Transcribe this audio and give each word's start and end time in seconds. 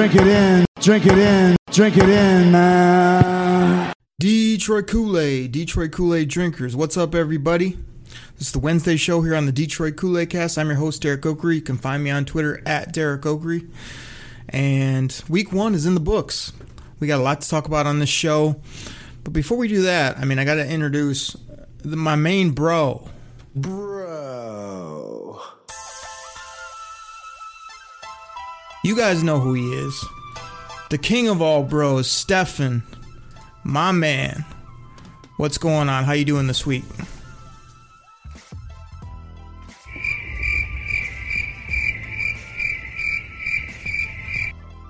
Drink 0.00 0.16
it 0.16 0.28
in. 0.28 0.64
Drink 0.80 1.04
it 1.04 1.18
in. 1.18 1.56
Drink 1.70 1.96
it 1.98 2.08
in, 2.08 2.50
man. 2.50 3.92
Detroit 4.18 4.86
Kool 4.86 5.18
Aid, 5.18 5.52
Detroit 5.52 5.92
Kool 5.92 6.14
Aid 6.14 6.30
drinkers. 6.30 6.74
What's 6.74 6.96
up, 6.96 7.14
everybody? 7.14 7.76
This 8.38 8.46
is 8.46 8.52
the 8.52 8.60
Wednesday 8.60 8.96
show 8.96 9.20
here 9.20 9.34
on 9.34 9.44
the 9.44 9.52
Detroit 9.52 9.96
Kool 9.96 10.16
Aid 10.16 10.30
Cast. 10.30 10.56
I'm 10.56 10.68
your 10.68 10.76
host, 10.76 11.02
Derek 11.02 11.20
Okrie. 11.20 11.56
You 11.56 11.60
can 11.60 11.76
find 11.76 12.02
me 12.02 12.08
on 12.08 12.24
Twitter 12.24 12.62
at 12.64 12.94
Derek 12.94 13.20
Okrie. 13.20 13.70
And 14.48 15.22
week 15.28 15.52
one 15.52 15.74
is 15.74 15.84
in 15.84 15.92
the 15.92 16.00
books. 16.00 16.54
We 16.98 17.06
got 17.06 17.20
a 17.20 17.22
lot 17.22 17.42
to 17.42 17.48
talk 17.50 17.66
about 17.66 17.86
on 17.86 17.98
this 17.98 18.08
show. 18.08 18.58
But 19.22 19.34
before 19.34 19.58
we 19.58 19.68
do 19.68 19.82
that, 19.82 20.16
I 20.16 20.24
mean, 20.24 20.38
I 20.38 20.46
got 20.46 20.54
to 20.54 20.66
introduce 20.66 21.36
the, 21.82 21.98
my 21.98 22.16
main 22.16 22.52
bro. 22.52 23.06
Bro. 23.54 23.89
You 28.90 28.96
guys 28.96 29.22
know 29.22 29.38
who 29.38 29.54
he 29.54 29.72
is. 29.72 30.04
The 30.90 30.98
king 30.98 31.28
of 31.28 31.40
all 31.40 31.62
bros, 31.62 32.10
Stefan. 32.10 32.82
My 33.62 33.92
man. 33.92 34.44
What's 35.36 35.58
going 35.58 35.88
on? 35.88 36.02
How 36.02 36.12
you 36.12 36.24
doing 36.24 36.48
this 36.48 36.66
week? 36.66 36.82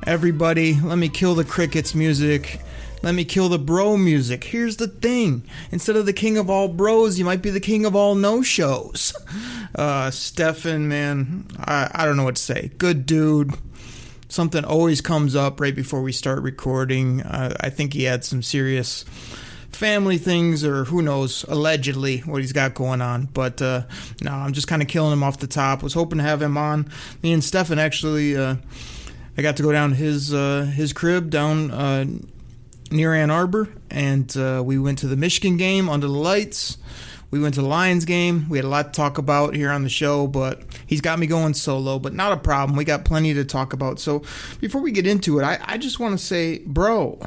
Everybody, 0.07 0.81
let 0.81 0.97
me 0.97 1.11
kill 1.11 1.35
the 1.35 1.45
crickets 1.45 1.95
music. 1.95 2.59
Let 3.03 3.15
me 3.15 3.27
kill 3.27 3.51
the 3.51 3.59
bro 3.59 3.99
music. 3.99 4.45
Here's 4.45 4.79
the 4.79 4.89
thing. 4.89 5.43
Instead 5.71 5.97
of 5.97 6.07
the 6.07 6.15
king 6.15 6.39
of 6.39 6.49
all 6.49 6.69
bros, 6.69 7.19
you 7.19 7.27
might 7.27 7.43
be 7.43 7.51
the 7.51 7.61
king 7.61 7.85
of 7.85 7.95
all 7.95 8.15
no 8.15 8.41
shows. 8.41 9.13
Uh, 9.73 10.11
Stefan, 10.11 10.89
man, 10.89 11.47
I, 11.57 11.89
I 11.95 12.05
don't 12.05 12.17
know 12.17 12.25
what 12.25 12.35
to 12.35 12.43
say. 12.43 12.73
Good 12.77 13.07
dude 13.07 13.55
something 14.31 14.65
always 14.65 15.01
comes 15.01 15.37
up 15.37 15.61
right 15.61 15.75
before 15.75 16.01
we 16.01 16.13
start 16.13 16.43
recording. 16.43 17.21
Uh, 17.23 17.57
I 17.61 17.69
think 17.69 17.93
he 17.93 18.05
had 18.05 18.25
some 18.25 18.43
serious 18.43 19.05
family 19.73 20.19
things, 20.19 20.65
or 20.65 20.85
who 20.85 21.03
knows, 21.03 21.45
allegedly 21.49 22.19
what 22.21 22.41
he's 22.41 22.53
got 22.53 22.75
going 22.75 23.03
on. 23.03 23.27
But 23.27 23.61
uh, 23.61 23.83
no, 24.23 24.33
I'm 24.33 24.53
just 24.53 24.69
kind 24.69 24.83
of 24.83 24.89
killing 24.89 25.13
him 25.13 25.23
off 25.23 25.39
the 25.39 25.47
top. 25.47 25.83
Was 25.83 25.95
hoping 25.95 26.19
to 26.19 26.25
have 26.25 26.41
him 26.41 26.57
on. 26.57 26.91
Me 27.23 27.33
and 27.33 27.43
Stefan 27.45 27.79
actually, 27.79 28.37
uh, 28.37 28.57
I 29.37 29.43
got 29.43 29.57
to 29.59 29.63
go 29.63 29.73
down 29.73 29.93
his 29.93 30.33
uh, 30.33 30.71
his 30.75 30.93
crib 30.93 31.31
down 31.31 31.71
uh, 31.71 32.05
near 32.91 33.15
Ann 33.15 33.31
Arbor, 33.31 33.69
and 33.91 34.35
uh, 34.37 34.63
we 34.65 34.79
went 34.79 34.99
to 35.01 35.07
the 35.07 35.17
Michigan 35.17 35.57
game 35.57 35.89
under 35.89 36.07
the 36.07 36.13
lights. 36.13 36.79
We 37.31 37.39
went 37.39 37.55
to 37.55 37.63
the 37.63 37.69
Lions 37.69 38.05
game. 38.05 38.49
We 38.49 38.59
had 38.59 38.65
a 38.65 38.69
lot 38.69 38.93
to 38.93 38.97
talk 38.97 39.19
about 39.19 39.55
here 39.55 39.71
on 39.71 39.85
the 39.85 39.89
show, 39.89 40.27
but 40.27 40.63
he's 40.87 41.01
got 41.01 41.19
me 41.19 41.27
going 41.27 41.55
solo, 41.55 41.99
but 41.99 42.13
not 42.13 42.33
a 42.33 42.37
problem. 42.37 42.77
We 42.77 42.85
got 42.85 43.05
plenty 43.05 43.35
to 43.35 43.45
talk 43.45 43.73
about. 43.73 44.01
So 44.01 44.23
before 44.61 44.81
we 44.81 44.91
get 44.91 45.07
into 45.07 45.39
it, 45.39 45.45
I, 45.45 45.59
I 45.63 45.79
just 45.79 46.01
want 46.01 46.19
to 46.19 46.25
say, 46.25 46.59
bro, 46.59 47.21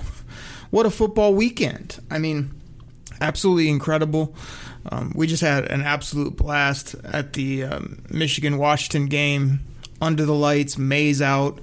what 0.72 0.86
a 0.86 0.90
football 0.90 1.34
weekend. 1.34 2.00
I 2.12 2.20
mean, 2.20 2.52
absolutely 3.22 3.70
incredible. 3.70 4.36
Um, 4.92 5.14
we 5.16 5.28
just 5.28 5.42
had 5.42 5.72
an 5.72 5.82
absolute 5.82 6.36
blast 6.36 6.96
at 7.06 7.34
the 7.34 7.64
um, 7.64 8.04
Michigan 8.10 8.58
Washington 8.58 9.06
game 9.06 9.62
under 10.02 10.26
the 10.26 10.34
lights, 10.34 10.78
maze 10.78 11.22
out, 11.22 11.60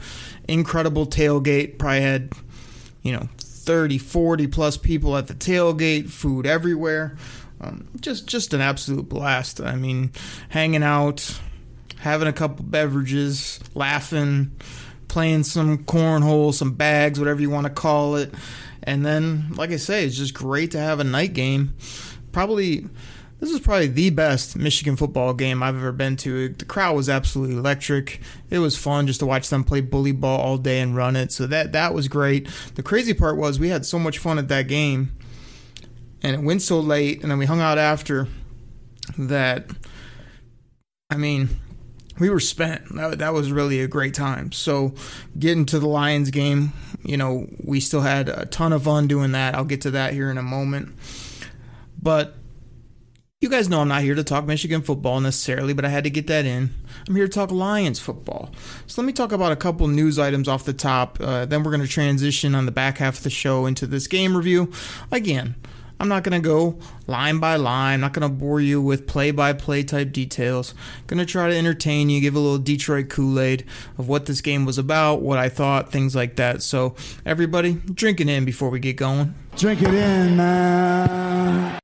incredible 0.49 1.07
tailgate. 1.07 1.79
Probably 1.79 2.01
had, 2.01 2.33
you 3.03 3.13
know, 3.13 3.29
30, 3.37 3.99
40 3.99 4.47
plus 4.47 4.77
people 4.79 5.17
at 5.17 5.27
the 5.27 5.35
tailgate, 5.35 6.09
food 6.09 6.47
everywhere. 6.47 7.17
Um, 7.61 7.89
just 8.01 8.27
just 8.27 8.55
an 8.55 8.61
absolute 8.61 9.09
blast. 9.09 9.61
I 9.61 9.77
mean, 9.77 10.13
hanging 10.49 10.83
out, 10.83 11.39
having 11.99 12.29
a 12.29 12.33
couple 12.33 12.65
beverages, 12.65 13.61
laughing, 13.75 14.53
playing 15.09 15.45
some 15.45 15.85
cornhole, 15.85 16.55
some 16.55 16.73
bags, 16.73 17.19
whatever 17.19 17.41
you 17.41 17.51
want 17.51 17.67
to 17.67 17.73
call 17.73 18.17
it. 18.17 18.33
And 18.83 19.05
then, 19.05 19.53
like 19.55 19.71
I 19.71 19.77
say, 19.77 20.07
it's 20.07 20.17
just 20.17 20.33
great 20.33 20.71
to 20.71 20.79
have 20.79 21.01
a 21.01 21.05
night 21.05 21.35
game. 21.35 21.75
Probably, 22.33 22.87
this 23.39 23.51
is 23.51 23.61
probably 23.61 23.89
the 23.89 24.09
best 24.09 24.57
Michigan 24.57 24.97
football 24.97 25.35
game 25.35 25.63
I've 25.63 25.77
ever 25.77 25.93
been 25.93 26.17
to. 26.19 26.49
The 26.49 26.65
crowd 26.65 26.97
was 26.97 27.11
absolutely 27.11 27.57
electric. 27.57 28.21
It 28.49 28.61
was 28.61 28.79
fun 28.79 29.07
just 29.07 29.21
to 29.21 29.27
watch 29.27 29.51
them 29.51 29.65
play 29.65 29.83
bully 29.83 30.13
ball 30.13 30.41
all 30.41 30.57
day 30.57 30.81
and 30.81 30.97
run 30.97 31.17
it. 31.17 31.31
So 31.33 31.47
that 31.49 31.73
that 31.73 31.93
was 31.93 32.09
great. 32.09 32.49
The 32.77 32.83
crazy 32.83 33.13
part 33.13 33.37
was 33.37 33.61
we 33.61 33.69
had 33.69 33.85
so 33.85 33.99
much 33.99 34.17
fun 34.19 34.39
at 34.39 34.49
that 34.49 34.67
game 34.69 35.13
and 36.23 36.35
it 36.35 36.43
went 36.43 36.63
so 36.63 36.81
late 36.81 37.23
and 37.23 37.31
then 37.31 37.39
we 37.39 37.47
hung 37.47 37.61
out 37.61 37.79
after 37.79 38.29
that. 39.19 39.67
I 41.11 41.17
mean 41.17 41.49
we 42.19 42.29
were 42.29 42.41
spent. 42.41 42.95
That, 42.95 43.19
that 43.19 43.33
was 43.33 43.51
really 43.51 43.81
a 43.81 43.89
great 43.89 44.13
time. 44.13 44.53
So 44.53 44.95
getting 45.39 45.65
to 45.67 45.79
the 45.79 45.89
lions 45.89 46.31
game 46.31 46.73
you 47.03 47.17
know 47.17 47.49
we 47.65 47.81
still 47.81 48.03
had 48.03 48.29
a 48.29 48.47
ton 48.47 48.73
of 48.73 48.85
fun 48.85 49.07
doing 49.07 49.33
that. 49.33 49.55
I'll 49.55 49.65
get 49.65 49.81
to 49.83 49.91
that 49.93 50.13
here 50.13 50.31
in 50.31 50.39
a 50.39 50.43
moment. 50.43 50.95
But 52.01 52.35
you 53.41 53.49
guys 53.49 53.71
know 53.71 53.81
i'm 53.81 53.89
not 53.89 54.03
here 54.03 54.15
to 54.15 54.23
talk 54.23 54.45
michigan 54.45 54.83
football 54.83 55.19
necessarily 55.19 55.73
but 55.73 55.83
i 55.83 55.89
had 55.89 56.05
to 56.05 56.11
get 56.11 56.27
that 56.27 56.45
in. 56.45 56.69
I'm 57.09 57.17
here 57.17 57.27
to 57.27 57.33
talk 57.33 57.51
lions 57.51 57.99
football. 57.99 58.51
So 58.87 59.01
let 59.01 59.07
me 59.07 59.13
talk 59.13 59.33
about 59.33 59.53
a 59.53 59.57
couple 59.57 59.89
news 59.89 60.19
items 60.19 60.47
off 60.49 60.65
the 60.65 60.75
top. 60.75 61.19
Uh, 61.21 61.47
then 61.47 61.63
we're 61.63 61.71
going 61.71 61.83
to 61.83 61.89
transition 61.89 62.55
on 62.55 62.67
the 62.67 62.73
back 62.73 62.99
half 62.99 63.19
of 63.19 63.23
the 63.25 63.31
show 63.31 63.67
into 63.67 63.87
this 63.87 64.07
game 64.07 64.37
review. 64.37 64.71
Again 65.11 65.57
I'm 66.01 66.09
not 66.09 66.25
going 66.25 66.43
to 66.43 66.47
go 66.47 66.79
line 67.07 67.41
by 67.41 67.57
line. 67.57 67.95
I'm 67.95 68.01
not 68.01 68.15
going 68.15 68.23
to 68.23 68.35
bore 68.35 68.59
you 68.59 68.81
with 68.81 69.07
play 69.07 69.33
by 69.33 69.53
play 69.53 69.83
type 69.83 70.13
details. 70.13 70.73
I'm 70.73 71.07
going 71.09 71.19
to 71.19 71.27
try 71.27 71.51
to 71.51 71.55
entertain 71.55 72.09
you, 72.09 72.23
give 72.23 72.35
a 72.35 72.39
little 72.39 72.57
Detroit 72.57 73.11
Kool 73.11 73.39
Aid 73.39 73.67
of 73.99 74.09
what 74.09 74.25
this 74.25 74.41
game 74.41 74.65
was 74.65 74.79
about, 74.79 75.21
what 75.21 75.39
I 75.39 75.51
thought, 75.51 75.93
things 75.93 76.17
like 76.17 76.37
that. 76.37 76.63
So, 76.63 76.95
everybody, 77.27 77.75
drinking 77.75 78.31
in 78.31 78.47
before 78.47 78.71
we 78.71 78.81
get 78.81 78.97
going. 78.97 79.35
Drink 79.57 79.83
it 79.83 79.93
in, 79.93 80.39
man. 80.39 81.79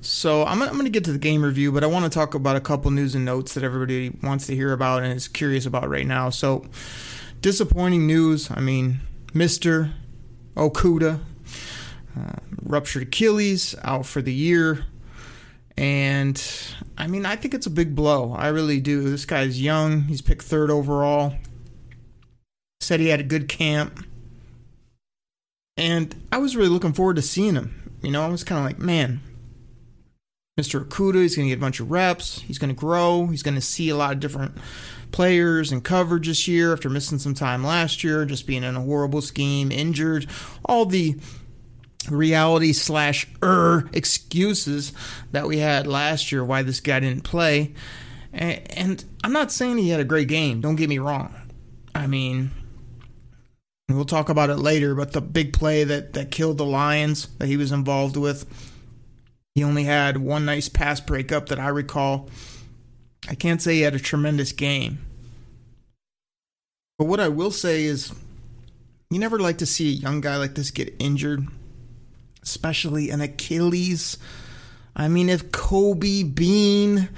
So, 0.00 0.44
I'm, 0.44 0.62
I'm 0.62 0.70
going 0.74 0.84
to 0.84 0.90
get 0.90 1.02
to 1.06 1.12
the 1.12 1.18
game 1.18 1.42
review, 1.42 1.72
but 1.72 1.82
I 1.82 1.88
want 1.88 2.04
to 2.04 2.10
talk 2.10 2.36
about 2.36 2.54
a 2.54 2.60
couple 2.60 2.92
news 2.92 3.16
and 3.16 3.24
notes 3.24 3.54
that 3.54 3.64
everybody 3.64 4.16
wants 4.22 4.46
to 4.46 4.54
hear 4.54 4.72
about 4.72 5.02
and 5.02 5.12
is 5.12 5.26
curious 5.26 5.66
about 5.66 5.88
right 5.90 6.06
now. 6.06 6.30
So, 6.30 6.66
disappointing 7.40 8.06
news. 8.06 8.48
I 8.52 8.60
mean, 8.60 9.00
Mr. 9.32 9.92
Okudah 10.54 11.18
uh, 12.16 12.36
ruptured 12.74 13.04
Achilles, 13.04 13.74
out 13.82 14.04
for 14.04 14.20
the 14.20 14.34
year. 14.34 14.84
And 15.76 16.40
I 16.98 17.06
mean, 17.06 17.24
I 17.24 17.36
think 17.36 17.54
it's 17.54 17.66
a 17.66 17.70
big 17.70 17.94
blow. 17.94 18.32
I 18.32 18.48
really 18.48 18.80
do. 18.80 19.08
This 19.08 19.24
guy's 19.24 19.62
young. 19.62 20.02
He's 20.02 20.20
picked 20.20 20.42
third 20.42 20.70
overall. 20.70 21.34
Said 22.80 23.00
he 23.00 23.08
had 23.08 23.20
a 23.20 23.24
good 23.24 23.48
camp. 23.48 24.04
And 25.76 26.14
I 26.30 26.38
was 26.38 26.56
really 26.56 26.68
looking 26.68 26.92
forward 26.92 27.16
to 27.16 27.22
seeing 27.22 27.54
him. 27.54 27.98
You 28.02 28.10
know, 28.10 28.22
I 28.22 28.28
was 28.28 28.44
kind 28.44 28.58
of 28.58 28.64
like, 28.64 28.78
man, 28.78 29.20
Mr. 30.58 30.84
Okudah, 30.84 31.22
he's 31.22 31.34
going 31.34 31.46
to 31.46 31.50
get 31.50 31.58
a 31.58 31.60
bunch 31.60 31.80
of 31.80 31.90
reps. 31.90 32.40
He's 32.42 32.58
going 32.58 32.74
to 32.74 32.78
grow. 32.78 33.26
He's 33.26 33.42
going 33.42 33.56
to 33.56 33.60
see 33.60 33.88
a 33.88 33.96
lot 33.96 34.12
of 34.12 34.20
different 34.20 34.56
players 35.10 35.72
and 35.72 35.82
coverage 35.82 36.26
this 36.26 36.46
year 36.46 36.72
after 36.72 36.90
missing 36.90 37.18
some 37.18 37.34
time 37.34 37.64
last 37.64 38.04
year, 38.04 38.24
just 38.24 38.46
being 38.46 38.62
in 38.62 38.76
a 38.76 38.80
horrible 38.80 39.22
scheme, 39.22 39.72
injured, 39.72 40.26
all 40.64 40.86
the 40.86 41.16
reality 42.10 42.72
slash 42.72 43.26
er 43.42 43.88
excuses 43.92 44.92
that 45.32 45.46
we 45.46 45.58
had 45.58 45.86
last 45.86 46.32
year 46.32 46.44
why 46.44 46.62
this 46.62 46.80
guy 46.80 47.00
didn't 47.00 47.24
play. 47.24 47.74
And, 48.32 49.04
I'm 49.22 49.32
not 49.32 49.52
saying 49.52 49.78
he 49.78 49.90
had 49.90 50.00
a 50.00 50.04
great 50.04 50.28
game. 50.28 50.60
Don't 50.60 50.76
get 50.76 50.88
me 50.88 50.98
wrong. 50.98 51.34
I 51.94 52.06
mean, 52.06 52.50
we'll 53.88 54.04
talk 54.04 54.28
about 54.28 54.50
it 54.50 54.56
later, 54.56 54.94
but 54.94 55.12
the 55.12 55.20
big 55.20 55.52
play 55.52 55.84
that, 55.84 56.12
that 56.14 56.30
killed 56.30 56.58
the 56.58 56.66
Lions 56.66 57.28
that 57.38 57.46
he 57.46 57.56
was 57.56 57.72
involved 57.72 58.16
with, 58.16 58.44
he 59.54 59.62
only 59.62 59.84
had 59.84 60.18
one 60.18 60.44
nice 60.44 60.68
pass 60.68 61.00
breakup 61.00 61.48
that 61.48 61.60
I 61.60 61.68
recall. 61.68 62.28
I 63.28 63.34
can't 63.34 63.62
say 63.62 63.76
he 63.76 63.80
had 63.82 63.94
a 63.94 64.00
tremendous 64.00 64.52
game. 64.52 64.98
But 66.98 67.06
what 67.06 67.20
I 67.20 67.28
will 67.28 67.50
say 67.50 67.84
is, 67.84 68.12
you 69.10 69.18
never 69.18 69.38
like 69.38 69.58
to 69.58 69.66
see 69.66 69.88
a 69.90 69.96
young 69.96 70.20
guy 70.20 70.36
like 70.36 70.54
this 70.54 70.70
get 70.70 70.94
injured, 70.98 71.46
especially 72.44 73.10
an 73.10 73.20
Achilles. 73.20 74.18
I 74.94 75.08
mean, 75.08 75.28
if 75.28 75.50
Kobe 75.50 76.22
Bean 76.22 77.08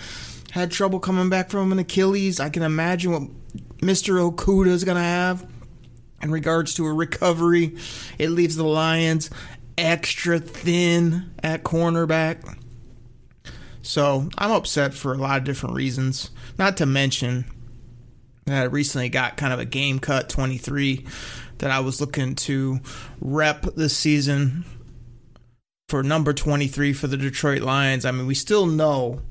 had 0.52 0.70
trouble 0.70 1.00
coming 1.00 1.28
back 1.28 1.50
from 1.50 1.73
an 1.73 1.78
Achilles, 1.78 2.40
I 2.40 2.49
can 2.49 2.62
imagine 2.62 3.12
what 3.12 3.23
Mr. 3.78 4.32
Okudah 4.32 4.69
is 4.69 4.84
going 4.84 4.96
to 4.96 5.02
have 5.02 5.46
in 6.23 6.31
regards 6.31 6.75
to 6.75 6.87
a 6.87 6.93
recovery. 6.93 7.76
It 8.19 8.31
leaves 8.31 8.56
the 8.56 8.64
Lions 8.64 9.28
extra 9.76 10.38
thin 10.38 11.34
at 11.43 11.62
cornerback. 11.62 12.58
So 13.82 14.29
I'm 14.38 14.50
upset 14.50 14.94
for 14.94 15.12
a 15.12 15.19
lot 15.19 15.38
of 15.38 15.44
different 15.44 15.75
reasons. 15.75 16.31
Not 16.58 16.79
to 16.79 16.87
mention 16.87 17.44
that 18.46 18.62
I 18.62 18.64
recently 18.64 19.08
got 19.08 19.37
kind 19.37 19.52
of 19.52 19.58
a 19.58 19.64
game 19.64 19.99
cut 19.99 20.29
23 20.29 21.05
that 21.58 21.70
I 21.70 21.81
was 21.81 22.00
looking 22.00 22.34
to 22.37 22.81
rep 23.20 23.62
this 23.75 23.96
season 23.96 24.64
for 25.88 26.02
number 26.02 26.32
23 26.32 26.92
for 26.92 27.06
the 27.06 27.16
Detroit 27.16 27.62
Lions. 27.62 28.04
I 28.04 28.10
mean, 28.10 28.26
we 28.26 28.34
still 28.34 28.66
know, 28.66 29.22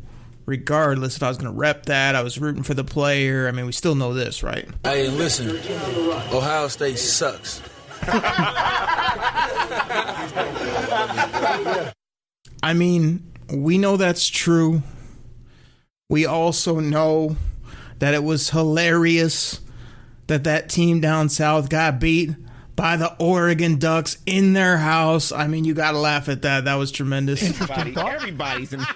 regardless 0.46 1.18
if 1.18 1.24
I 1.24 1.28
was 1.28 1.38
going 1.38 1.52
to 1.52 1.58
rep 1.58 1.88
that, 1.88 2.16
I 2.16 2.24
was 2.24 2.40
rooting 2.40 2.64
for 2.64 2.74
the 2.74 2.86
player. 2.86 3.48
I 3.48 3.52
mean, 3.52 3.66
we 3.66 3.74
still 3.74 3.96
know 3.96 4.14
this, 4.14 4.42
right? 4.42 4.66
Hey, 4.84 5.10
listen, 5.10 5.50
Ohio 6.34 6.70
State 6.70 6.98
sucks. 6.98 7.62
I 12.64 12.74
mean, 12.74 13.32
we 13.54 13.78
know 13.78 13.98
that's 13.98 14.30
true. 14.30 14.82
We 16.10 16.26
also 16.26 16.80
know 16.80 17.36
that 18.00 18.14
it 18.14 18.24
was 18.24 18.52
hilarious 18.52 19.60
that 20.28 20.46
that 20.46 20.70
team 20.70 21.02
down 21.02 21.28
south 21.30 21.70
got 21.70 22.00
beat 22.00 22.32
by 22.76 22.98
the 22.98 23.16
Oregon 23.20 23.78
Ducks 23.80 24.18
in 24.26 24.54
their 24.54 24.78
house. 24.78 25.32
I 25.32 25.48
mean, 25.48 25.64
you 25.64 25.74
got 25.74 25.92
to 25.92 25.98
laugh 25.98 26.28
at 26.28 26.42
that. 26.42 26.66
That 26.66 26.76
was 26.76 26.92
tremendous. 26.92 27.42
Everybody, 27.44 27.96
everybody's 27.98 28.74
in. 28.74 28.86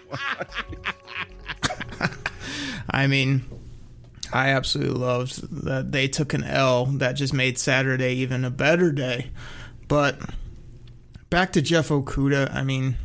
I 2.90 3.08
mean, 3.08 3.44
I 4.34 4.50
absolutely 4.50 5.00
loved 5.00 5.66
that 5.66 5.92
they 5.92 6.08
took 6.08 6.34
an 6.34 6.44
L 6.44 6.86
that 6.86 7.14
just 7.14 7.34
made 7.34 7.58
Saturday 7.58 8.16
even 8.16 8.44
a 8.44 8.50
better 8.50 8.92
day. 8.92 9.32
But 9.88 10.20
back 11.30 11.54
to 11.54 11.62
Jeff 11.62 11.90
Okudah. 11.90 12.54
I 12.54 12.64
mean, 12.64 12.96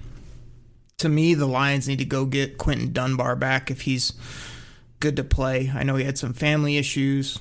to 0.99 1.09
me, 1.09 1.35
the 1.35 1.47
Lions 1.47 1.89
need 1.89 1.99
to 1.99 2.05
go 2.05 2.25
get 2.25 2.59
Quinton 2.59 2.93
Dunbar 2.93 3.37
back 3.37 3.71
if 3.71 3.83
he's 3.83 4.13
good 5.01 5.17
to 5.17 5.25
play. 5.25 5.71
I 5.75 5.83
know 5.83 5.97
he 5.97 6.05
had 6.05 6.19
some 6.19 6.33
family 6.33 6.77
issues, 6.77 7.39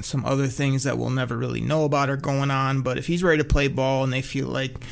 some 0.00 0.24
other 0.24 0.46
things 0.46 0.84
that 0.84 0.98
we'll 0.98 1.10
never 1.10 1.36
really 1.36 1.60
know 1.60 1.84
about 1.84 2.08
are 2.08 2.16
going 2.16 2.50
on, 2.50 2.82
but 2.82 2.98
if 2.98 3.06
he's 3.06 3.22
ready 3.22 3.42
to 3.42 3.48
play 3.48 3.68
ball 3.68 4.04
and 4.04 4.12
they 4.12 4.22
feel 4.22 4.48
like 4.48 4.84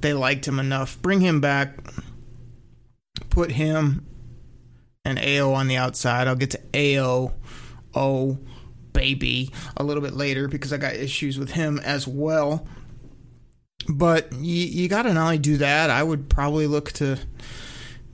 they 0.00 0.12
liked 0.12 0.46
him 0.46 0.58
enough, 0.58 1.00
bring 1.02 1.20
him 1.20 1.40
back, 1.40 1.76
put 3.30 3.52
him 3.52 4.06
and 5.04 5.18
AO 5.18 5.52
on 5.52 5.68
the 5.68 5.76
outside. 5.76 6.28
I'll 6.28 6.36
get 6.36 6.50
to 6.52 6.98
AO, 6.98 7.32
oh, 7.94 8.38
baby, 8.92 9.50
a 9.76 9.84
little 9.84 10.02
bit 10.02 10.14
later 10.14 10.48
because 10.48 10.72
I 10.72 10.78
got 10.78 10.94
issues 10.94 11.38
with 11.38 11.50
him 11.50 11.78
as 11.80 12.08
well. 12.08 12.66
But 13.88 14.32
you, 14.32 14.66
you 14.66 14.88
got 14.88 15.02
to 15.02 15.12
not 15.12 15.24
only 15.24 15.38
do 15.38 15.58
that, 15.58 15.90
I 15.90 16.02
would 16.02 16.30
probably 16.30 16.66
look 16.66 16.92
to, 16.92 17.18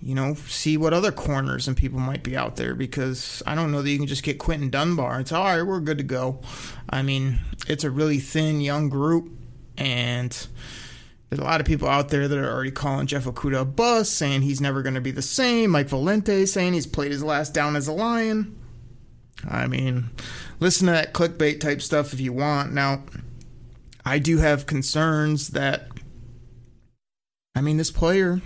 you 0.03 0.15
know, 0.15 0.35
see 0.35 0.77
what 0.77 0.95
other 0.95 1.13
corners 1.13 1.69
and 1.69 1.77
people 1.77 2.01
might 2.01 2.23
be 2.23 2.37
out 2.37 2.57
there 2.57 2.75
because 2.75 3.43
I 3.47 3.55
don't 3.55 3.71
know 3.71 3.83
that 3.83 3.91
you 3.91 3.99
can 3.99 4.07
just 4.07 4.23
get 4.23 4.39
Quinton 4.39 4.71
Dunbar. 4.71 5.21
It's 5.21 5.33
all 5.33 5.45
right, 5.45 5.63
we're 5.63 5.81
good 5.81 5.99
to 5.99 6.05
go. 6.05 6.41
I 6.89 7.03
mean, 7.03 7.41
it's 7.69 7.85
a 7.85 7.91
really 7.91 8.19
thin 8.19 8.61
young 8.61 8.89
group, 8.89 9.31
and 9.77 10.31
there's 11.29 11.41
a 11.41 11.45
lot 11.45 11.61
of 11.61 11.67
people 11.67 11.89
out 11.89 12.09
there 12.09 12.29
that 12.29 12.39
are 12.39 12.51
already 12.51 12.71
calling 12.71 13.07
Jeff 13.07 13.25
Okudah 13.25 13.61
a 13.61 13.65
bust, 13.65 14.15
saying 14.17 14.43
he's 14.43 14.61
never 14.61 14.83
going 14.83 14.95
to 14.95 15.01
be 15.01 15.11
the 15.11 15.23
same. 15.23 15.71
Mike 15.71 15.89
Valenti 15.89 16.47
saying 16.47 16.73
he's 16.73 16.87
played 16.87 17.13
his 17.13 17.23
last 17.23 17.53
down 17.53 17.77
as 17.77 17.87
a 17.87 17.93
Lion. 17.93 18.59
I 19.49 19.67
mean, 19.67 20.11
listen 20.61 20.87
to 20.87 20.93
that 20.93 21.13
clickbait 21.15 21.61
type 21.61 21.83
stuff 21.83 22.13
if 22.13 22.21
you 22.21 22.33
want. 22.33 22.73
Now, 22.73 23.05
I 24.05 24.19
do 24.19 24.39
have 24.39 24.67
concerns 24.67 25.49
that, 25.49 25.89
I 27.55 27.61
mean, 27.61 27.77
this 27.77 27.91
player, 27.91 28.41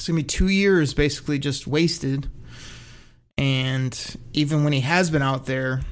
it's 0.00 0.06
to 0.06 0.14
be 0.14 0.22
two 0.22 0.48
years 0.48 0.94
basically 0.94 1.38
just 1.38 1.66
wasted. 1.66 2.26
And 3.36 4.16
even 4.32 4.64
when 4.64 4.72
he 4.72 4.80
has 4.80 5.10
been 5.10 5.20
out 5.20 5.44
there, 5.44 5.82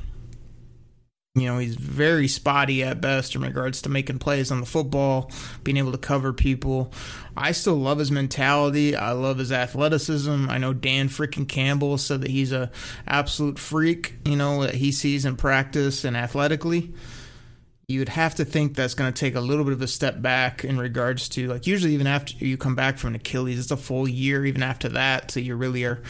you 1.34 1.46
know, 1.46 1.58
he's 1.58 1.74
very 1.74 2.26
spotty 2.26 2.82
at 2.82 3.02
best 3.02 3.34
in 3.34 3.42
regards 3.42 3.82
to 3.82 3.90
making 3.90 4.18
plays 4.18 4.50
on 4.50 4.60
the 4.60 4.66
football, 4.66 5.30
being 5.62 5.76
able 5.76 5.92
to 5.92 5.98
cover 5.98 6.32
people. 6.32 6.90
I 7.36 7.52
still 7.52 7.76
love 7.76 7.98
his 7.98 8.10
mentality. 8.10 8.96
I 8.96 9.12
love 9.12 9.36
his 9.36 9.52
athleticism. 9.52 10.48
I 10.48 10.56
know 10.56 10.72
Dan 10.72 11.10
freaking 11.10 11.46
Campbell 11.46 11.98
said 11.98 12.22
that 12.22 12.30
he's 12.30 12.50
a 12.50 12.70
absolute 13.06 13.58
freak, 13.58 14.14
you 14.24 14.36
know, 14.36 14.62
that 14.62 14.76
he 14.76 14.90
sees 14.90 15.26
in 15.26 15.36
practice 15.36 16.02
and 16.02 16.16
athletically 16.16 16.94
you 17.90 18.00
would 18.00 18.10
have 18.10 18.34
to 18.34 18.44
think 18.44 18.74
that's 18.74 18.92
going 18.92 19.10
to 19.10 19.18
take 19.18 19.34
a 19.34 19.40
little 19.40 19.64
bit 19.64 19.72
of 19.72 19.80
a 19.80 19.86
step 19.86 20.20
back 20.20 20.62
in 20.62 20.76
regards 20.76 21.26
to 21.26 21.48
like 21.48 21.66
usually 21.66 21.94
even 21.94 22.06
after 22.06 22.34
you 22.44 22.58
come 22.58 22.74
back 22.74 22.98
from 22.98 23.08
an 23.08 23.14
Achilles, 23.14 23.58
it's 23.58 23.70
a 23.70 23.78
full 23.78 24.06
year 24.06 24.44
even 24.44 24.62
after 24.62 24.90
that, 24.90 25.30
so 25.30 25.40
you 25.40 25.56
really 25.56 25.84
are 25.84 26.02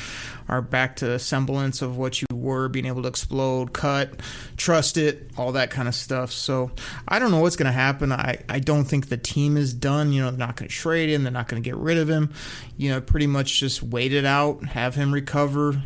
are 0.49 0.61
back 0.61 0.97
to 0.97 1.13
a 1.13 1.21
semblance 1.21 1.81
of 1.81 1.97
what 1.97 2.21
you 2.21 2.27
were, 2.33 2.69
being 2.69 2.87
able 2.87 3.03
to 3.03 3.09
explode, 3.09 3.73
cut, 3.73 4.11
trust 4.57 4.97
it, 4.97 5.31
all 5.37 5.53
that 5.53 5.71
kind 5.71 5.87
of 5.87 5.95
stuff. 5.95 6.33
So 6.33 6.73
I 7.07 7.21
don't 7.21 7.31
know 7.31 7.43
what's 7.43 7.55
going 7.55 7.67
to 7.67 7.73
happen. 7.73 8.11
I 8.11 8.43
I 8.49 8.59
don't 8.59 8.85
think 8.85 9.09
the 9.09 9.17
team 9.17 9.57
is 9.57 9.73
done. 9.73 10.13
You 10.13 10.23
know, 10.23 10.31
they're 10.33 10.39
not 10.39 10.57
going 10.57 10.69
to 10.69 10.75
trade 10.75 11.11
him. 11.11 11.23
They're 11.23 11.31
not 11.31 11.47
going 11.47 11.63
to 11.63 11.71
get 11.71 11.77
rid 11.77 11.99
of 11.99 12.11
him. 12.11 12.33
You 12.77 12.91
know, 12.91 13.01
pretty 13.01 13.29
much 13.29 13.61
just 13.61 13.85
wait 13.85 14.13
it 14.13 14.25
out, 14.25 14.65
have 14.65 14.97
him 14.97 15.15
recover 15.15 15.85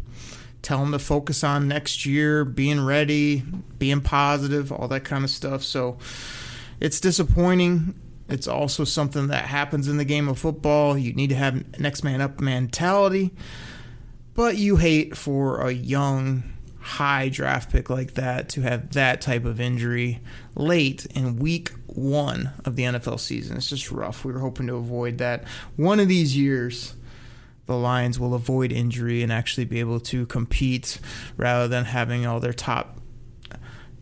tell 0.62 0.79
them 0.79 0.93
to 0.93 0.99
focus 0.99 1.44
on 1.44 1.69
next 1.69 2.06
year, 2.06 2.44
being 2.44 2.85
ready, 2.85 3.43
being 3.79 4.00
positive, 4.00 4.72
all 4.72 4.89
that 4.89 5.05
kind 5.05 5.25
of 5.25 5.31
stuff. 5.31 5.63
So 5.63 5.98
it's 6.81 7.01
disappointing. 7.01 7.94
It's 8.29 8.48
also 8.48 8.84
something 8.84 9.27
that 9.27 9.44
happens 9.46 9.89
in 9.89 9.98
the 9.98 10.05
game 10.05 10.29
of 10.29 10.39
football. 10.39 10.96
You 10.96 11.13
need 11.13 11.31
to 11.31 11.37
have 11.37 11.79
next 11.79 12.03
man 12.03 12.20
up 12.20 12.41
mentality, 12.41 13.32
but 14.34 14.56
you 14.56 14.77
hate 14.77 15.17
for 15.17 15.60
a 15.67 15.72
young, 15.72 16.44
high 16.81 17.29
draft 17.29 17.70
pick 17.70 17.91
like 17.91 18.15
that 18.15 18.48
to 18.51 18.63
have 18.63 18.93
that 18.93 19.20
type 19.20 19.44
of 19.44 19.60
injury 19.60 20.20
late 20.55 21.06
in 21.06 21.37
week 21.37 21.72
one 21.87 22.53
of 22.65 22.77
the 22.77 22.84
NFL 22.84 23.20
season. 23.20 23.56
It's 23.56 23.69
just 23.69 23.91
rough. 23.91 24.25
We 24.25 24.32
were 24.32 24.39
hoping 24.39 24.69
to 24.69 24.77
avoid 24.77 25.19
that 25.19 25.44
one 25.77 26.01
of 26.01 26.08
these 26.08 26.37
years 26.37 26.94
the 27.67 27.77
Lions 27.77 28.19
will 28.19 28.35
avoid 28.35 28.73
injury 28.73 29.23
and 29.23 29.33
actually 29.33 29.65
be 29.65 29.81
able 29.81 30.01
to 30.01 30.27
compete 30.27 30.99
rather 31.37 31.69
than 31.69 31.85
having 31.85 32.27
all 32.27 32.41
their 32.41 32.53
top 32.53 32.99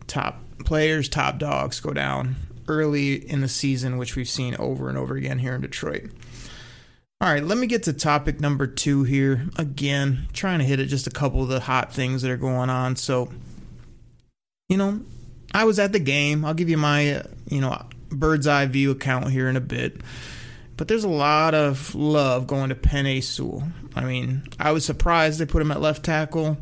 top 0.07 0.43
players, 0.65 1.07
top 1.07 1.37
dogs 1.37 1.79
go 1.79 1.93
down 1.93 2.35
early 2.67 3.13
in 3.13 3.41
the 3.41 3.47
season, 3.47 3.97
which 3.97 4.15
we've 4.15 4.29
seen 4.29 4.55
over 4.57 4.89
and 4.89 4.97
over 4.97 5.15
again 5.15 5.39
here 5.39 5.55
in 5.55 5.61
Detroit. 5.61 6.11
All 7.19 7.31
right, 7.31 7.43
let 7.43 7.57
me 7.57 7.67
get 7.67 7.83
to 7.83 7.93
topic 7.93 8.39
number 8.39 8.65
two 8.65 9.03
here. 9.03 9.47
Again, 9.55 10.27
trying 10.33 10.59
to 10.59 10.65
hit 10.65 10.79
it 10.79 10.87
just 10.87 11.05
a 11.05 11.11
couple 11.11 11.43
of 11.43 11.49
the 11.49 11.59
hot 11.59 11.93
things 11.93 12.23
that 12.23 12.31
are 12.31 12.37
going 12.37 12.69
on. 12.69 12.95
So, 12.95 13.29
you 14.69 14.77
know, 14.77 15.01
I 15.53 15.65
was 15.65 15.77
at 15.77 15.91
the 15.91 15.99
game. 15.99 16.43
I'll 16.43 16.55
give 16.55 16.69
you 16.69 16.77
my, 16.77 17.17
uh, 17.17 17.23
you 17.47 17.61
know, 17.61 17.85
bird's 18.09 18.47
eye 18.47 18.65
view 18.65 18.89
account 18.89 19.29
here 19.29 19.47
in 19.47 19.55
a 19.55 19.61
bit. 19.61 20.01
But 20.81 20.87
there's 20.87 21.03
a 21.03 21.09
lot 21.09 21.53
of 21.53 21.93
love 21.93 22.47
going 22.47 22.69
to 22.69 22.75
Penei 22.75 23.23
Sewell. 23.23 23.61
I 23.95 24.03
mean, 24.03 24.41
I 24.59 24.71
was 24.71 24.83
surprised 24.83 25.37
they 25.37 25.45
put 25.45 25.61
him 25.61 25.69
at 25.69 25.79
left 25.79 26.03
tackle. 26.03 26.57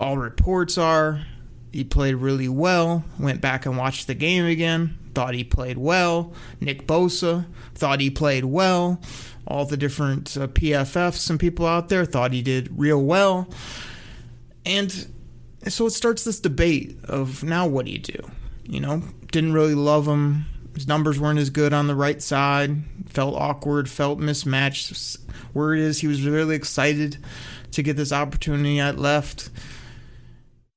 All 0.00 0.18
reports 0.18 0.76
are 0.76 1.24
he 1.70 1.84
played 1.84 2.16
really 2.16 2.48
well. 2.48 3.04
Went 3.16 3.40
back 3.40 3.64
and 3.64 3.78
watched 3.78 4.08
the 4.08 4.14
game 4.14 4.44
again. 4.44 4.98
Thought 5.14 5.34
he 5.34 5.44
played 5.44 5.78
well. 5.78 6.32
Nick 6.60 6.88
Bosa 6.88 7.46
thought 7.76 8.00
he 8.00 8.10
played 8.10 8.44
well. 8.44 9.00
All 9.46 9.64
the 9.64 9.76
different 9.76 10.36
uh, 10.36 10.48
PFFs 10.48 11.30
and 11.30 11.38
people 11.38 11.68
out 11.68 11.90
there 11.90 12.04
thought 12.04 12.32
he 12.32 12.42
did 12.42 12.76
real 12.76 13.00
well. 13.00 13.48
And 14.66 15.06
so 15.68 15.86
it 15.86 15.90
starts 15.90 16.24
this 16.24 16.40
debate 16.40 16.98
of 17.04 17.44
now 17.44 17.68
what 17.68 17.86
do 17.86 17.92
you 17.92 18.00
do? 18.00 18.18
You 18.64 18.80
know, 18.80 19.04
didn't 19.30 19.52
really 19.52 19.76
love 19.76 20.08
him 20.08 20.46
his 20.74 20.88
numbers 20.88 21.20
weren't 21.20 21.38
as 21.38 21.50
good 21.50 21.72
on 21.72 21.86
the 21.86 21.94
right 21.94 22.20
side. 22.20 22.82
Felt 23.06 23.36
awkward, 23.36 23.88
felt 23.88 24.18
mismatched. 24.18 25.18
Word 25.52 25.78
is 25.78 26.00
he 26.00 26.08
was 26.08 26.26
really 26.26 26.56
excited 26.56 27.18
to 27.72 27.82
get 27.82 27.96
this 27.96 28.12
opportunity 28.12 28.80
at 28.80 28.98
left. 28.98 29.50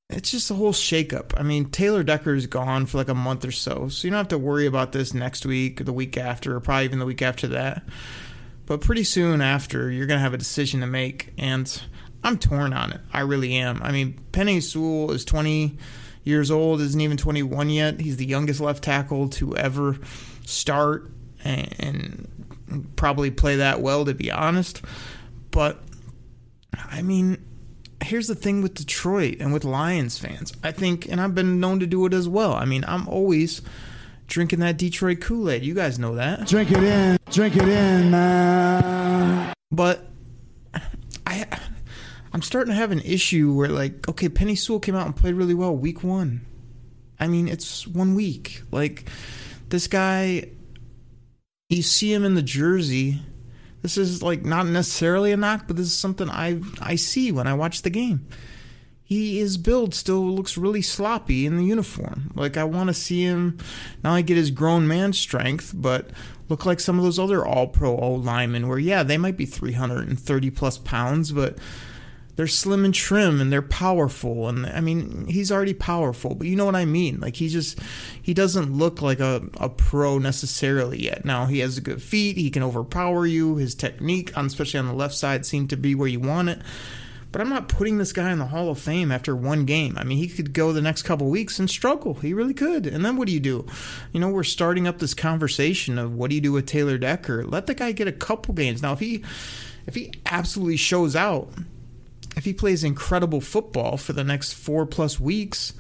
it's 0.10 0.32
just 0.32 0.52
a 0.52 0.54
whole 0.54 0.74
shakeup. 0.74 1.34
I 1.38 1.44
mean, 1.44 1.66
Taylor 1.66 2.04
Decker 2.04 2.34
is 2.34 2.48
gone 2.48 2.86
for 2.86 2.98
like 2.98 3.10
a 3.10 3.16
month 3.16 3.44
or 3.44 3.52
so, 3.52 3.90
so 3.90 4.08
you 4.08 4.12
don't 4.12 4.18
have 4.18 4.28
to 4.30 4.38
worry 4.38 4.66
about 4.66 4.92
this 4.92 5.14
next 5.14 5.46
week 5.46 5.82
or 5.82 5.84
the 5.84 5.94
week 5.94 6.18
after, 6.18 6.56
or 6.56 6.60
probably 6.60 6.86
even 6.86 7.00
the 7.00 7.06
week 7.06 7.22
after 7.22 7.48
that. 7.50 7.84
But 8.66 8.82
pretty 8.82 9.04
soon 9.04 9.42
after, 9.42 9.90
you're 9.90 10.08
going 10.08 10.18
to 10.18 10.24
have 10.24 10.34
a 10.34 10.38
decision 10.38 10.82
to 10.82 10.88
make, 10.88 11.34
and 11.38 11.82
I'm 12.24 12.38
torn 12.38 12.74
on 12.74 12.92
it. 12.92 13.02
I 13.14 13.22
really 13.22 13.56
am. 13.56 13.82
I 13.82 13.92
mean, 13.92 14.20
Penei 14.32 14.62
Sewell 14.62 15.12
is 15.12 15.24
20 15.26 15.78
years 16.28 16.52
old, 16.52 16.82
isn't 16.82 17.00
even 17.00 17.18
21 17.18 17.70
yet. 17.70 18.00
He's 18.00 18.18
the 18.18 18.26
youngest 18.26 18.60
left 18.60 18.84
tackle 18.84 19.30
to 19.30 19.56
ever 19.58 19.98
start 20.46 21.12
and, 21.44 21.76
and 21.80 22.96
probably 22.96 23.32
play 23.32 23.58
that 23.58 23.82
well, 23.82 24.06
to 24.06 24.14
be 24.14 24.32
honest. 24.32 24.82
But, 25.52 25.82
I 26.74 27.02
mean, 27.02 27.44
here's 28.04 28.28
the 28.28 28.36
thing 28.36 28.62
with 28.62 28.74
Detroit 28.74 29.38
and 29.40 29.54
with 29.54 29.64
Lions 29.64 30.18
fans. 30.18 30.54
I 30.64 30.72
think, 30.72 31.08
and 31.08 31.20
I've 31.20 31.36
been 31.36 31.60
known 31.60 31.80
to 31.80 31.88
do 31.88 32.06
it 32.06 32.14
as 32.14 32.28
well. 32.28 32.54
I 32.54 32.66
mean, 32.66 32.84
I'm 32.88 33.08
always 33.08 33.62
drinking 34.28 34.60
that 34.60 34.78
Detroit 34.78 35.22
Kool 35.22 35.50
Aid. 35.50 35.64
You 35.64 35.74
guys 35.74 35.98
know 35.98 36.16
that. 36.16 36.48
Drink 36.48 36.72
it 36.72 36.84
in, 36.84 37.18
drink 37.32 37.56
it 37.56 37.68
in, 37.68 38.12
man. 38.12 39.54
But 39.72 40.06
I, 41.26 41.46
I'm 42.38 42.44
starting 42.44 42.72
to 42.72 42.80
have 42.80 42.92
an 42.92 43.02
issue 43.02 43.52
where, 43.52 43.70
like, 43.70 44.08
okay, 44.08 44.30
Penei 44.30 44.56
Sewell 44.56 44.80
came 44.80 44.94
out 44.94 45.08
and 45.08 45.16
played 45.16 45.34
really 45.34 45.56
well 45.56 45.76
week 45.76 46.04
one. 46.04 46.46
I 47.20 47.26
mean, 47.26 47.48
it's 47.48 47.88
one 47.88 48.14
week. 48.14 48.62
Like, 48.70 49.10
this 49.70 49.88
guy, 49.88 50.52
you 51.68 51.82
see 51.82 52.14
him 52.14 52.24
in 52.24 52.36
the 52.36 52.44
jersey. 52.44 53.24
This 53.82 53.98
is 53.98 54.22
like 54.22 54.46
not 54.46 54.68
necessarily 54.68 55.32
a 55.32 55.38
knock, 55.38 55.64
but 55.66 55.78
this 55.78 55.88
is 55.88 55.98
something 55.98 56.30
I 56.30 56.62
I 56.80 56.96
see 56.96 57.32
when 57.32 57.48
I 57.48 57.56
watch 57.56 57.82
the 57.82 57.90
game. 57.90 58.28
He 59.04 59.40
his 59.40 59.58
build 59.58 59.96
still 59.96 60.24
looks 60.24 60.60
really 60.60 60.84
sloppy 60.84 61.48
in 61.48 61.58
the 61.58 61.66
uniform. 61.66 62.32
Like 62.36 62.56
I 62.56 62.66
want 62.66 62.90
to 62.90 62.94
see 62.94 63.24
him 63.24 63.58
not 64.04 64.12
only 64.12 64.22
get 64.22 64.38
his 64.38 64.52
grown 64.52 64.88
man 64.88 65.12
strength, 65.12 65.74
but 65.76 66.12
look 66.50 66.68
like 66.68 66.80
some 66.80 67.00
of 67.00 67.04
those 67.04 67.18
other 67.18 67.44
all 67.44 67.66
pro 67.66 67.98
old 67.98 68.26
linemen 68.26 68.68
where 68.68 68.78
yeah, 68.78 69.02
they 69.02 69.18
might 69.18 69.38
be 69.38 69.48
330 69.48 70.52
plus 70.52 70.78
pounds, 70.78 71.32
but 71.32 71.58
they're 72.38 72.48
slim 72.48 72.86
and 72.86 72.94
trim 72.94 73.42
and 73.42 73.52
they're 73.52 73.62
powerful. 73.62 74.48
And 74.48 74.66
i 74.68 74.80
mean 74.80 75.26
he's 75.28 75.52
already 75.52 75.74
powerful 75.74 76.36
but 76.36 76.48
you 76.48 76.56
know 76.56 76.66
what 76.66 76.76
i 76.76 76.86
mean? 76.86 77.20
Like 77.20 77.36
he 77.36 77.50
just 77.50 77.80
he 78.22 78.34
doesn't 78.34 78.72
look 78.72 79.02
like 79.02 79.20
a, 79.20 79.44
a 79.60 79.68
pro 79.68 80.20
necessarily 80.20 81.04
yet. 81.04 81.26
Now 81.26 81.48
he 81.48 81.60
has 81.60 81.78
a 81.78 81.82
good 81.82 82.02
feet. 82.02 82.38
He 82.38 82.50
can 82.50 82.64
overpower 82.64 83.26
you. 83.26 83.58
His 83.58 83.76
technique 83.76 84.32
especially 84.38 84.80
on 84.80 84.88
the 84.88 84.94
left 84.94 85.16
side 85.16 85.46
seemed 85.46 85.72
to 85.72 85.78
be 85.78 85.96
where 85.96 86.08
you 86.08 86.22
want 86.22 86.50
it. 86.50 86.62
But 87.32 87.42
i'm 87.42 87.50
not 87.50 87.68
putting 87.68 87.98
this 87.98 88.14
guy 88.14 88.32
in 88.32 88.40
the 88.40 88.46
hall 88.46 88.70
of 88.70 88.80
fame 88.80 89.12
after 89.12 89.36
one 89.36 89.66
game. 89.66 89.98
I 89.98 90.04
mean 90.04 90.20
he 90.20 90.28
could 90.28 90.54
go 90.54 90.72
the 90.72 90.82
next 90.82 91.02
couple 91.04 91.30
weeks 91.30 91.58
and 91.58 91.68
struggle. 91.68 92.14
He 92.14 92.36
really 92.36 92.54
could. 92.54 92.86
And 92.86 93.04
then 93.04 93.18
what 93.18 93.28
do 93.28 93.34
you 93.34 93.40
do? 93.40 93.66
You 94.12 94.20
know 94.20 94.30
we're 94.30 94.44
starting 94.44 94.88
up 94.88 95.00
this 95.00 95.16
conversation 95.16 95.98
of 95.98 96.14
what 96.14 96.30
do 96.30 96.36
you 96.36 96.42
do 96.42 96.52
with 96.52 96.68
taylor 96.68 97.00
decker? 97.00 97.44
Let 97.44 97.66
the 97.66 97.74
guy 97.74 97.94
get 97.94 98.08
a 98.08 98.12
couple 98.12 98.54
games. 98.54 98.84
Now 98.84 98.94
if 98.94 99.00
he 99.00 99.24
if 99.88 99.96
he 99.96 100.14
absolutely 100.28 100.78
shows 100.78 101.16
out 101.16 101.50
if 102.38 102.46
he 102.46 102.54
plays 102.54 102.84
incredible 102.84 103.42
football 103.42 103.98
for 103.98 104.14
the 104.14 104.24
next 104.24 104.54
four 104.54 104.86
plus 104.86 105.20
weeks, 105.20 105.74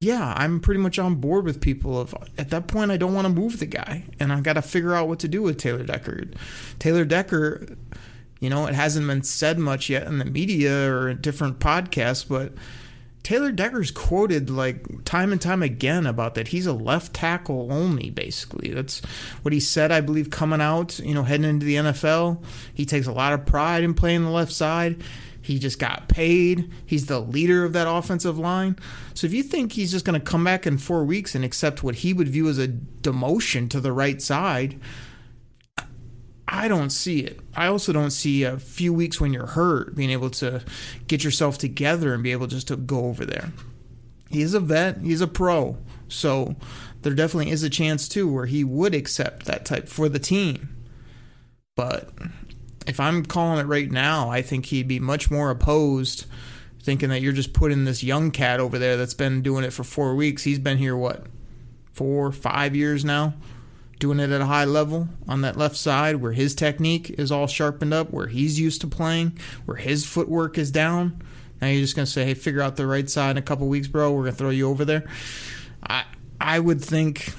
yeah, 0.00 0.32
I'm 0.34 0.58
pretty 0.58 0.80
much 0.80 0.98
on 0.98 1.16
board 1.16 1.44
with 1.44 1.60
people. 1.60 2.00
Of 2.00 2.14
at 2.38 2.48
that 2.48 2.66
point, 2.66 2.90
I 2.90 2.96
don't 2.96 3.12
want 3.12 3.26
to 3.26 3.32
move 3.32 3.60
the 3.60 3.66
guy, 3.66 4.04
and 4.18 4.32
I've 4.32 4.42
got 4.42 4.54
to 4.54 4.62
figure 4.62 4.94
out 4.94 5.06
what 5.06 5.18
to 5.20 5.28
do 5.28 5.42
with 5.42 5.58
Taylor 5.58 5.84
Decker. 5.84 6.28
Taylor 6.78 7.04
Decker, 7.04 7.76
you 8.40 8.48
know, 8.48 8.66
it 8.66 8.74
hasn't 8.74 9.06
been 9.06 9.22
said 9.22 9.58
much 9.58 9.90
yet 9.90 10.06
in 10.06 10.16
the 10.16 10.24
media 10.24 10.90
or 10.90 11.12
different 11.12 11.58
podcasts, 11.58 12.26
but 12.26 12.54
Taylor 13.22 13.52
Decker's 13.52 13.90
quoted 13.90 14.48
like 14.48 15.04
time 15.04 15.30
and 15.30 15.40
time 15.40 15.62
again 15.62 16.06
about 16.06 16.36
that 16.36 16.48
he's 16.48 16.66
a 16.66 16.72
left 16.72 17.12
tackle 17.12 17.70
only 17.70 18.08
basically. 18.08 18.72
That's 18.72 19.00
what 19.42 19.52
he 19.52 19.60
said 19.60 19.92
I 19.92 20.00
believe 20.00 20.30
coming 20.30 20.62
out, 20.62 20.98
you 21.00 21.12
know, 21.12 21.24
heading 21.24 21.48
into 21.48 21.66
the 21.66 21.74
NFL. 21.76 22.42
He 22.72 22.86
takes 22.86 23.06
a 23.06 23.12
lot 23.12 23.34
of 23.34 23.44
pride 23.44 23.84
in 23.84 23.92
playing 23.92 24.24
the 24.24 24.30
left 24.30 24.52
side. 24.52 25.02
He 25.42 25.58
just 25.58 25.78
got 25.78 26.08
paid. 26.08 26.70
He's 26.84 27.06
the 27.06 27.20
leader 27.20 27.64
of 27.64 27.72
that 27.72 27.88
offensive 27.88 28.38
line. 28.38 28.76
So 29.14 29.26
if 29.26 29.32
you 29.32 29.42
think 29.42 29.72
he's 29.72 29.90
just 29.90 30.04
going 30.04 30.20
to 30.20 30.24
come 30.24 30.44
back 30.44 30.66
in 30.66 30.78
4 30.78 31.04
weeks 31.04 31.34
and 31.34 31.44
accept 31.44 31.82
what 31.82 31.96
he 31.96 32.12
would 32.12 32.28
view 32.28 32.48
as 32.48 32.58
a 32.58 32.68
demotion 32.68 33.68
to 33.70 33.80
the 33.80 33.92
right 33.92 34.20
side, 34.20 34.78
I 36.46 36.68
don't 36.68 36.90
see 36.90 37.20
it. 37.20 37.40
I 37.54 37.68
also 37.68 37.92
don't 37.92 38.10
see 38.10 38.42
a 38.42 38.58
few 38.58 38.92
weeks 38.92 39.20
when 39.20 39.32
you're 39.32 39.46
hurt 39.46 39.94
being 39.94 40.10
able 40.10 40.30
to 40.30 40.62
get 41.06 41.22
yourself 41.24 41.58
together 41.58 42.12
and 42.12 42.22
be 42.22 42.32
able 42.32 42.48
just 42.48 42.68
to 42.68 42.76
go 42.76 43.04
over 43.06 43.24
there. 43.24 43.52
He's 44.28 44.52
a 44.52 44.60
vet, 44.60 44.98
he's 44.98 45.20
a 45.20 45.26
pro. 45.26 45.78
So 46.08 46.56
there 47.02 47.14
definitely 47.14 47.52
is 47.52 47.62
a 47.62 47.70
chance 47.70 48.08
too 48.08 48.30
where 48.30 48.46
he 48.46 48.62
would 48.64 48.94
accept 48.94 49.46
that 49.46 49.64
type 49.64 49.88
for 49.88 50.08
the 50.08 50.18
team. 50.18 50.76
But 51.76 52.10
if 52.90 53.00
I'm 53.00 53.24
calling 53.24 53.58
it 53.58 53.68
right 53.68 53.90
now, 53.90 54.28
I 54.28 54.42
think 54.42 54.66
he'd 54.66 54.88
be 54.88 55.00
much 55.00 55.30
more 55.30 55.50
opposed 55.50 56.26
thinking 56.82 57.10
that 57.10 57.20
you're 57.20 57.32
just 57.32 57.52
putting 57.52 57.84
this 57.84 58.02
young 58.02 58.30
cat 58.30 58.58
over 58.58 58.78
there 58.78 58.96
that's 58.96 59.14
been 59.14 59.42
doing 59.42 59.64
it 59.64 59.72
for 59.72 59.84
4 59.84 60.14
weeks. 60.14 60.44
He's 60.44 60.58
been 60.58 60.78
here 60.78 60.96
what? 60.96 61.26
4 61.92 62.32
5 62.32 62.76
years 62.76 63.04
now 63.04 63.34
doing 64.00 64.18
it 64.18 64.30
at 64.30 64.40
a 64.40 64.46
high 64.46 64.64
level 64.64 65.08
on 65.28 65.42
that 65.42 65.56
left 65.56 65.76
side 65.76 66.16
where 66.16 66.32
his 66.32 66.54
technique 66.54 67.10
is 67.10 67.30
all 67.30 67.46
sharpened 67.46 67.92
up, 67.92 68.10
where 68.10 68.26
he's 68.26 68.58
used 68.58 68.80
to 68.80 68.86
playing, 68.86 69.38
where 69.66 69.76
his 69.76 70.06
footwork 70.06 70.58
is 70.58 70.70
down. 70.70 71.22
Now 71.60 71.68
you're 71.68 71.82
just 71.82 71.94
going 71.94 72.06
to 72.06 72.10
say, 72.10 72.24
"Hey, 72.24 72.34
figure 72.34 72.62
out 72.62 72.76
the 72.76 72.86
right 72.86 73.08
side 73.08 73.32
in 73.32 73.36
a 73.36 73.42
couple 73.42 73.68
weeks, 73.68 73.86
bro. 73.86 74.10
We're 74.10 74.22
going 74.22 74.32
to 74.32 74.38
throw 74.38 74.50
you 74.50 74.68
over 74.68 74.84
there." 74.84 75.04
I 75.82 76.04
I 76.40 76.58
would 76.58 76.82
think 76.82 77.34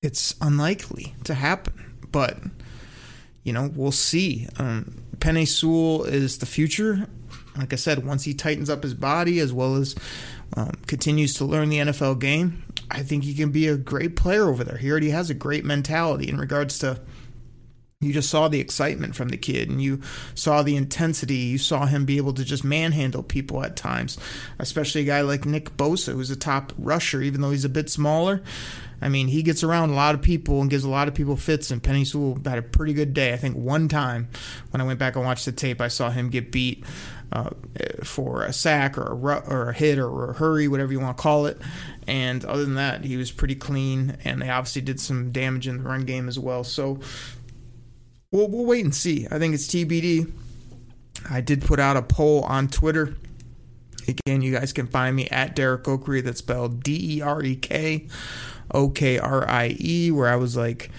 it's 0.00 0.36
unlikely 0.40 1.16
to 1.24 1.34
happen, 1.34 1.96
but 2.12 2.38
you 3.42 3.52
know, 3.52 3.70
we'll 3.74 3.92
see. 3.92 4.48
Um, 4.58 5.02
Penei 5.18 5.46
Sewell 5.46 6.04
is 6.04 6.38
the 6.38 6.46
future. 6.46 7.06
Like 7.56 7.72
I 7.72 7.76
said, 7.76 8.06
once 8.06 8.24
he 8.24 8.34
tightens 8.34 8.70
up 8.70 8.82
his 8.82 8.94
body 8.94 9.38
as 9.40 9.52
well 9.52 9.76
as 9.76 9.94
um, 10.56 10.72
continues 10.86 11.34
to 11.34 11.44
learn 11.44 11.68
the 11.68 11.78
NFL 11.78 12.20
game, 12.20 12.62
I 12.90 13.02
think 13.02 13.24
he 13.24 13.34
can 13.34 13.50
be 13.50 13.68
a 13.68 13.76
great 13.76 14.16
player 14.16 14.48
over 14.48 14.64
there. 14.64 14.78
He 14.78 14.90
already 14.90 15.10
has 15.10 15.30
a 15.30 15.34
great 15.34 15.64
mentality 15.64 16.28
in 16.28 16.38
regards 16.38 16.78
to. 16.80 17.00
You 18.02 18.14
just 18.14 18.30
saw 18.30 18.48
the 18.48 18.60
excitement 18.60 19.14
from 19.14 19.28
the 19.28 19.36
kid, 19.36 19.68
and 19.68 19.82
you 19.82 20.00
saw 20.34 20.62
the 20.62 20.74
intensity. 20.74 21.34
You 21.34 21.58
saw 21.58 21.84
him 21.84 22.06
be 22.06 22.16
able 22.16 22.32
to 22.32 22.46
just 22.46 22.64
manhandle 22.64 23.22
people 23.22 23.62
at 23.62 23.76
times, 23.76 24.16
especially 24.58 25.02
a 25.02 25.04
guy 25.04 25.20
like 25.20 25.44
Nick 25.44 25.76
Bosa, 25.76 26.14
who's 26.14 26.30
a 26.30 26.36
top 26.36 26.72
rusher, 26.78 27.20
even 27.20 27.42
though 27.42 27.50
he's 27.50 27.66
a 27.66 27.68
bit 27.68 27.90
smaller. 27.90 28.42
I 29.02 29.10
mean, 29.10 29.28
he 29.28 29.42
gets 29.42 29.62
around 29.62 29.90
a 29.90 29.94
lot 29.94 30.14
of 30.14 30.22
people 30.22 30.62
and 30.62 30.70
gives 30.70 30.84
a 30.84 30.88
lot 30.88 31.08
of 31.08 31.14
people 31.14 31.36
fits. 31.36 31.70
And 31.70 31.82
Penei 31.82 32.06
Sewell 32.06 32.38
had 32.42 32.56
a 32.56 32.62
pretty 32.62 32.94
good 32.94 33.12
day. 33.12 33.34
I 33.34 33.36
think 33.36 33.54
one 33.54 33.86
time 33.86 34.28
when 34.70 34.80
I 34.80 34.84
went 34.84 34.98
back 34.98 35.16
and 35.16 35.24
watched 35.26 35.44
the 35.44 35.52
tape, 35.52 35.82
I 35.82 35.88
saw 35.88 36.08
him 36.08 36.30
get 36.30 36.50
beat 36.50 36.84
uh, 37.32 37.50
for 38.02 38.44
a 38.44 38.52
sack 38.52 38.96
or 38.96 39.04
a, 39.04 39.14
ru- 39.14 39.42
or 39.46 39.70
a 39.70 39.74
hit 39.74 39.98
or 39.98 40.30
a 40.30 40.34
hurry, 40.34 40.68
whatever 40.68 40.90
you 40.92 41.00
want 41.00 41.18
to 41.18 41.22
call 41.22 41.44
it. 41.44 41.58
And 42.06 42.44
other 42.44 42.64
than 42.64 42.74
that, 42.76 43.04
he 43.04 43.16
was 43.16 43.30
pretty 43.30 43.54
clean. 43.54 44.16
And 44.24 44.42
they 44.42 44.48
obviously 44.48 44.82
did 44.82 45.00
some 45.00 45.32
damage 45.32 45.68
in 45.68 45.78
the 45.78 45.82
run 45.82 46.04
game 46.04 46.28
as 46.28 46.38
well. 46.38 46.64
So 46.64 46.98
we'll, 48.32 48.48
we'll 48.48 48.64
wait 48.64 48.84
and 48.84 48.94
see. 48.94 49.26
I 49.30 49.38
think 49.38 49.54
it's 49.54 49.66
TBD. 49.66 50.32
I 51.28 51.40
did 51.40 51.62
put 51.62 51.78
out 51.78 51.96
a 51.96 52.02
poll 52.02 52.42
on 52.42 52.68
Twitter. 52.68 53.16
Again, 54.08 54.42
you 54.42 54.52
guys 54.52 54.72
can 54.72 54.86
find 54.86 55.14
me 55.14 55.28
at 55.28 55.54
Derek 55.54 55.84
Okrie. 55.84 56.24
That's 56.24 56.38
spelled 56.38 56.82
D 56.82 57.18
E 57.18 57.20
R 57.20 57.42
E 57.42 57.54
K 57.56 58.06
O 58.72 58.88
K 58.88 59.18
R 59.18 59.48
I 59.48 59.76
E, 59.78 60.10
where 60.10 60.28
I 60.28 60.36
was 60.36 60.56
like, 60.56 60.90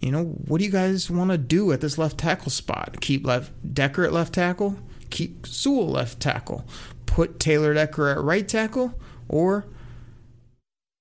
you 0.00 0.10
know, 0.10 0.24
what 0.24 0.58
do 0.58 0.64
you 0.64 0.70
guys 0.70 1.08
want 1.08 1.30
to 1.30 1.38
do 1.38 1.70
at 1.72 1.80
this 1.80 1.96
left 1.96 2.18
tackle 2.18 2.50
spot? 2.50 3.00
Keep 3.00 3.24
left 3.24 3.52
Decker 3.74 4.04
at 4.04 4.12
left 4.12 4.34
tackle, 4.34 4.76
keep 5.10 5.46
Sewell 5.46 5.88
left 5.88 6.20
tackle, 6.20 6.66
put 7.06 7.38
Taylor 7.38 7.72
Decker 7.72 8.08
at 8.08 8.20
right 8.20 8.46
tackle, 8.46 8.98
or 9.28 9.64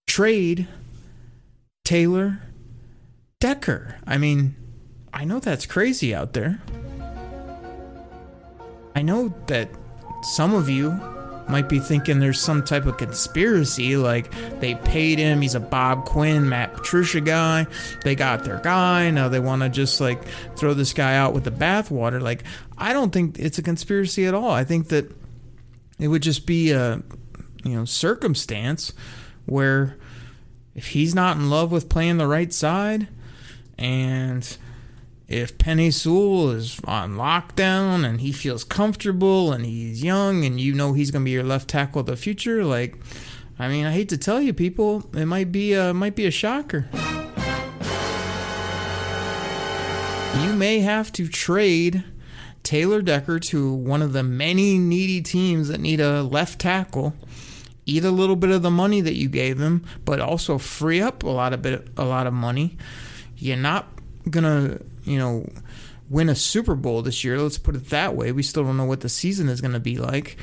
trade 0.08 0.68
Taylor 1.84 2.44
Decker. 3.40 3.98
I 4.06 4.18
mean, 4.20 4.56
I 5.14 5.26
know 5.26 5.40
that's 5.40 5.66
crazy 5.66 6.16
out 6.16 6.34
there. 6.34 6.62
I 8.96 9.02
know 9.02 9.34
that 9.48 9.70
some 10.24 10.54
of 10.54 10.70
you 10.70 10.92
might 11.48 11.68
be 11.68 11.80
thinking 11.80 12.20
there's 12.20 12.40
some 12.40 12.64
type 12.64 12.86
of 12.86 12.98
conspiracy, 12.98 13.98
like 13.98 14.32
they 14.60 14.76
paid 14.76 15.20
him, 15.20 15.42
he's 15.42 15.56
a 15.56 15.60
Bob 15.60 16.06
Quinn, 16.06 16.48
Matt 16.48 16.74
Patricia 16.74 17.20
guy, 17.20 17.68
they 18.04 18.16
got 18.16 18.44
their 18.44 18.60
guy, 18.60 19.10
now 19.12 19.28
they 19.28 19.40
want 19.40 19.62
to 19.62 19.70
just 19.70 20.00
like 20.00 20.24
throw 20.56 20.74
this 20.74 20.94
guy 20.94 21.18
out 21.18 21.34
with 21.34 21.44
the 21.44 21.52
bathwater. 21.52 22.22
Like, 22.22 22.44
I 22.78 22.94
don't 22.94 23.12
think 23.12 23.38
it's 23.38 23.58
a 23.58 23.64
conspiracy 23.64 24.26
at 24.26 24.34
all. 24.34 24.52
I 24.52 24.64
think 24.64 24.90
that 24.90 25.12
it 26.00 26.08
would 26.08 26.24
just 26.24 26.46
be 26.46 26.72
a, 26.72 27.02
you 27.64 27.76
know, 27.76 27.86
circumstance 27.86 28.94
where 29.46 29.98
if 30.74 30.88
he's 30.88 31.14
not 31.14 31.36
in 31.36 31.50
love 31.50 31.72
with 31.72 31.90
playing 31.90 32.18
the 32.18 32.28
right 32.28 32.54
side 32.54 33.08
and 33.78 34.58
if 35.32 35.58
Penei 35.58 35.94
Sewell 35.94 36.50
is 36.52 36.82
on 36.84 37.16
lockdown 37.16 38.04
and 38.04 38.20
he 38.20 38.34
feels 38.34 38.66
comfortable 38.66 39.54
and 39.54 39.66
he's 39.66 40.04
young 40.04 40.44
and 40.44 40.60
you 40.60 40.74
know 40.74 40.92
he's 40.92 41.10
going 41.10 41.24
to 41.24 41.26
be 41.26 41.32
your 41.32 41.44
left 41.44 41.70
tackle 41.70 42.02
of 42.02 42.08
the 42.08 42.18
future, 42.18 42.66
like, 42.66 42.98
I 43.58 43.70
mean, 43.70 43.86
I 43.86 43.94
hate 43.94 44.10
to 44.10 44.18
tell 44.18 44.42
you, 44.42 44.54
people, 44.54 45.10
it 45.14 45.26
might 45.26 45.50
be 45.50 45.74
a, 45.74 45.94
might 45.94 46.16
be 46.16 46.26
a 46.26 46.32
shocker. 46.32 46.90
You 50.42 50.54
may 50.54 50.80
have 50.80 51.14
to 51.14 51.30
trade 51.30 52.04
Taylor 52.64 53.02
Decker 53.02 53.40
to 53.40 53.74
one 53.74 54.02
of 54.02 54.12
the 54.12 54.24
many 54.24 54.78
needy 54.78 55.22
teams 55.22 55.70
that 55.70 55.80
need 55.80 56.02
a 56.02 56.24
left 56.24 56.60
tackle. 56.60 57.14
Eat 57.86 58.04
a 58.04 58.12
little 58.12 58.36
bit 58.36 58.50
of 58.50 58.64
the 58.64 58.72
money 58.72 59.00
that 59.00 59.16
you 59.16 59.30
gave 59.30 59.60
him, 59.60 59.86
but 60.04 60.20
also 60.20 60.58
free 60.58 61.02
up 61.02 61.24
a 61.24 61.30
lot 61.30 61.54
of 61.54 61.62
bit 61.62 61.88
a 61.96 62.04
lot 62.04 62.28
of 62.28 62.34
money. 62.34 62.78
You're 63.38 63.58
not 63.58 63.88
gonna, 64.30 64.80
you 65.04 65.18
know, 65.18 65.48
win 66.10 66.30
a 66.30 66.36
Super 66.36 66.76
Bowl 66.76 67.02
this 67.02 67.24
year. 67.24 67.40
Let's 67.40 67.58
put 67.58 67.76
it 67.76 67.90
that 67.90 68.16
way. 68.16 68.32
We 68.32 68.44
still 68.44 68.64
don't 68.64 68.78
know 68.78 68.86
what 68.86 69.02
the 69.02 69.10
season 69.10 69.50
is 69.50 69.62
gonna 69.62 69.80
be 69.80 69.98
like. 69.98 70.38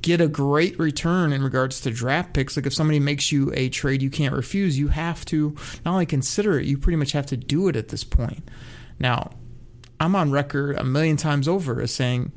Get 0.00 0.20
a 0.20 0.28
great 0.28 0.78
return 0.78 1.32
in 1.32 1.42
regards 1.42 1.80
to 1.82 1.90
draft 1.90 2.34
picks. 2.34 2.56
Like 2.56 2.66
if 2.66 2.74
somebody 2.74 2.98
makes 2.98 3.30
you 3.30 3.52
a 3.54 3.68
trade 3.68 4.02
you 4.02 4.10
can't 4.10 4.34
refuse, 4.34 4.78
you 4.78 4.88
have 4.88 5.24
to 5.26 5.54
not 5.84 5.92
only 5.92 6.06
consider 6.06 6.58
it, 6.58 6.66
you 6.66 6.76
pretty 6.76 6.96
much 6.96 7.12
have 7.12 7.26
to 7.26 7.36
do 7.36 7.68
it 7.68 7.76
at 7.76 7.88
this 7.88 8.02
point. 8.02 8.48
Now, 8.98 9.30
I'm 10.00 10.16
on 10.16 10.32
record 10.32 10.76
a 10.76 10.84
million 10.84 11.16
times 11.16 11.46
over 11.46 11.80
as 11.80 11.92
saying 11.92 12.32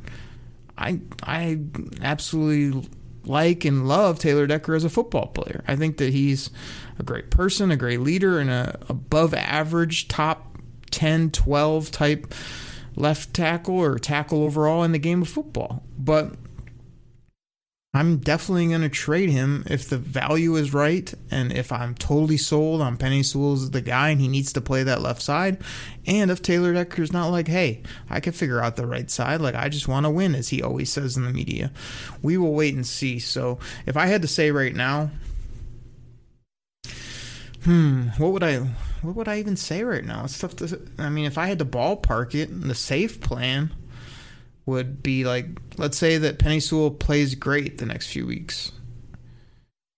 I 0.78 1.00
I 1.24 1.60
absolutely 2.02 2.88
like 3.26 3.66
and 3.66 3.88
love 3.88 4.20
Taylor 4.20 4.46
Decker 4.46 4.76
as 4.76 4.84
a 4.84 4.90
football 4.90 5.28
player. 5.28 5.64
I 5.68 5.76
think 5.76 5.98
that 5.98 6.14
he's 6.14 6.50
a 7.00 7.04
great 7.04 7.32
person, 7.32 7.72
a 7.72 7.76
great 7.76 8.02
leader, 8.02 8.40
and 8.40 8.50
a 8.50 8.78
above 8.88 9.34
average 9.34 10.08
top 10.08 10.55
10, 10.96 11.32
12 11.32 11.92
type 11.92 12.34
left 12.96 13.34
tackle 13.34 13.78
or 13.78 14.00
tackle 14.00 14.44
overall 14.44 14.84
in 14.84 14.94
the 14.94 15.00
game 15.00 15.22
of 15.22 15.28
football. 15.28 15.84
But 15.98 16.36
I'm 17.94 18.18
definitely 18.18 18.68
going 18.68 18.82
to 18.82 18.90
trade 18.90 19.30
him 19.30 19.64
if 19.70 19.90
the 19.90 19.98
value 19.98 20.56
is 20.56 20.74
right 20.74 21.14
and 21.32 21.52
if 21.52 21.72
I'm 21.72 21.96
totally 21.96 22.38
sold 22.38 22.82
on 22.82 22.98
Penei 22.98 23.24
Sewell's 23.24 23.72
the 23.72 23.82
guy 23.82 24.10
and 24.10 24.20
he 24.20 24.28
needs 24.28 24.54
to 24.54 24.62
play 24.62 24.84
that 24.84 25.02
left 25.02 25.22
side. 25.22 25.62
And 26.06 26.32
if 26.32 26.42
Taylor 26.42 26.74
Decker's 26.74 27.14
not 27.14 27.28
like, 27.28 27.48
hey, 27.48 27.84
I 28.10 28.22
can 28.22 28.34
figure 28.34 28.62
out 28.62 28.78
the 28.78 28.88
right 28.88 29.12
side, 29.12 29.42
like 29.42 29.56
I 29.56 29.70
just 29.70 29.88
want 29.88 30.06
to 30.06 30.10
win, 30.10 30.34
as 30.34 30.50
he 30.50 30.62
always 30.62 30.92
says 30.92 31.18
in 31.18 31.24
the 31.24 31.32
media. 31.32 31.72
We 32.22 32.38
will 32.38 32.54
wait 32.54 32.76
and 32.76 32.88
see. 32.88 33.20
So 33.20 33.60
if 33.86 33.96
I 33.98 34.08
had 34.08 34.22
to 34.22 34.28
say 34.28 34.52
right 34.52 34.76
now, 34.76 35.12
hmm, 37.64 38.08
what 38.18 38.32
would 38.32 38.44
I 38.44 38.68
what 39.06 39.16
would 39.16 39.28
I 39.28 39.40
even 39.40 39.56
say 39.56 39.84
right 39.84 40.04
now? 40.04 40.24
It's 40.24 40.38
tough 40.38 40.56
to 40.58 40.82
I 40.98 41.10
mean, 41.10 41.26
if 41.26 41.38
I 41.38 41.48
had 41.48 41.60
to 41.60 41.66
ballpark 41.66 42.36
it, 42.36 42.48
the 42.62 42.76
safe 42.76 43.22
plan 43.22 43.74
would 44.66 45.04
be 45.04 45.24
like, 45.24 45.48
let's 45.78 45.98
say 45.98 46.18
that 46.18 46.40
Penei 46.40 46.62
Sewell 46.62 46.92
plays 46.92 47.36
great 47.36 47.78
the 47.78 47.86
next 47.86 48.08
few 48.08 48.26
weeks. 48.26 48.72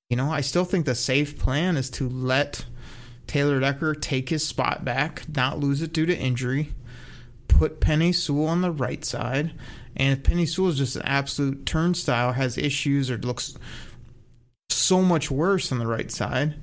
You 0.10 0.18
know, 0.18 0.32
I 0.32 0.42
still 0.42 0.66
think 0.66 0.86
the 0.86 0.96
safe 0.96 1.38
plan 1.38 1.78
is 1.78 1.90
to 1.92 2.08
let 2.08 2.66
Taylor 3.28 3.60
Decker 3.60 3.94
take 3.94 4.30
his 4.30 4.46
spot 4.46 4.86
back, 4.86 5.24
not 5.34 5.60
lose 5.60 5.82
it 5.82 5.94
due 5.94 6.06
to 6.06 6.18
injury, 6.18 6.74
put 7.48 7.82
Penei 7.82 8.16
Sewell 8.16 8.48
on 8.48 8.62
the 8.62 8.72
right 8.72 9.04
side. 9.04 9.52
And 9.96 10.18
if 10.18 10.24
Penei 10.24 10.48
Sewell 10.48 10.70
is 10.70 10.78
just 10.78 10.96
an 10.96 11.02
absolute 11.04 11.66
turnstile, 11.66 12.34
has 12.34 12.58
issues, 12.58 13.12
or 13.12 13.18
looks 13.18 13.58
so 14.70 15.02
much 15.02 15.30
worse 15.30 15.72
on 15.72 15.80
the 15.80 15.88
right 15.88 16.12
side, 16.12 16.56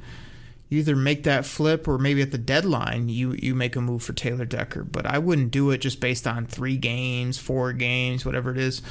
you 0.69 0.79
either 0.79 0.97
make 0.97 1.25
that 1.25 1.45
flip 1.45 1.87
or 1.87 1.99
maybe 1.99 2.23
at 2.23 2.31
the 2.31 2.39
deadline 2.39 3.09
you 3.09 3.33
you 3.33 3.55
make 3.55 3.77
a 3.77 3.81
move 3.81 4.03
for 4.03 4.13
Taylor 4.13 4.45
Decker. 4.45 4.85
But 4.85 5.07
I 5.07 5.19
wouldn't 5.19 5.51
do 5.51 5.71
it 5.71 5.79
just 5.79 6.01
based 6.01 6.27
on 6.27 6.47
three 6.47 6.77
games, 6.77 7.39
four 7.39 7.73
games, 7.73 8.25
whatever 8.25 8.51
it 8.51 8.59
is. 8.59 8.83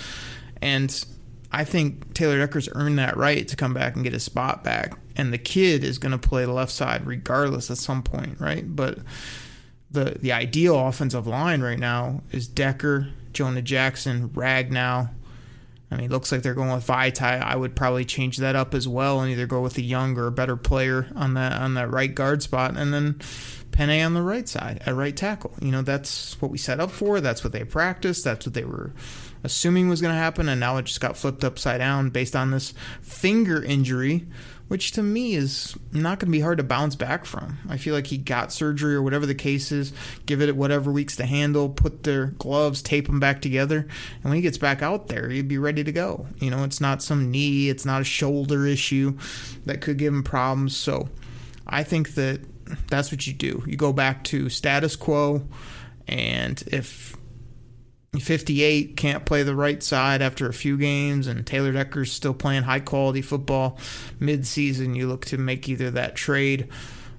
And 0.62 1.06
I 1.52 1.64
think 1.64 2.14
Taylor 2.14 2.40
Decker's 2.40 2.70
earned 2.74 3.00
that 3.00 3.18
right 3.18 3.48
to 3.48 3.56
come 3.56 3.74
back 3.74 3.96
and 3.96 4.04
get 4.04 4.14
his 4.14 4.24
spot 4.24 4.64
back. 4.64 4.98
And 5.16 5.32
the 5.32 5.38
kid 5.38 5.84
is 5.84 6.00
going 6.00 6.12
to 6.12 6.18
play 6.18 6.46
the 6.46 6.54
left 6.54 6.72
side 6.72 7.06
regardless 7.06 7.70
at 7.70 7.78
some 7.78 8.02
point, 8.02 8.40
right? 8.40 8.64
But 8.76 9.00
the 9.92 10.18
the 10.20 10.32
ideal 10.32 10.88
offensive 10.88 11.28
line 11.28 11.62
right 11.62 11.80
now 11.80 12.22
is 12.32 12.48
Decker, 12.48 13.10
Jonah 13.32 13.62
Jackson, 13.62 14.30
Ragnow, 14.30 15.10
I 15.94 15.98
mean, 15.98 16.06
it 16.06 16.12
looks 16.12 16.32
like 16.32 16.42
they're 16.42 16.56
going 16.56 16.72
with 16.72 16.88
Vaitai. 16.88 17.42
I 17.42 17.56
would 17.56 17.76
probably 17.76 18.04
change 18.04 18.38
that 18.38 18.56
up 18.56 18.74
as 18.74 18.88
well 18.88 19.22
and 19.22 19.32
either 19.32 19.46
go 19.46 19.62
with 19.62 19.78
a 19.78 19.82
younger, 19.82 20.32
better 20.32 20.56
player 20.56 21.08
on 21.16 21.36
that 21.36 21.54
on 21.54 21.76
that 21.76 21.92
right 21.92 22.14
guard 22.14 22.42
spot, 22.42 22.76
and 22.76 22.94
then 22.94 23.16
Penei 23.72 24.04
on 24.04 24.14
the 24.16 24.22
right 24.24 24.50
side 24.50 24.82
at 24.86 24.96
right 24.96 25.16
tackle. 25.16 25.54
You 25.62 25.72
know, 25.72 25.84
that's 25.84 26.42
what 26.42 26.50
we 26.50 26.58
set 26.58 26.80
up 26.80 26.90
for. 26.90 27.22
That's 27.22 27.44
what 27.44 27.54
they 27.54 27.64
practiced. 27.64 28.24
That's 28.24 28.46
what 28.46 28.56
they 28.56 28.64
were 28.64 28.92
assuming 29.44 29.90
was 29.90 30.02
going 30.02 30.14
to 30.14 30.20
happen, 30.20 30.50
and 30.50 30.60
now 30.60 30.78
it 30.78 30.86
just 30.86 31.02
got 31.02 31.18
flipped 31.18 31.44
upside 31.44 31.80
down 31.80 32.10
based 32.10 32.36
on 32.36 32.52
this 32.52 32.74
finger 33.02 33.64
injury 33.64 34.26
which 34.74 34.94
to 34.94 35.04
me 35.04 35.36
is 35.36 35.78
not 35.92 36.18
going 36.18 36.32
to 36.32 36.36
be 36.36 36.40
hard 36.40 36.58
to 36.58 36.64
bounce 36.64 36.96
back 36.96 37.26
from. 37.26 37.60
I 37.70 37.78
feel 37.78 37.94
like 37.94 38.08
he 38.08 38.18
got 38.18 38.52
surgery 38.52 38.96
or 38.96 39.04
whatever 39.04 39.28
the 39.28 39.36
case 39.36 39.72
is, 39.72 39.94
give 40.26 40.42
it 40.42 40.56
whatever 40.56 40.92
weeks 40.92 41.16
to 41.18 41.28
handle, 41.28 41.70
put 41.70 42.02
their 42.02 42.26
gloves, 42.40 42.82
tape 42.82 43.06
them 43.06 43.20
back 43.20 43.40
together, 43.40 43.82
and 43.82 44.24
when 44.24 44.34
he 44.34 44.42
gets 44.42 44.58
back 44.58 44.82
out 44.82 45.10
there, 45.10 45.30
he'd 45.30 45.48
be 45.48 45.60
ready 45.60 45.84
to 45.84 45.92
go. 45.92 46.26
You 46.40 46.50
know, 46.50 46.64
it's 46.64 46.82
not 46.82 47.04
some 47.04 47.30
knee, 47.30 47.70
it's 47.70 47.86
not 47.86 48.02
a 48.02 48.04
shoulder 48.04 48.66
issue 48.66 49.16
that 49.68 49.80
could 49.80 50.00
give 50.00 50.12
him 50.12 50.24
problems. 50.24 50.76
So 50.76 51.08
I 51.68 51.84
think 51.84 52.16
that 52.16 52.42
that's 52.88 53.12
what 53.12 53.28
you 53.28 53.34
do. 53.34 53.62
You 53.68 53.78
go 53.78 53.94
back 53.94 54.24
to 54.24 54.50
status 54.50 54.96
quo, 54.96 55.48
and 56.08 56.64
if 56.66 57.16
58 58.20 58.96
can't 58.96 59.26
play 59.26 59.44
the 59.44 59.56
right 59.56 59.82
side 59.82 60.22
after 60.22 60.48
a 60.48 60.54
few 60.54 60.78
games, 60.78 61.28
and 61.28 61.46
Taylor 61.46 61.72
Decker's 61.72 62.12
still 62.12 62.34
playing 62.34 62.64
high 62.64 62.80
quality 62.80 63.22
football 63.22 63.78
mid-season. 64.20 64.96
You 64.96 65.08
look 65.08 65.26
to 65.26 65.38
make 65.38 65.68
either 65.68 65.90
that 65.92 66.16
trade 66.16 66.70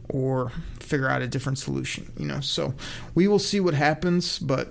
or 0.09 0.53
figure 0.79 1.09
out 1.09 1.23
a 1.23 1.27
different 1.27 1.59
solution. 1.59 2.13
You 2.17 2.27
know, 2.27 2.41
so 2.41 2.75
we 3.15 3.27
will 3.27 3.39
see 3.39 3.61
what 3.61 3.75
happens. 3.75 4.39
But 4.39 4.69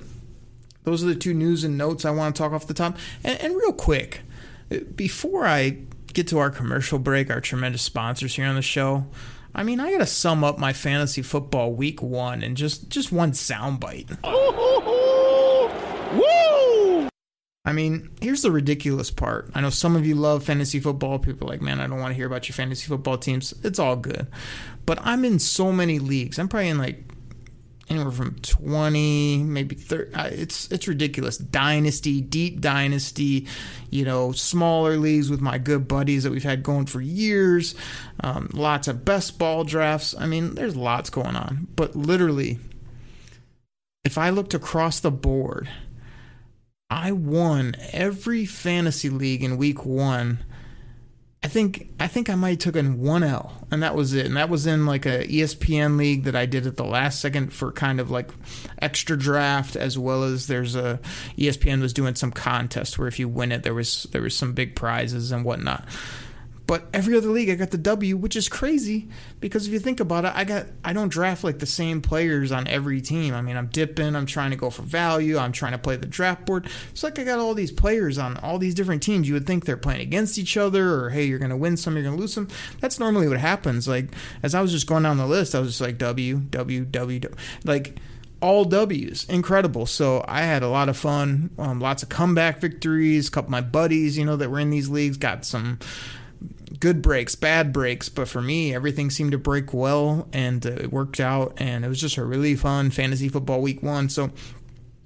those 0.83 1.03
are 1.03 1.07
the 1.07 1.15
two 1.15 1.33
news 1.33 1.63
and 1.63 1.77
notes 1.77 2.05
I 2.05 2.11
want 2.11 2.35
to 2.35 2.41
talk 2.41 2.53
off 2.53 2.67
the 2.67 2.73
top. 2.73 2.97
And, 3.23 3.39
and 3.41 3.55
real 3.55 3.73
quick, 3.73 4.21
before 4.95 5.45
I 5.45 5.77
get 6.13 6.27
to 6.29 6.39
our 6.39 6.49
commercial 6.49 6.99
break, 6.99 7.29
our 7.29 7.41
tremendous 7.41 7.81
sponsors 7.81 8.35
here 8.35 8.45
on 8.45 8.55
the 8.55 8.61
show. 8.61 9.05
I 9.55 9.63
mean, 9.63 9.79
I 9.79 9.91
gotta 9.91 10.07
sum 10.07 10.43
up 10.43 10.57
my 10.57 10.73
fantasy 10.73 11.21
football 11.21 11.73
week 11.73 12.01
one 12.01 12.41
in 12.41 12.55
just 12.55 12.89
just 12.89 13.11
one 13.11 13.33
soundbite. 13.33 14.17
Woo! 16.13 17.09
I 17.65 17.71
mean, 17.71 18.09
here's 18.21 18.41
the 18.41 18.51
ridiculous 18.51 19.09
part. 19.09 19.49
I 19.55 19.61
know 19.61 19.69
some 19.69 19.95
of 19.95 20.05
you 20.05 20.15
love 20.15 20.43
fantasy 20.43 20.79
football. 20.79 21.17
People 21.17 21.47
are 21.47 21.51
like, 21.51 21.61
man, 21.61 21.79
I 21.79 21.87
don't 21.87 21.99
want 21.99 22.11
to 22.11 22.15
hear 22.15 22.27
about 22.27 22.49
your 22.49 22.55
fantasy 22.55 22.87
football 22.87 23.17
teams. 23.17 23.53
It's 23.63 23.79
all 23.79 23.95
good. 23.95 24.27
But 24.85 24.99
I'm 25.01 25.23
in 25.23 25.39
so 25.39 25.71
many 25.71 25.99
leagues. 25.99 26.37
I'm 26.37 26.49
probably 26.49 26.69
in 26.69 26.77
like 26.77 27.13
anywhere 27.89 28.11
from 28.11 28.35
20 28.35 29.43
maybe 29.43 29.75
30 29.75 30.11
it's 30.39 30.71
it's 30.71 30.87
ridiculous 30.87 31.37
dynasty 31.37 32.21
deep 32.21 32.61
dynasty 32.61 33.45
you 33.89 34.05
know 34.05 34.31
smaller 34.31 34.95
leagues 34.95 35.29
with 35.29 35.41
my 35.41 35.57
good 35.57 35.87
buddies 35.87 36.23
that 36.23 36.31
we've 36.31 36.43
had 36.43 36.63
going 36.63 36.85
for 36.85 37.01
years 37.01 37.75
um, 38.21 38.49
lots 38.53 38.87
of 38.87 39.03
best 39.03 39.37
ball 39.37 39.63
drafts 39.65 40.15
i 40.17 40.25
mean 40.25 40.55
there's 40.55 40.75
lots 40.77 41.09
going 41.09 41.35
on 41.35 41.67
but 41.75 41.95
literally 41.95 42.57
if 44.05 44.17
i 44.17 44.29
looked 44.29 44.53
across 44.53 45.01
the 45.01 45.11
board 45.11 45.69
I 46.93 47.11
won 47.11 47.75
every 47.91 48.45
fantasy 48.45 49.09
league 49.09 49.43
in 49.43 49.57
week 49.57 49.83
one. 49.83 50.43
I 51.41 51.47
think 51.47 51.89
I 51.99 52.07
think 52.07 52.29
I 52.29 52.35
might 52.35 52.63
have 52.63 52.73
taken 52.73 53.01
one 53.01 53.23
L, 53.23 53.65
and 53.71 53.81
that 53.81 53.95
was 53.95 54.13
it. 54.13 54.27
And 54.27 54.37
that 54.37 54.47
was 54.47 54.67
in 54.67 54.85
like 54.85 55.07
a 55.07 55.25
ESPN 55.25 55.97
league 55.97 56.25
that 56.25 56.35
I 56.35 56.45
did 56.45 56.67
at 56.67 56.77
the 56.77 56.85
last 56.85 57.19
second 57.19 57.51
for 57.51 57.71
kind 57.71 57.99
of 57.99 58.11
like 58.11 58.29
extra 58.79 59.17
draft, 59.17 59.75
as 59.75 59.97
well 59.97 60.23
as 60.23 60.45
there's 60.45 60.75
a 60.75 60.99
ESPN 61.35 61.81
was 61.81 61.93
doing 61.93 62.13
some 62.13 62.31
contest 62.31 62.99
where 62.99 63.07
if 63.07 63.17
you 63.17 63.27
win 63.27 63.51
it, 63.51 63.63
there 63.63 63.73
was 63.73 64.03
there 64.11 64.21
was 64.21 64.35
some 64.35 64.53
big 64.53 64.75
prizes 64.75 65.31
and 65.31 65.43
whatnot. 65.43 65.87
But 66.65 66.87
every 66.93 67.17
other 67.17 67.27
league, 67.27 67.49
I 67.49 67.55
got 67.55 67.71
the 67.71 67.77
W, 67.77 68.15
which 68.15 68.37
is 68.37 68.47
crazy 68.47 69.09
because 69.41 69.67
if 69.67 69.73
you 69.73 69.79
think 69.79 69.99
about 69.99 70.23
it, 70.23 70.31
I 70.33 70.45
got 70.45 70.67
I 70.83 70.93
don't 70.93 71.09
draft 71.09 71.43
like 71.43 71.59
the 71.59 71.65
same 71.65 72.01
players 72.01 72.53
on 72.53 72.67
every 72.67 73.01
team. 73.01 73.33
I 73.33 73.41
mean, 73.41 73.57
I'm 73.57 73.67
dipping, 73.67 74.15
I'm 74.15 74.25
trying 74.25 74.51
to 74.51 74.55
go 74.55 74.69
for 74.69 74.83
value, 74.83 75.37
I'm 75.37 75.51
trying 75.51 75.73
to 75.73 75.77
play 75.77 75.97
the 75.97 76.05
draft 76.05 76.45
board. 76.45 76.67
It's 76.91 77.03
like 77.03 77.19
I 77.19 77.25
got 77.25 77.39
all 77.39 77.53
these 77.53 77.71
players 77.71 78.17
on 78.17 78.37
all 78.37 78.59
these 78.59 78.75
different 78.75 79.03
teams. 79.03 79.27
You 79.27 79.33
would 79.33 79.45
think 79.45 79.65
they're 79.65 79.75
playing 79.75 80.01
against 80.01 80.37
each 80.37 80.55
other, 80.55 80.93
or 80.93 81.09
hey, 81.09 81.25
you're 81.25 81.39
gonna 81.39 81.57
win 81.57 81.75
some, 81.75 81.95
you're 81.95 82.03
gonna 82.03 82.15
lose 82.15 82.33
some. 82.33 82.47
That's 82.79 82.97
normally 82.97 83.27
what 83.27 83.39
happens. 83.39 83.87
Like 83.87 84.13
as 84.41 84.55
I 84.55 84.61
was 84.61 84.71
just 84.71 84.87
going 84.87 85.03
down 85.03 85.17
the 85.17 85.27
list, 85.27 85.55
I 85.55 85.59
was 85.59 85.69
just 85.69 85.81
like 85.81 85.97
W, 85.97 86.37
W, 86.37 86.85
W, 86.85 87.19
W. 87.19 87.35
like 87.65 87.99
all 88.43 88.65
W's. 88.65 89.25
Incredible. 89.29 89.85
So 89.85 90.23
I 90.27 90.41
had 90.41 90.63
a 90.63 90.67
lot 90.69 90.89
of 90.89 90.97
fun. 90.97 91.49
Um, 91.57 91.79
lots 91.79 92.03
of 92.03 92.09
comeback 92.09 92.59
victories. 92.59 93.29
A 93.29 93.31
couple 93.31 93.47
of 93.47 93.51
my 93.51 93.61
buddies, 93.61 94.17
you 94.17 94.25
know, 94.25 94.35
that 94.35 94.49
were 94.49 94.59
in 94.59 94.69
these 94.69 94.89
leagues 94.89 95.17
got 95.17 95.45
some 95.45 95.79
good 96.79 97.01
breaks, 97.01 97.35
bad 97.35 97.71
breaks, 97.71 98.09
but 98.09 98.27
for 98.27 98.41
me, 98.41 98.73
everything 98.73 99.09
seemed 99.09 99.31
to 99.31 99.37
break 99.37 99.73
well 99.73 100.27
and 100.33 100.65
uh, 100.65 100.71
it 100.71 100.91
worked 100.91 101.19
out. 101.19 101.53
And 101.57 101.85
it 101.85 101.87
was 101.87 102.01
just 102.01 102.17
a 102.17 102.25
really 102.25 102.55
fun 102.55 102.91
fantasy 102.91 103.29
football 103.29 103.61
week 103.61 103.83
one. 103.83 104.09
So 104.09 104.31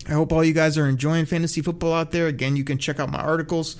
I 0.08 0.13
hope 0.13 0.32
all 0.32 0.43
you 0.43 0.53
guys 0.53 0.77
are 0.77 0.88
enjoying 0.88 1.25
fantasy 1.25 1.62
football 1.62 1.93
out 1.93 2.12
there. 2.12 2.27
Again, 2.27 2.56
you 2.56 2.63
can 2.63 2.77
check 2.77 2.99
out 2.99 3.12
my 3.12 3.19
articles 3.19 3.75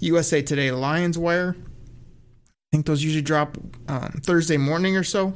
USA 0.00 0.42
Today 0.42 0.70
Lions 0.70 1.18
Wire. 1.18 1.56
I 1.58 2.70
think 2.72 2.86
those 2.86 3.02
usually 3.02 3.22
drop 3.22 3.56
um, 3.88 4.20
Thursday 4.22 4.56
morning 4.56 4.96
or 4.96 5.04
so 5.04 5.32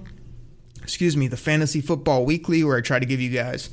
excuse 0.83 1.17
me, 1.17 1.29
the 1.29 1.37
Fantasy 1.37 1.81
Football 1.81 2.25
Weekly, 2.25 2.65
where 2.65 2.77
I 2.77 2.81
try 2.81 2.99
to 2.99 3.07
give 3.07 3.21
you 3.21 3.31
guys 3.31 3.71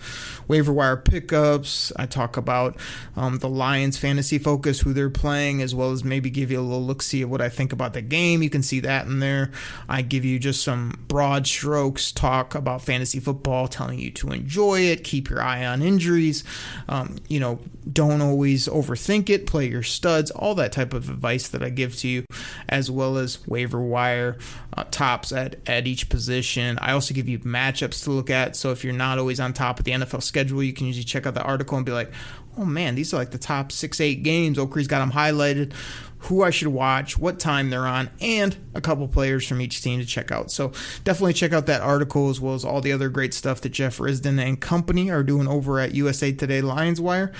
waiver 0.48 0.74
wire 0.74 0.98
pickups. 0.98 1.94
I 1.96 2.06
talk 2.06 2.36
about 2.36 2.78
um, 3.16 3.38
the 3.38 3.50
Lions 3.50 3.98
fantasy 3.98 4.38
focus, 4.38 4.82
who 4.82 4.94
they're 4.94 5.10
playing, 5.10 5.62
as 5.62 5.76
well 5.76 5.92
as 5.92 6.04
maybe 6.04 6.30
give 6.30 6.52
you 6.52 6.60
a 6.60 6.62
little 6.62 6.84
look 6.84 7.02
see 7.02 7.22
of 7.22 7.30
what 7.30 7.42
I 7.42 7.50
think 7.50 7.72
about 7.72 7.94
the 7.94 8.02
game. 8.02 8.42
You 8.44 8.50
can 8.50 8.64
see 8.64 8.80
that 8.82 9.06
in 9.06 9.20
there. 9.20 9.52
I 9.88 10.02
give 10.02 10.26
you 10.26 10.40
just 10.40 10.64
some 10.64 11.06
broad 11.08 11.48
strokes 11.48 12.12
talk 12.12 12.56
about 12.56 12.82
fantasy 12.82 13.20
football, 13.20 13.68
telling 13.68 14.00
you 14.00 14.12
to 14.12 14.32
enjoy 14.32 14.82
it, 14.82 15.04
keep 15.04 15.30
your 15.30 15.42
eye 15.42 15.66
on 15.66 15.82
injuries, 15.82 16.44
um, 16.88 17.18
you 17.28 17.40
know, 17.40 17.60
don't 17.92 18.22
always 18.22 18.68
overthink 18.68 19.30
it, 19.30 19.48
play 19.48 19.68
your 19.68 19.84
studs, 19.84 20.32
all 20.32 20.56
that 20.56 20.72
type 20.72 20.94
of 20.94 21.10
advice 21.10 21.48
that 21.48 21.64
I 21.64 21.70
give 21.70 21.96
to 21.98 22.08
you, 22.08 22.26
as 22.68 22.90
well 22.92 23.18
as 23.18 23.46
waiver 23.48 23.82
wire 23.82 24.38
uh, 24.76 24.84
tops 24.92 25.32
at, 25.32 25.56
at 25.68 25.88
each 25.88 26.10
position. 26.10 26.78
I 26.82 26.92
also 27.00 27.14
give 27.14 27.30
you 27.30 27.40
matchups 27.40 28.04
to 28.04 28.12
look 28.12 28.30
at. 28.30 28.56
So 28.56 28.72
if 28.72 28.84
you're 28.84 28.94
not 28.94 29.18
always 29.18 29.40
on 29.40 29.54
top 29.54 29.80
of 29.80 29.86
the 29.86 29.92
NFL 29.92 30.22
schedule, 30.22 30.62
you 30.62 30.74
can 30.74 30.86
usually 30.86 31.06
check 31.06 31.26
out 31.26 31.34
the 31.34 31.42
article 31.42 31.78
and 31.78 31.86
be 31.86 31.94
like, 31.94 32.12
oh 32.58 32.66
man, 32.66 32.96
these 32.96 33.14
are 33.14 33.18
like 33.18 33.32
the 33.32 33.38
top 33.38 33.72
six, 33.72 34.02
eight 34.02 34.22
games. 34.22 34.58
Okrie's 34.58 34.88
got 34.88 35.00
them 35.00 35.12
highlighted, 35.12 35.74
who 36.24 36.44
I 36.44 36.50
should 36.50 36.68
watch, 36.68 37.18
what 37.18 37.40
time 37.40 37.70
they're 37.70 37.88
on, 37.88 38.10
and 38.20 38.58
a 38.74 38.82
couple 38.82 39.08
players 39.08 39.48
from 39.48 39.62
each 39.62 39.82
team 39.82 40.00
to 40.00 40.06
check 40.06 40.32
out. 40.32 40.52
So 40.52 40.72
definitely 41.04 41.34
check 41.34 41.54
out 41.54 41.66
that 41.68 41.82
article 41.82 42.30
as 42.30 42.42
well 42.42 42.54
as 42.54 42.66
all 42.66 42.82
the 42.82 42.92
other 42.92 43.10
great 43.10 43.34
stuff 43.34 43.62
that 43.62 43.70
Jeff 43.70 43.98
Risdon 43.98 44.40
and 44.40 44.60
company 44.60 45.10
are 45.10 45.24
doing 45.24 45.48
over 45.48 45.80
at 45.80 45.96
USA 45.96 46.32
Today 46.32 46.62
Lions 46.62 47.00
Wire. 47.00 47.32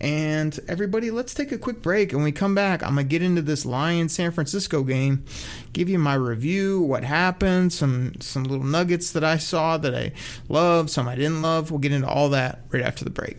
And 0.00 0.58
everybody, 0.68 1.10
let's 1.10 1.34
take 1.34 1.50
a 1.50 1.58
quick 1.58 1.82
break. 1.82 2.12
And 2.12 2.18
when 2.18 2.26
we 2.26 2.32
come 2.32 2.54
back, 2.54 2.84
I'm 2.84 2.94
going 2.94 3.08
to 3.08 3.10
get 3.10 3.22
into 3.22 3.42
this 3.42 3.66
Lions 3.66 4.12
San 4.12 4.30
Francisco 4.30 4.84
game, 4.84 5.24
give 5.72 5.88
you 5.88 5.98
my 5.98 6.14
review, 6.14 6.80
what 6.80 7.02
happened, 7.02 7.72
some 7.72 8.12
some 8.20 8.44
little 8.44 8.64
nuggets 8.64 9.10
that 9.10 9.24
I 9.24 9.38
saw 9.38 9.76
that 9.78 9.96
I 9.96 10.12
loved, 10.48 10.90
some 10.90 11.08
I 11.08 11.16
didn't 11.16 11.42
love. 11.42 11.72
We'll 11.72 11.80
get 11.80 11.90
into 11.90 12.08
all 12.08 12.28
that 12.30 12.60
right 12.70 12.84
after 12.84 13.02
the 13.02 13.10
break. 13.10 13.38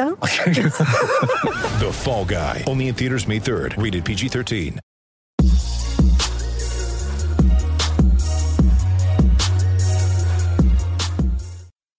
The 0.21 1.91
Fall 1.91 2.25
Guy. 2.25 2.63
Only 2.67 2.89
in 2.89 2.95
theaters 2.95 3.27
May 3.27 3.39
3rd. 3.39 3.81
Rated 3.81 4.05
PG 4.05 4.27
13. 4.27 4.79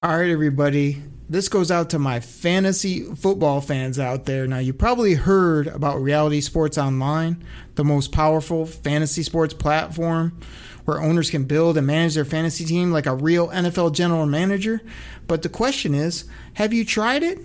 All 0.05 0.19
right, 0.19 0.31
everybody. 0.31 1.03
This 1.29 1.49
goes 1.49 1.71
out 1.71 1.91
to 1.91 1.99
my 1.99 2.21
fantasy 2.21 3.03
football 3.15 3.61
fans 3.61 3.99
out 3.99 4.27
there. 4.27 4.47
Now, 4.47 4.59
you 4.59 4.73
probably 4.73 5.15
heard 5.15 5.67
about 5.67 6.01
Reality 6.01 6.41
Sports 6.41 6.77
Online, 6.77 7.43
the 7.75 7.85
most 7.85 8.13
powerful 8.13 8.67
fantasy 8.67 9.23
sports 9.23 9.55
platform 9.55 10.39
where 10.85 11.01
owners 11.01 11.31
can 11.31 11.45
build 11.45 11.77
and 11.77 11.87
manage 11.87 12.15
their 12.15 12.25
fantasy 12.25 12.65
team 12.65 12.91
like 12.91 13.07
a 13.07 13.15
real 13.15 13.49
NFL 13.49 13.95
general 13.95 14.27
manager. 14.27 14.81
But 15.27 15.43
the 15.43 15.49
question 15.49 15.95
is 15.95 16.25
have 16.55 16.73
you 16.73 16.85
tried 16.85 17.23
it? 17.23 17.39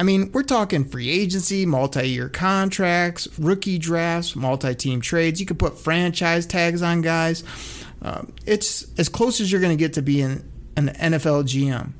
I 0.00 0.02
mean, 0.02 0.32
we're 0.32 0.44
talking 0.44 0.86
free 0.86 1.10
agency, 1.10 1.66
multi 1.66 2.08
year 2.08 2.30
contracts, 2.30 3.28
rookie 3.38 3.76
drafts, 3.76 4.34
multi 4.34 4.74
team 4.74 5.02
trades. 5.02 5.40
You 5.40 5.44
could 5.44 5.58
put 5.58 5.78
franchise 5.78 6.46
tags 6.46 6.80
on 6.80 7.02
guys. 7.02 7.44
Um, 8.00 8.32
it's 8.46 8.86
as 8.98 9.10
close 9.10 9.42
as 9.42 9.52
you're 9.52 9.60
going 9.60 9.76
to 9.76 9.84
get 9.84 9.92
to 9.92 10.02
being 10.02 10.42
an 10.74 10.88
NFL 10.88 11.44
GM. 11.44 11.92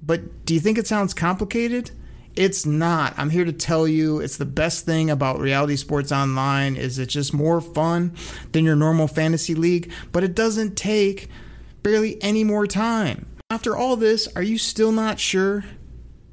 But 0.00 0.44
do 0.44 0.54
you 0.54 0.60
think 0.60 0.78
it 0.78 0.86
sounds 0.86 1.12
complicated? 1.12 1.90
It's 2.36 2.64
not. 2.64 3.14
I'm 3.16 3.30
here 3.30 3.44
to 3.44 3.52
tell 3.52 3.88
you 3.88 4.20
it's 4.20 4.36
the 4.36 4.44
best 4.44 4.86
thing 4.86 5.10
about 5.10 5.40
Reality 5.40 5.74
Sports 5.74 6.12
Online 6.12 6.76
is 6.76 7.00
it's 7.00 7.14
just 7.14 7.34
more 7.34 7.60
fun 7.60 8.14
than 8.52 8.64
your 8.64 8.76
normal 8.76 9.08
fantasy 9.08 9.56
league, 9.56 9.90
but 10.12 10.22
it 10.22 10.36
doesn't 10.36 10.76
take 10.76 11.28
barely 11.82 12.22
any 12.22 12.44
more 12.44 12.68
time. 12.68 13.26
After 13.50 13.76
all 13.76 13.96
this, 13.96 14.28
are 14.36 14.42
you 14.42 14.56
still 14.56 14.92
not 14.92 15.18
sure? 15.18 15.64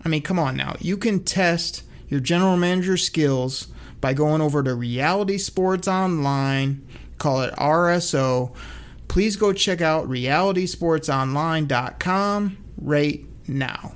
I 0.03 0.09
mean, 0.09 0.21
come 0.21 0.37
on 0.39 0.57
now. 0.57 0.75
You 0.79 0.97
can 0.97 1.23
test 1.23 1.83
your 2.07 2.19
general 2.19 2.57
manager 2.57 2.97
skills 2.97 3.67
by 3.99 4.13
going 4.13 4.41
over 4.41 4.63
to 4.63 4.73
Reality 4.73 5.37
Sports 5.37 5.87
Online, 5.87 6.83
call 7.19 7.41
it 7.41 7.53
RSO. 7.53 8.55
Please 9.07 9.35
go 9.35 9.53
check 9.53 9.81
out 9.81 10.09
realitysportsonline.com 10.09 12.57
right 12.77 13.23
now. 13.47 13.93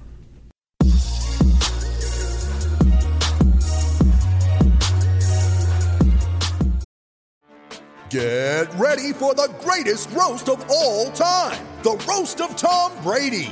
Get 8.10 8.72
ready 8.76 9.14
for 9.14 9.34
the 9.34 9.52
greatest 9.62 10.12
roast 10.12 10.48
of 10.48 10.64
all 10.70 11.10
time 11.12 11.66
the 11.86 12.04
Roast 12.10 12.42
of 12.42 12.56
Tom 12.56 12.92
Brady, 13.04 13.52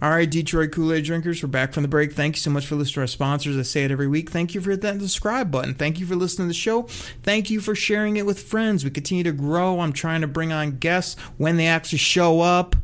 All 0.00 0.10
right, 0.10 0.30
Detroit 0.30 0.70
Kool 0.70 0.92
Aid 0.92 1.04
drinkers, 1.04 1.42
we're 1.42 1.48
back 1.48 1.72
from 1.72 1.82
the 1.82 1.88
break. 1.88 2.12
Thank 2.12 2.36
you 2.36 2.40
so 2.40 2.50
much 2.50 2.66
for 2.66 2.76
listening 2.76 2.94
to 2.94 3.00
our 3.00 3.06
sponsors. 3.08 3.56
I 3.56 3.62
say 3.62 3.84
it 3.84 3.90
every 3.90 4.06
week. 4.06 4.30
Thank 4.30 4.54
you 4.54 4.60
for 4.60 4.70
hitting 4.70 4.98
that 4.98 5.00
subscribe 5.00 5.50
button. 5.50 5.74
Thank 5.74 5.98
you 5.98 6.06
for 6.06 6.14
listening 6.14 6.46
to 6.46 6.50
the 6.50 6.54
show. 6.54 6.82
Thank 7.24 7.50
you 7.50 7.60
for 7.60 7.74
sharing 7.74 8.16
it 8.16 8.24
with 8.24 8.40
friends. 8.40 8.84
We 8.84 8.90
continue 8.90 9.24
to 9.24 9.32
grow. 9.32 9.80
I'm 9.80 9.92
trying 9.92 10.20
to 10.20 10.28
bring 10.28 10.52
on 10.52 10.78
guests 10.78 11.18
when 11.36 11.56
they 11.56 11.66
actually 11.66 11.98
show 11.98 12.40
up. 12.40 12.76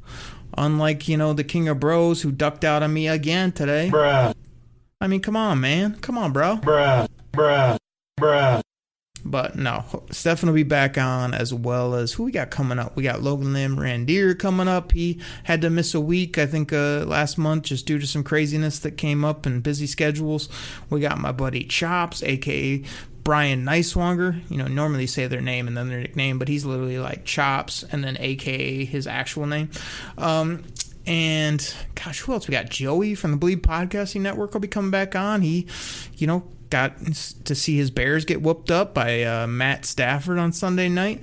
Unlike, 0.59 1.07
you 1.07 1.17
know, 1.17 1.33
the 1.33 1.45
King 1.45 1.69
of 1.69 1.79
Bros 1.79 2.23
who 2.23 2.33
ducked 2.33 2.65
out 2.65 2.83
on 2.83 2.93
me 2.93 3.07
again 3.07 3.53
today. 3.53 3.91
Bruh, 3.93 4.35
I 5.01 5.07
mean, 5.07 5.21
come 5.21 5.37
on, 5.37 5.61
man. 5.61 5.95
Come 6.01 6.19
on, 6.19 6.33
bro. 6.33 6.57
bruh, 6.57 7.09
bruh, 7.33 7.79
bruh. 8.19 8.61
But 9.25 9.57
no, 9.57 9.85
Stefan 10.11 10.51
will 10.51 10.55
be 10.55 10.65
back 10.65 10.99
on 10.99 11.33
as 11.33 11.53
well 11.55 11.95
as 11.95 12.13
who 12.13 12.25
we 12.25 12.33
got 12.33 12.51
coming 12.51 12.79
up. 12.79 12.95
We 12.95 13.03
got 13.03 13.23
Logan 13.23 13.55
Lim 13.55 13.77
Randier 13.77 14.39
coming 14.39 14.69
up. 14.69 14.93
He 14.93 15.19
had 15.45 15.63
to 15.63 15.71
miss 15.71 15.95
a 15.95 16.01
week, 16.01 16.37
I 16.37 16.45
think, 16.45 16.73
uh, 16.73 17.05
last 17.07 17.39
month 17.39 17.65
just 17.65 17.87
due 17.87 17.99
to 17.99 18.07
some 18.07 18.23
craziness 18.23 18.79
that 18.81 18.99
came 18.99 19.25
up 19.25 19.47
and 19.47 19.63
busy 19.63 19.87
schedules. 19.87 20.51
We 20.91 21.01
got 21.01 21.19
my 21.19 21.33
buddy 21.33 21.65
Chops, 21.65 22.23
aka 22.23 22.83
Brian 23.23 23.65
Nicewanger. 23.65 24.43
You 24.51 24.59
know, 24.59 24.67
normally 24.67 25.07
say 25.07 25.27
their 25.27 25.41
name 25.41 25.69
and 25.69 25.77
then 25.77 25.89
their 25.89 26.01
nickname, 26.01 26.39
but 26.39 26.49
he's 26.49 26.67
literally 26.67 26.99
like 26.99 27.25
Chops 27.25 27.83
and 27.83 28.05
then 28.05 28.19
aka 28.21 28.85
his 28.85 29.07
actual 29.07 29.47
name. 29.47 29.71
Um, 30.19 30.65
and 31.07 31.75
gosh, 31.95 32.21
who 32.21 32.35
else? 32.35 32.47
We 32.47 32.53
got 32.53 32.69
Joey 32.69 33.15
from 33.15 33.31
the 33.31 33.37
Bleed 33.39 33.63
Podcasting 33.63 34.21
Network 34.21 34.53
will 34.53 34.61
be 34.61 34.69
coming 34.69 34.91
back 34.91 35.17
on. 35.17 35.41
He, 35.41 35.67
you 36.17 36.27
know, 36.27 36.45
got 36.75 36.97
to 37.45 37.55
see 37.55 37.77
his 37.77 37.93
Bears 37.93 38.25
get 38.25 38.43
whooped 38.43 38.69
up 38.69 38.95
by 38.95 39.23
uh, 39.23 39.47
Matt 39.47 39.85
Stafford 39.85 40.39
on 40.41 40.53
Sunday 40.53 40.89
night. 40.89 41.21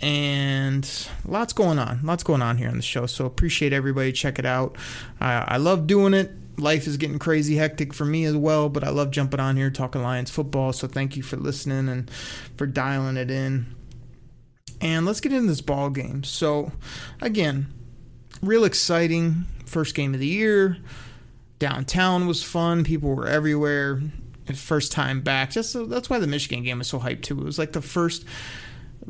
And 0.00 0.88
lots 1.26 1.52
going 1.52 1.78
on. 1.78 2.00
Lots 2.02 2.22
going 2.22 2.40
on 2.40 2.56
here 2.56 2.70
on 2.70 2.76
the 2.76 2.82
show. 2.82 3.04
So 3.04 3.26
appreciate 3.26 3.74
everybody. 3.74 4.12
Check 4.12 4.38
it 4.38 4.46
out. 4.46 4.76
I 5.20 5.44
I 5.46 5.56
love 5.58 5.86
doing 5.86 6.14
it. 6.14 6.30
Life 6.56 6.86
is 6.86 6.96
getting 6.96 7.18
crazy 7.18 7.56
hectic 7.56 7.92
for 7.92 8.06
me 8.06 8.24
as 8.24 8.34
well, 8.34 8.70
but 8.70 8.82
I 8.82 8.88
love 8.88 9.10
jumping 9.10 9.40
on 9.40 9.56
here 9.56 9.70
talking 9.70 10.02
Lions 10.02 10.30
football. 10.30 10.72
So 10.72 10.88
thank 10.88 11.18
you 11.18 11.22
for 11.22 11.36
listening 11.36 11.88
and 11.90 12.10
for 12.56 12.66
dialing 12.66 13.18
it 13.18 13.30
in. 13.30 13.66
And 14.80 15.04
let's 15.04 15.20
get 15.20 15.34
into 15.34 15.48
this 15.48 15.60
ball 15.60 15.90
game. 15.90 16.24
So, 16.24 16.72
again, 17.20 17.66
real 18.40 18.64
exciting 18.64 19.44
first 19.66 19.94
game 19.94 20.14
of 20.14 20.20
the 20.20 20.26
year. 20.26 20.78
Downtown 21.58 22.26
was 22.26 22.42
fun. 22.42 22.84
People 22.84 23.14
were 23.14 23.26
everywhere. 23.26 24.00
First 24.56 24.92
time 24.92 25.20
back. 25.20 25.50
Just 25.50 25.72
so, 25.72 25.86
that's 25.86 26.08
why 26.08 26.18
the 26.18 26.26
Michigan 26.26 26.62
game 26.64 26.78
was 26.78 26.88
so 26.88 26.98
hyped 26.98 27.22
too. 27.22 27.38
It 27.38 27.44
was 27.44 27.58
like 27.58 27.72
the 27.72 27.82
first 27.82 28.24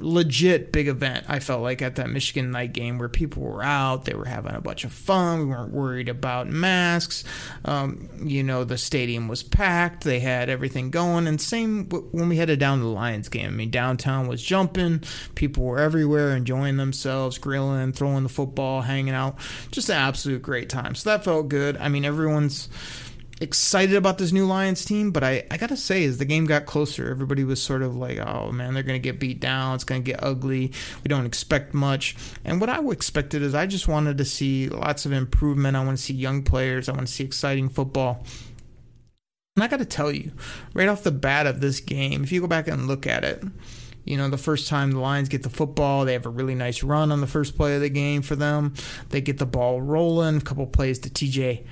legit 0.00 0.72
big 0.72 0.88
event 0.88 1.24
I 1.28 1.40
felt 1.40 1.62
like 1.62 1.82
at 1.82 1.96
that 1.96 2.10
Michigan 2.10 2.50
night 2.50 2.72
game 2.72 2.98
where 2.98 3.08
people 3.08 3.42
were 3.42 3.62
out, 3.62 4.04
they 4.04 4.14
were 4.14 4.24
having 4.24 4.54
a 4.54 4.60
bunch 4.60 4.84
of 4.84 4.92
fun, 4.92 5.40
we 5.40 5.46
weren't 5.46 5.72
worried 5.72 6.08
about 6.08 6.48
masks. 6.48 7.24
Um, 7.64 8.08
you 8.22 8.42
know, 8.42 8.64
the 8.64 8.78
stadium 8.78 9.28
was 9.28 9.42
packed, 9.42 10.04
they 10.04 10.20
had 10.20 10.48
everything 10.48 10.90
going, 10.90 11.26
and 11.26 11.40
same 11.40 11.88
when 11.88 12.28
we 12.28 12.36
headed 12.36 12.58
down 12.58 12.78
to 12.78 12.84
the 12.84 12.90
Lions 12.90 13.28
game. 13.28 13.46
I 13.46 13.50
mean, 13.50 13.70
downtown 13.70 14.28
was 14.28 14.42
jumping, 14.42 15.02
people 15.34 15.64
were 15.64 15.78
everywhere 15.78 16.36
enjoying 16.36 16.76
themselves, 16.76 17.38
grilling, 17.38 17.92
throwing 17.92 18.22
the 18.22 18.28
football, 18.28 18.82
hanging 18.82 19.14
out, 19.14 19.36
just 19.70 19.88
an 19.88 19.96
absolute 19.96 20.42
great 20.42 20.68
time. 20.68 20.94
So 20.94 21.10
that 21.10 21.24
felt 21.24 21.48
good. 21.48 21.76
I 21.76 21.88
mean, 21.88 22.04
everyone's 22.04 22.68
excited 23.40 23.94
about 23.94 24.18
this 24.18 24.32
new 24.32 24.46
Lions 24.46 24.84
team, 24.84 25.10
but 25.10 25.22
I, 25.22 25.44
I 25.50 25.56
gotta 25.56 25.76
say, 25.76 26.04
as 26.04 26.18
the 26.18 26.24
game 26.24 26.46
got 26.46 26.66
closer, 26.66 27.10
everybody 27.10 27.44
was 27.44 27.62
sort 27.62 27.82
of 27.82 27.96
like, 27.96 28.18
oh 28.18 28.50
man, 28.52 28.74
they're 28.74 28.82
gonna 28.82 28.98
get 28.98 29.20
beat 29.20 29.40
down. 29.40 29.74
It's 29.74 29.84
gonna 29.84 30.00
get 30.00 30.22
ugly. 30.22 30.72
We 31.04 31.08
don't 31.08 31.26
expect 31.26 31.74
much. 31.74 32.16
And 32.44 32.60
what 32.60 32.68
I 32.68 32.84
expected 32.90 33.42
is 33.42 33.54
I 33.54 33.66
just 33.66 33.88
wanted 33.88 34.18
to 34.18 34.24
see 34.24 34.68
lots 34.68 35.06
of 35.06 35.12
improvement. 35.12 35.76
I 35.76 35.84
want 35.84 35.98
to 35.98 36.02
see 36.02 36.14
young 36.14 36.42
players. 36.42 36.88
I 36.88 36.92
want 36.92 37.06
to 37.06 37.12
see 37.12 37.24
exciting 37.24 37.68
football. 37.68 38.24
And 39.56 39.64
I 39.64 39.68
gotta 39.68 39.84
tell 39.84 40.12
you, 40.12 40.32
right 40.74 40.88
off 40.88 41.02
the 41.02 41.10
bat 41.10 41.46
of 41.46 41.60
this 41.60 41.80
game, 41.80 42.24
if 42.24 42.32
you 42.32 42.40
go 42.40 42.46
back 42.46 42.68
and 42.68 42.86
look 42.86 43.06
at 43.06 43.24
it, 43.24 43.42
you 44.04 44.16
know, 44.16 44.28
the 44.28 44.38
first 44.38 44.68
time 44.68 44.92
the 44.92 45.00
Lions 45.00 45.28
get 45.28 45.42
the 45.42 45.50
football, 45.50 46.04
they 46.04 46.14
have 46.14 46.26
a 46.26 46.30
really 46.30 46.54
nice 46.54 46.82
run 46.82 47.12
on 47.12 47.20
the 47.20 47.26
first 47.26 47.56
play 47.56 47.74
of 47.74 47.82
the 47.82 47.90
game 47.90 48.22
for 48.22 48.36
them. 48.36 48.74
They 49.10 49.20
get 49.20 49.38
the 49.38 49.46
ball 49.46 49.82
rolling, 49.82 50.38
a 50.38 50.40
couple 50.40 50.66
plays 50.66 50.98
to 51.00 51.10
TJ 51.10 51.64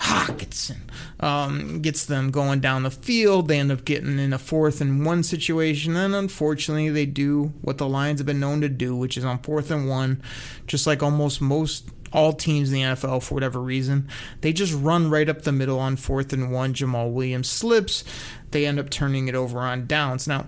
Hockenson 0.00 0.78
um, 1.20 1.80
gets 1.80 2.04
them 2.04 2.30
going 2.30 2.60
down 2.60 2.82
the 2.82 2.90
field. 2.90 3.48
They 3.48 3.58
end 3.58 3.72
up 3.72 3.84
getting 3.84 4.18
in 4.18 4.32
a 4.32 4.38
fourth 4.38 4.80
and 4.80 5.06
one 5.06 5.22
situation. 5.22 5.96
And 5.96 6.14
unfortunately, 6.14 6.90
they 6.90 7.06
do 7.06 7.52
what 7.62 7.78
the 7.78 7.88
Lions 7.88 8.20
have 8.20 8.26
been 8.26 8.40
known 8.40 8.60
to 8.60 8.68
do, 8.68 8.96
which 8.96 9.16
is 9.16 9.24
on 9.24 9.38
fourth 9.38 9.70
and 9.70 9.88
one, 9.88 10.22
just 10.66 10.86
like 10.86 11.02
almost 11.02 11.40
most 11.40 11.88
all 12.12 12.32
teams 12.32 12.70
in 12.70 12.74
the 12.74 12.82
NFL 12.82 13.22
for 13.22 13.34
whatever 13.34 13.60
reason. 13.60 14.08
They 14.40 14.52
just 14.52 14.72
run 14.72 15.10
right 15.10 15.28
up 15.28 15.42
the 15.42 15.52
middle 15.52 15.80
on 15.80 15.96
fourth 15.96 16.32
and 16.32 16.52
one. 16.52 16.72
Jamaal 16.72 17.12
Williams 17.12 17.48
slips. 17.48 18.04
They 18.52 18.66
end 18.66 18.78
up 18.78 18.88
turning 18.88 19.26
it 19.26 19.34
over 19.34 19.58
on 19.58 19.86
downs. 19.86 20.28
Now, 20.28 20.46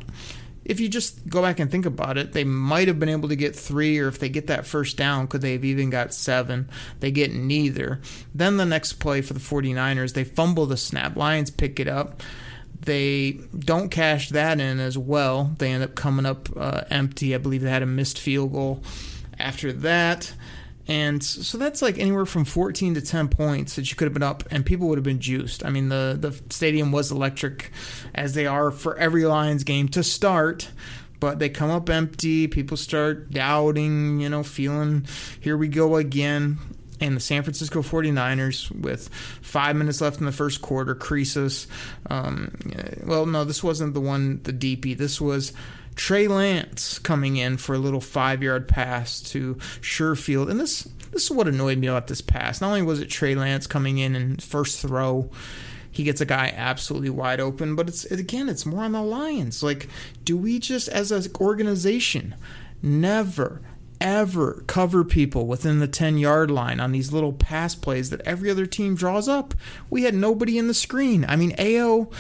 if 0.67 0.81
you 0.81 0.89
just 0.89 1.29
go 1.29 1.41
back 1.43 1.61
and 1.61 1.71
think 1.71 1.87
about 1.87 2.19
it, 2.19 2.33
they 2.33 2.43
might 2.43 2.89
have 2.89 2.99
been 2.99 3.09
able 3.09 3.29
to 3.29 3.37
get 3.37 3.55
three, 3.55 3.99
or 4.01 4.09
if 4.09 4.19
they 4.19 4.29
get 4.29 4.49
that 4.49 4.67
first 4.67 4.97
down, 4.97 5.29
could 5.29 5.41
they 5.41 5.53
have 5.53 5.65
even 5.65 5.91
got 5.91 6.13
seven? 6.13 6.69
They 6.99 7.13
get 7.13 7.33
neither. 7.33 8.01
Then 8.35 8.57
the 8.57 8.67
next 8.67 8.95
play 8.95 9.23
for 9.23 9.33
the 9.33 9.41
49ers, 9.41 10.15
they 10.15 10.25
fumble 10.25 10.67
the 10.67 10.77
snap. 10.77 11.17
Lions 11.17 11.53
pick 11.53 11.79
it 11.79 11.87
up. 11.87 12.21
They 12.81 13.39
don't 13.57 13.91
cash 13.91 14.31
that 14.31 14.61
in 14.61 14.81
as 14.81 14.99
well. 14.99 15.55
They 15.59 15.71
end 15.71 15.85
up 15.85 15.95
coming 15.95 16.27
up 16.27 16.49
uh, 16.57 16.83
empty. 16.91 17.35
I 17.35 17.39
believe 17.39 17.63
they 17.63 17.71
had 17.71 17.83
a 17.83 17.87
missed 17.87 18.19
field 18.19 18.53
goal 18.53 18.83
after 19.39 19.73
that. 19.73 20.35
And 20.89 21.23
so 21.23 21.59
that's 21.59 21.83
like 21.83 21.99
anywhere 21.99 22.27
from 22.27 22.45
14 22.45 22.95
to 22.95 23.01
10 23.01 23.29
points 23.29 23.75
that 23.77 23.91
you 23.91 23.97
could 23.97 24.07
have 24.07 24.13
been 24.15 24.23
up, 24.23 24.45
and 24.51 24.65
people 24.65 24.89
would 24.89 24.99
have 24.99 25.05
been 25.05 25.21
juiced. 25.21 25.65
I 25.65 25.71
mean, 25.71 25.89
the, 25.89 26.17
the 26.19 26.33
stadium 26.53 26.93
was 26.93 27.11
electric, 27.11 27.73
as 28.15 28.35
they 28.35 28.47
are 28.47 28.71
for 28.71 28.97
every 28.97 29.25
Lions 29.25 29.65
game 29.65 29.89
to 29.89 30.05
start, 30.05 30.71
but 31.19 31.39
they 31.39 31.49
come 31.49 31.71
up 31.71 31.91
empty. 31.91 32.47
People 32.47 32.77
start 32.77 33.31
doubting, 33.31 34.21
you 34.21 34.29
know, 34.29 34.43
feeling, 34.43 35.07
here 35.41 35.57
we 35.57 35.69
go 35.69 35.97
again. 35.97 36.59
And 36.99 37.17
the 37.17 37.21
San 37.21 37.43
Francisco 37.43 37.83
49ers, 37.83 38.71
with 38.71 39.09
five 39.43 39.77
minutes 39.77 40.01
left 40.01 40.19
in 40.19 40.25
the 40.25 40.33
first 40.33 40.63
quarter, 40.63 40.95
Kriisa, 40.95 41.67
um, 42.09 42.55
well, 43.05 43.27
no, 43.27 43.45
this 43.45 43.63
wasn't 43.63 43.93
the 43.93 44.01
one, 44.01 44.41
the 44.45 44.53
DP. 44.53 44.97
This 44.97 45.21
was 45.21 45.53
Trey 45.97 46.29
Lance 46.29 46.99
coming 46.99 47.37
in 47.37 47.57
for 47.57 47.75
a 47.75 47.79
little 47.79 48.01
five 48.01 48.43
yard 48.43 48.69
pass 48.69 49.21
to 49.31 49.55
Sherfield. 49.81 50.51
And 50.51 50.61
this 50.61 50.87
this 51.11 51.25
is 51.25 51.31
what 51.31 51.49
annoyed 51.49 51.79
me 51.79 51.87
about 51.87 52.07
this 52.07 52.21
pass. 52.21 52.61
Not 52.61 52.69
only 52.69 52.83
was 52.83 53.01
it 53.01 53.09
Trey 53.09 53.35
Lance 53.35 53.67
coming 53.67 53.99
in 53.99 54.15
and 54.15 54.43
first 54.43 54.81
throw, 54.81 55.31
he 55.91 56.05
gets 56.05 56.21
a 56.21 56.27
guy 56.27 56.53
absolutely 56.55 57.11
wide 57.11 57.41
open, 57.41 57.75
but 57.75 57.89
it's 57.89 58.05
again, 58.05 58.49
it's 58.49 58.67
more 58.67 58.85
on 58.85 58.93
the 58.93 59.03
Lions. 59.03 59.63
Like, 59.63 59.89
do 60.25 60.37
we 60.37 60.59
just 60.59 60.89
as 60.89 61.11
an 61.11 61.33
organization 61.41 62.35
never 62.83 63.63
ever 63.99 64.63
cover 64.67 65.03
people 65.03 65.47
within 65.47 65.79
the 65.79 65.89
10 65.89 66.19
yard 66.19 66.51
line 66.51 66.81
on 66.81 66.93
these 66.93 67.13
little 67.13 67.33
pass 67.33 67.75
plays 67.75 68.11
that 68.11 68.21
every 68.21 68.51
other 68.51 68.67
team 68.67 68.95
draws 68.95 69.27
up? 69.27 69.55
We 69.89 70.03
had 70.03 70.15
nobody 70.15 70.59
in 70.59 70.69
the 70.69 70.75
screen. 70.75 71.25
I 71.27 71.37
mean, 71.37 71.55
AO 71.59 72.11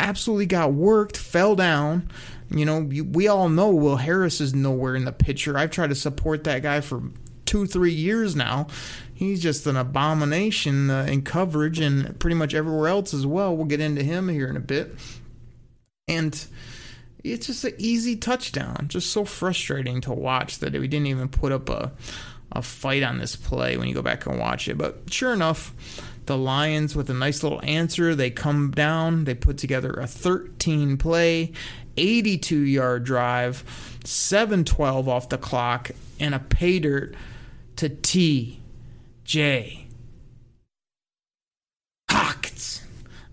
absolutely 0.00 0.46
got 0.46 0.72
worked, 0.72 1.16
fell 1.16 1.54
down. 1.54 2.10
You 2.54 2.64
know, 2.64 2.80
we 2.80 3.28
all 3.28 3.48
know 3.48 3.70
Will 3.70 3.96
Harris 3.96 4.40
is 4.40 4.54
nowhere 4.54 4.94
in 4.94 5.04
the 5.04 5.12
picture. 5.12 5.58
I've 5.58 5.70
tried 5.70 5.88
to 5.88 5.94
support 5.94 6.44
that 6.44 6.62
guy 6.62 6.80
for 6.80 7.02
two, 7.44 7.66
three 7.66 7.92
years 7.92 8.36
now. 8.36 8.68
He's 9.12 9.42
just 9.42 9.66
an 9.66 9.76
abomination 9.76 10.90
uh, 10.90 11.06
in 11.08 11.22
coverage 11.22 11.80
and 11.80 12.18
pretty 12.18 12.34
much 12.34 12.54
everywhere 12.54 12.88
else 12.88 13.14
as 13.14 13.26
well. 13.26 13.56
We'll 13.56 13.66
get 13.66 13.80
into 13.80 14.02
him 14.02 14.28
here 14.28 14.48
in 14.48 14.56
a 14.56 14.60
bit. 14.60 14.94
And 16.08 16.44
it's 17.22 17.46
just 17.46 17.64
an 17.64 17.74
easy 17.78 18.16
touchdown. 18.16 18.86
Just 18.88 19.10
so 19.10 19.24
frustrating 19.24 20.00
to 20.02 20.12
watch 20.12 20.58
that 20.58 20.72
we 20.72 20.88
didn't 20.88 21.06
even 21.06 21.28
put 21.28 21.52
up 21.52 21.68
a, 21.68 21.92
a 22.52 22.62
fight 22.62 23.02
on 23.02 23.18
this 23.18 23.36
play 23.36 23.76
when 23.76 23.88
you 23.88 23.94
go 23.94 24.02
back 24.02 24.26
and 24.26 24.38
watch 24.38 24.68
it. 24.68 24.76
But 24.76 25.12
sure 25.12 25.32
enough, 25.32 25.72
the 26.26 26.36
Lions, 26.36 26.96
with 26.96 27.10
a 27.10 27.14
nice 27.14 27.42
little 27.42 27.60
answer, 27.64 28.14
they 28.14 28.30
come 28.30 28.70
down. 28.70 29.24
They 29.24 29.34
put 29.34 29.58
together 29.58 29.90
a 29.92 30.06
13 30.06 30.96
play, 30.96 31.52
82 31.96 32.58
yard 32.58 33.04
drive, 33.04 33.64
712 34.04 35.08
off 35.08 35.28
the 35.28 35.38
clock, 35.38 35.90
and 36.20 36.34
a 36.34 36.38
pay 36.38 36.78
dirt 36.78 37.14
to 37.76 37.88
T.J. 37.88 38.60
Hockenson. 42.10 42.82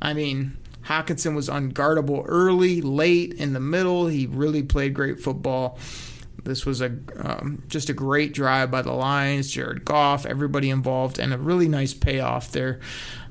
I 0.02 0.13
mean, 0.13 0.58
Hockenson 0.86 1.36
was 1.36 1.47
unguardable 1.47 2.24
early, 2.28 2.82
late, 2.82 3.34
in 3.34 3.54
the 3.54 3.60
middle. 3.60 4.08
He 4.08 4.26
really 4.26 4.63
played 4.63 4.93
great 4.93 5.19
football. 5.19 5.78
This 6.43 6.65
was 6.65 6.82
a 6.82 6.97
um, 7.17 7.63
just 7.67 7.89
a 7.89 7.93
great 7.93 8.34
drive 8.34 8.71
by 8.71 8.82
the 8.82 8.91
Lions, 8.91 9.51
Jared 9.51 9.86
Goff, 9.86 10.25
everybody 10.25 10.69
involved, 10.69 11.19
and 11.19 11.34
a 11.34 11.38
really 11.38 11.67
nice 11.67 11.93
payoff 11.93 12.51
there. 12.51 12.80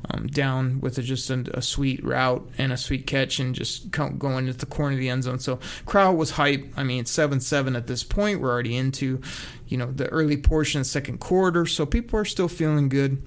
Um, 0.09 0.29
down 0.29 0.81
with 0.81 0.97
a, 0.97 1.03
just 1.03 1.29
a, 1.29 1.45
a, 1.53 1.61
sweet 1.61 2.03
route 2.03 2.49
and 2.57 2.73
a 2.73 2.77
sweet 2.79 3.07
catch, 3.07 3.39
and 3.39 3.55
just 3.55 3.91
going 3.91 4.47
into 4.47 4.59
the 4.59 4.67
corner 4.67 4.95
of 4.95 4.99
the 4.99 5.11
end 5.11 5.25
zone. 5.25 5.39
So 5.39 5.59
crowd 5.85 6.17
was 6.17 6.33
hype. 6.33 6.73
I 6.77 6.85
mean, 6.85 7.05
seven 7.05 7.39
seven 7.41 7.77
at 7.77 7.87
this 7.87 8.03
point. 8.03 8.41
We're 8.41 8.51
already 8.51 8.77
into, 8.77 9.21
you 9.69 9.77
know, 9.77 9.91
the 9.91 10.09
early 10.09 10.39
portion 10.39 10.81
of 10.81 10.87
the 10.87 10.91
second 10.91 11.19
quarter, 11.19 11.67
so 11.67 11.85
people 11.85 12.19
are 12.19 12.25
still 12.25 12.49
feeling 12.49 12.89
good. 12.89 13.23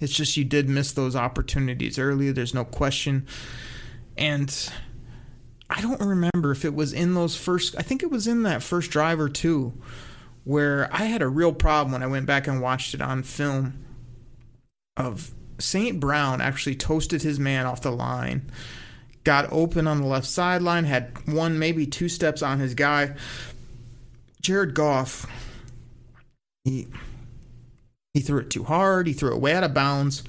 It's 0.00 0.12
just 0.12 0.36
you 0.36 0.44
did 0.44 0.68
miss 0.68 0.92
those 0.92 1.14
opportunities 1.14 1.98
earlier. 1.98 2.32
There's 2.32 2.54
no 2.54 2.64
question, 2.64 3.26
and 4.16 4.70
I 5.70 5.80
don't 5.80 6.00
remember 6.00 6.52
if 6.52 6.64
it 6.64 6.74
was 6.74 6.92
in 6.92 7.14
those 7.14 7.36
first. 7.36 7.74
I 7.78 7.82
think 7.82 8.02
it 8.02 8.10
was 8.10 8.26
in 8.26 8.42
that 8.42 8.62
first 8.62 8.90
drive 8.90 9.18
or 9.18 9.28
two, 9.28 9.72
where 10.44 10.88
I 10.92 11.04
had 11.04 11.22
a 11.22 11.28
real 11.28 11.52
problem 11.52 11.92
when 11.92 12.02
I 12.02 12.06
went 12.06 12.26
back 12.26 12.46
and 12.46 12.60
watched 12.60 12.94
it 12.94 13.00
on 13.00 13.22
film. 13.22 13.80
Of 14.96 15.32
St. 15.58 15.98
Brown 15.98 16.40
actually 16.40 16.76
toasted 16.76 17.22
his 17.22 17.40
man 17.40 17.66
off 17.66 17.80
the 17.80 17.90
line, 17.90 18.50
got 19.24 19.52
open 19.52 19.86
on 19.86 20.00
the 20.00 20.06
left 20.06 20.26
sideline, 20.26 20.84
had 20.84 21.26
one 21.26 21.58
maybe 21.58 21.86
two 21.86 22.08
steps 22.08 22.42
on 22.42 22.60
his 22.60 22.74
guy. 22.74 23.14
Jared 24.40 24.74
Goff, 24.74 25.26
he 26.64 26.86
he 28.12 28.20
threw 28.20 28.40
it 28.40 28.50
too 28.50 28.64
hard. 28.64 29.06
He 29.06 29.12
threw 29.12 29.34
it 29.34 29.40
way 29.40 29.54
out 29.54 29.64
of 29.64 29.74
bounds, 29.74 30.22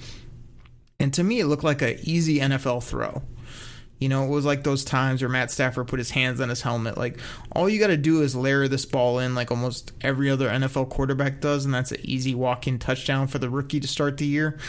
and 1.00 1.14
to 1.14 1.24
me, 1.24 1.40
it 1.40 1.46
looked 1.46 1.64
like 1.64 1.82
an 1.82 2.00
easy 2.02 2.40
NFL 2.40 2.84
throw. 2.84 3.22
You 4.06 4.10
know, 4.10 4.24
it 4.24 4.30
was 4.30 4.46
like 4.46 4.62
those 4.64 4.86
times 4.86 5.24
where 5.24 5.30
Matt 5.30 5.50
Stafford 5.50 5.88
put 5.88 5.98
his 5.98 6.12
hands 6.12 6.40
on 6.40 6.50
his 6.50 6.62
helmet. 6.62 6.96
Like, 6.96 7.20
all 7.54 7.68
you 7.68 7.80
got 7.80 7.88
to 7.88 7.98
do 7.98 8.22
is 8.22 8.36
layer 8.36 8.68
this 8.68 8.86
ball 8.86 9.18
in 9.18 9.34
like 9.34 9.50
almost 9.50 9.94
every 10.00 10.30
other 10.30 10.48
NFL 10.48 10.92
quarterback 10.92 11.42
does, 11.42 11.66
and 11.66 11.74
that's 11.74 11.92
an 11.92 12.02
easy 12.04 12.36
walk 12.36 12.68
in 12.68 12.78
touchdown 12.78 13.26
for 13.26 13.40
the 13.40 13.50
rookie 13.50 13.80
to 13.80 13.88
start 13.88 14.18
the 14.18 14.28
year. 14.28 14.60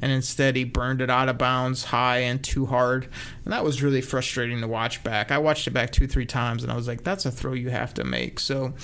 And 0.00 0.12
instead, 0.12 0.54
he 0.54 0.62
burned 0.62 1.00
it 1.00 1.10
out 1.10 1.28
of 1.28 1.38
bounds 1.38 1.82
high 1.82 2.18
and 2.18 2.40
too 2.40 2.66
hard. 2.66 3.08
And 3.44 3.52
that 3.52 3.64
was 3.64 3.82
really 3.82 4.00
frustrating 4.00 4.60
to 4.60 4.68
watch 4.68 5.02
back. 5.02 5.32
I 5.32 5.38
watched 5.38 5.66
it 5.66 5.72
back 5.72 5.90
two, 5.90 6.06
three 6.06 6.26
times, 6.26 6.62
and 6.62 6.70
I 6.70 6.76
was 6.76 6.86
like, 6.86 7.02
that's 7.02 7.26
a 7.26 7.32
throw 7.32 7.52
you 7.52 7.70
have 7.70 7.94
to 7.94 8.04
make. 8.04 8.38
So, 8.38 8.74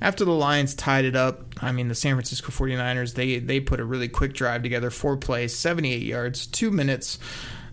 after 0.00 0.24
the 0.24 0.32
Lions 0.32 0.74
tied 0.74 1.04
it 1.04 1.16
up, 1.16 1.42
I 1.60 1.70
mean, 1.70 1.88
the 1.88 1.94
San 1.94 2.14
Francisco 2.14 2.50
49ers, 2.50 3.12
they, 3.12 3.40
they 3.40 3.60
put 3.60 3.78
a 3.78 3.84
really 3.84 4.08
quick 4.08 4.32
drive 4.32 4.62
together, 4.62 4.88
four 4.88 5.18
plays, 5.18 5.54
78 5.54 6.00
yards, 6.00 6.46
two 6.46 6.70
minutes 6.70 7.18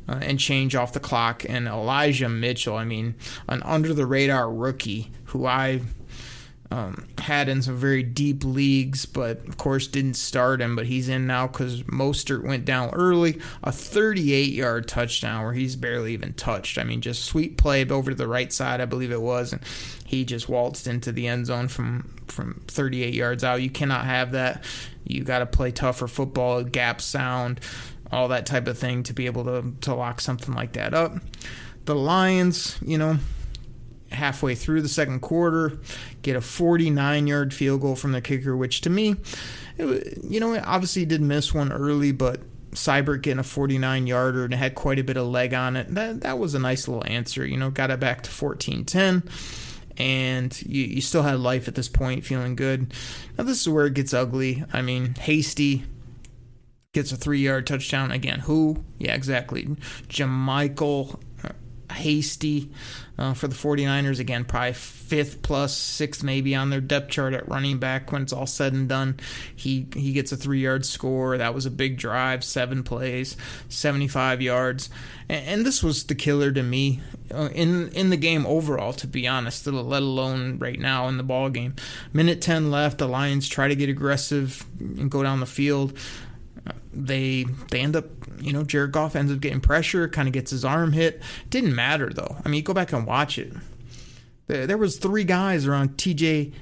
uh, 0.07 0.19
and 0.21 0.39
change 0.39 0.75
off 0.75 0.93
the 0.93 0.99
clock. 0.99 1.45
And 1.47 1.67
Elijah 1.67 2.29
Mitchell, 2.29 2.75
I 2.75 2.85
mean, 2.85 3.15
an 3.47 3.61
under 3.63 3.93
the 3.93 4.05
radar 4.05 4.51
rookie 4.51 5.11
who 5.25 5.45
I 5.45 5.81
um, 6.69 7.07
had 7.17 7.47
in 7.47 7.61
some 7.61 7.77
very 7.77 8.03
deep 8.03 8.43
leagues, 8.43 9.05
but 9.05 9.47
of 9.47 9.57
course 9.57 9.87
didn't 9.87 10.15
start 10.15 10.61
him. 10.61 10.75
But 10.75 10.87
he's 10.87 11.07
in 11.07 11.25
now 11.25 11.47
because 11.47 11.83
Mostert 11.83 12.43
went 12.43 12.65
down 12.65 12.89
early. 12.93 13.39
A 13.63 13.71
38 13.71 14.51
yard 14.51 14.87
touchdown 14.87 15.43
where 15.43 15.53
he's 15.53 15.75
barely 15.75 16.13
even 16.13 16.33
touched. 16.33 16.77
I 16.77 16.83
mean, 16.83 17.01
just 17.01 17.23
sweet 17.23 17.57
play 17.57 17.85
over 17.87 18.11
to 18.11 18.17
the 18.17 18.27
right 18.27 18.51
side, 18.51 18.81
I 18.81 18.85
believe 18.85 19.11
it 19.11 19.21
was, 19.21 19.53
and 19.53 19.61
he 20.05 20.25
just 20.25 20.49
waltzed 20.49 20.87
into 20.87 21.11
the 21.11 21.27
end 21.27 21.45
zone 21.45 21.67
from 21.67 22.13
from 22.27 22.61
38 22.67 23.13
yards 23.13 23.43
out. 23.43 23.61
You 23.61 23.69
cannot 23.69 24.05
have 24.05 24.31
that. 24.31 24.63
You 25.05 25.23
got 25.23 25.39
to 25.39 25.45
play 25.45 25.71
tougher 25.71 26.07
football, 26.07 26.63
gap 26.63 26.99
sound, 26.99 27.61
all 28.11 28.29
that 28.29 28.45
type 28.45 28.67
of 28.67 28.77
thing 28.77 29.03
to 29.03 29.13
be 29.13 29.25
able 29.25 29.43
to 29.45 29.73
to 29.81 29.93
lock 29.93 30.21
something 30.21 30.53
like 30.53 30.73
that 30.73 30.93
up. 30.93 31.13
The 31.85 31.95
Lions, 31.95 32.77
you 32.81 32.97
know, 32.97 33.17
halfway 34.11 34.55
through 34.55 34.81
the 34.81 34.89
second 34.89 35.21
quarter, 35.21 35.79
get 36.21 36.35
a 36.35 36.41
49 36.41 37.27
yard 37.27 37.53
field 37.53 37.81
goal 37.81 37.95
from 37.95 38.11
the 38.11 38.21
kicker, 38.21 38.55
which 38.55 38.81
to 38.81 38.89
me, 38.89 39.15
it, 39.77 40.19
you 40.23 40.39
know, 40.39 40.59
obviously 40.65 41.05
did 41.05 41.21
miss 41.21 41.53
one 41.53 41.71
early, 41.71 42.11
but 42.11 42.41
Seibert 42.71 43.21
getting 43.21 43.39
a 43.39 43.43
49 43.43 44.07
yarder 44.07 44.45
and 44.45 44.53
had 44.53 44.75
quite 44.75 44.99
a 44.99 45.03
bit 45.03 45.17
of 45.17 45.27
leg 45.27 45.53
on 45.53 45.75
it. 45.75 45.93
That 45.93 46.21
that 46.21 46.39
was 46.39 46.53
a 46.53 46.59
nice 46.59 46.87
little 46.87 47.05
answer. 47.05 47.45
You 47.45 47.57
know, 47.57 47.69
got 47.69 47.91
it 47.91 47.99
back 47.99 48.23
to 48.23 48.29
14-10 48.29 49.23
and 49.97 50.61
you, 50.61 50.83
you 50.83 51.01
still 51.01 51.23
had 51.23 51.39
life 51.39 51.67
at 51.67 51.75
this 51.75 51.89
point, 51.89 52.23
feeling 52.23 52.55
good. 52.55 52.93
Now 53.37 53.43
this 53.43 53.61
is 53.61 53.69
where 53.69 53.87
it 53.87 53.93
gets 53.93 54.13
ugly. 54.13 54.63
I 54.71 54.81
mean, 54.81 55.15
Hasty 55.15 55.85
gets 56.93 57.11
a 57.11 57.17
three-yard 57.17 57.67
touchdown 57.67 58.11
again. 58.11 58.39
Who? 58.39 58.83
Yeah, 58.97 59.13
exactly. 59.13 59.65
JaMycal 60.07 61.19
Hasty 61.91 62.71
uh, 63.17 63.33
for 63.33 63.47
the 63.47 63.55
49ers. 63.55 64.19
Again, 64.19 64.45
probably 64.45 64.73
fifth 64.73 65.41
plus 65.41 65.75
sixth 65.75 66.23
maybe 66.23 66.53
on 66.53 66.69
their 66.69 66.81
depth 66.81 67.09
chart 67.09 67.33
at 67.33 67.47
running 67.47 67.77
back 67.77 68.11
when 68.11 68.21
it's 68.21 68.33
all 68.33 68.45
said 68.45 68.73
and 68.73 68.89
done. 68.89 69.19
He 69.55 69.87
he 69.93 70.11
gets 70.11 70.31
a 70.31 70.37
three 70.37 70.59
yard 70.59 70.85
score. 70.85 71.37
That 71.37 71.53
was 71.53 71.65
a 71.65 71.71
big 71.71 71.97
drive, 71.97 72.43
seven 72.43 72.83
plays, 72.83 73.37
75 73.69 74.41
yards, 74.41 74.89
and, 75.29 75.45
and 75.47 75.65
this 75.65 75.81
was 75.81 76.03
the 76.03 76.15
killer 76.15 76.51
to 76.51 76.63
me 76.63 77.01
uh, 77.33 77.49
in 77.53 77.89
in 77.89 78.09
the 78.09 78.17
game 78.17 78.45
overall. 78.45 78.93
To 78.93 79.07
be 79.07 79.27
honest, 79.27 79.65
let 79.65 80.01
alone 80.01 80.59
right 80.59 80.79
now 80.79 81.07
in 81.07 81.17
the 81.17 81.23
ball 81.23 81.49
game. 81.49 81.75
Minute 82.13 82.41
10 82.41 82.69
left. 82.69 82.97
The 82.97 83.07
Lions 83.07 83.47
try 83.47 83.67
to 83.67 83.75
get 83.75 83.89
aggressive 83.89 84.65
and 84.79 85.09
go 85.09 85.23
down 85.23 85.39
the 85.39 85.45
field 85.45 85.97
they 87.05 87.45
they 87.69 87.79
end 87.79 87.95
up 87.95 88.05
you 88.39 88.51
know 88.51 88.63
Jared 88.63 88.91
Goff 88.91 89.15
ends 89.15 89.31
up 89.31 89.39
getting 89.39 89.61
pressure, 89.61 90.07
kind 90.07 90.27
of 90.27 90.33
gets 90.33 90.51
his 90.51 90.65
arm 90.65 90.93
hit. 90.93 91.21
Didn't 91.49 91.75
matter 91.75 92.11
though. 92.11 92.37
I 92.43 92.49
mean, 92.49 92.63
go 92.63 92.73
back 92.73 92.91
and 92.91 93.05
watch 93.05 93.37
it. 93.37 93.53
There, 94.47 94.65
there 94.65 94.77
was 94.77 94.97
three 94.97 95.23
guys 95.23 95.67
around 95.67 95.97
T.J. 95.97 96.53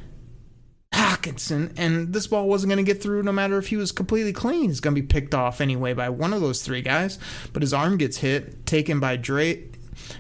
Hockenson, 0.94 1.74
and 1.78 2.14
this 2.14 2.28
ball 2.28 2.48
wasn't 2.48 2.72
going 2.72 2.84
to 2.84 2.92
get 2.92 3.02
through 3.02 3.24
no 3.24 3.32
matter 3.32 3.58
if 3.58 3.68
he 3.68 3.78
was 3.78 3.92
completely 3.92 4.34
clean. 4.34 4.70
It's 4.70 4.80
going 4.80 4.96
to 4.96 5.02
be 5.02 5.08
picked 5.08 5.36
off 5.36 5.62
anyway 5.62 5.94
by 5.94 6.10
one 6.10 6.34
of 6.34 6.42
those 6.42 6.62
three 6.62 6.82
guys. 6.82 7.20
But 7.54 7.62
his 7.62 7.74
arm 7.74 7.98
gets 7.98 8.18
hit, 8.18 8.66
taken 8.66 9.00
by 9.00 9.18
Dre 9.18 9.70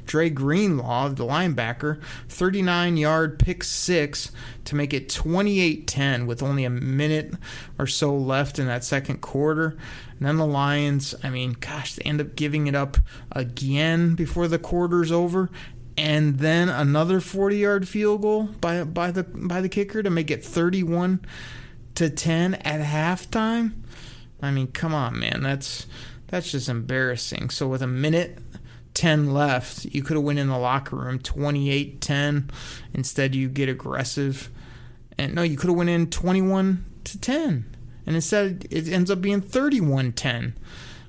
Dre 0.06 0.30
Greenlaw, 0.30 1.10
the 1.10 1.26
linebacker, 1.26 2.02
39 2.30 2.98
yard 2.98 3.40
pick 3.40 3.64
six 3.64 4.32
to 4.66 4.76
make 4.76 4.94
it 4.94 5.10
28 5.10 5.88
10 5.88 6.28
with 6.28 6.44
only 6.44 6.66
a 6.66 6.70
minute 6.70 7.34
or 7.78 7.88
so 7.88 8.16
left 8.16 8.60
in 8.60 8.68
that 8.68 8.84
second 8.84 9.22
quarter. 9.22 9.78
And 10.18 10.28
then 10.28 10.38
the 10.38 10.46
Lions, 10.46 11.14
I 11.24 11.30
mean, 11.30 11.56
gosh, 11.60 11.96
they 11.96 12.04
end 12.04 12.22
up 12.22 12.36
giving 12.36 12.68
it 12.68 12.76
up 12.76 12.98
again 13.32 14.16
before 14.16 14.48
the 14.48 14.60
quarter's 14.60 15.12
over. 15.12 15.50
And 15.98 16.40
then 16.40 16.70
another 16.70 17.20
40 17.20 17.58
yard 17.58 17.88
field 17.88 18.22
goal 18.22 18.44
by 18.44 18.84
by 18.84 19.12
the 19.12 19.24
by 19.24 19.62
the 19.62 19.70
kicker 19.70 20.04
to 20.04 20.10
make 20.10 20.30
it 20.30 20.44
31 20.44 21.22
to 21.96 22.10
10 22.10 22.56
at 22.56 22.82
halftime. 22.82 23.74
I 24.42 24.52
mean, 24.52 24.68
come 24.68 24.94
on, 24.94 25.20
man. 25.20 25.42
That's 25.42 25.88
that's 26.28 26.52
just 26.52 26.68
embarrassing. 26.70 27.50
So 27.50 27.68
with 27.68 27.82
a 27.82 27.88
minute 27.88 28.40
10 28.96 29.34
left. 29.34 29.86
You 29.86 30.02
could 30.02 30.16
have 30.16 30.24
went 30.24 30.40
in 30.40 30.48
the 30.48 30.58
locker 30.58 30.96
room 30.96 31.20
28-10. 31.20 32.50
Instead, 32.94 33.36
you 33.36 33.48
get 33.48 33.70
aggressive. 33.70 34.50
And 35.18 35.36
no, 35.36 35.44
you 35.44 35.58
could 35.58 35.70
have 35.70 35.78
went 35.78 35.92
in 35.92 36.10
21 36.10 36.84
to 37.04 37.22
10. 37.22 37.78
And 38.08 38.16
instead, 38.16 38.66
it 38.72 38.90
ends 38.90 39.12
up 39.12 39.22
being 39.22 39.42
31-10. 39.42 40.54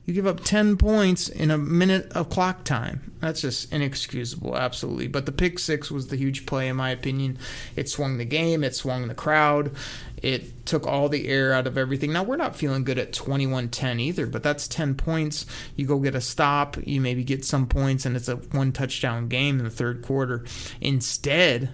You 0.06 0.14
give 0.14 0.26
up 0.26 0.44
10 0.44 0.76
points 0.76 1.28
in 1.28 1.50
a 1.50 1.58
minute 1.58 2.12
of 2.12 2.30
clock 2.30 2.62
time. 2.62 3.12
That's 3.18 3.40
just 3.40 3.72
inexcusable, 3.72 4.56
absolutely. 4.56 5.08
But 5.08 5.26
the 5.26 5.32
pick 5.32 5.58
six 5.58 5.90
was 5.90 6.06
the 6.06 6.16
huge 6.16 6.46
play, 6.46 6.68
in 6.68 6.76
my 6.76 6.90
opinion. 6.90 7.38
It 7.74 7.88
swung 7.88 8.16
the 8.16 8.24
game, 8.24 8.62
it 8.62 8.76
swung 8.76 9.08
the 9.08 9.16
crowd, 9.16 9.74
it 10.22 10.64
took 10.64 10.86
all 10.86 11.08
the 11.08 11.26
air 11.26 11.52
out 11.52 11.66
of 11.66 11.76
everything. 11.76 12.12
Now, 12.12 12.22
we're 12.22 12.36
not 12.36 12.54
feeling 12.54 12.84
good 12.84 13.00
at 13.00 13.12
21 13.12 13.68
10 13.70 13.98
either, 13.98 14.26
but 14.26 14.44
that's 14.44 14.68
10 14.68 14.94
points. 14.94 15.44
You 15.74 15.86
go 15.86 15.98
get 15.98 16.14
a 16.14 16.20
stop, 16.20 16.76
you 16.86 17.00
maybe 17.00 17.24
get 17.24 17.44
some 17.44 17.66
points, 17.66 18.06
and 18.06 18.14
it's 18.14 18.28
a 18.28 18.36
one 18.36 18.70
touchdown 18.70 19.26
game 19.26 19.58
in 19.58 19.64
the 19.64 19.70
third 19.70 20.02
quarter. 20.02 20.44
Instead, 20.80 21.70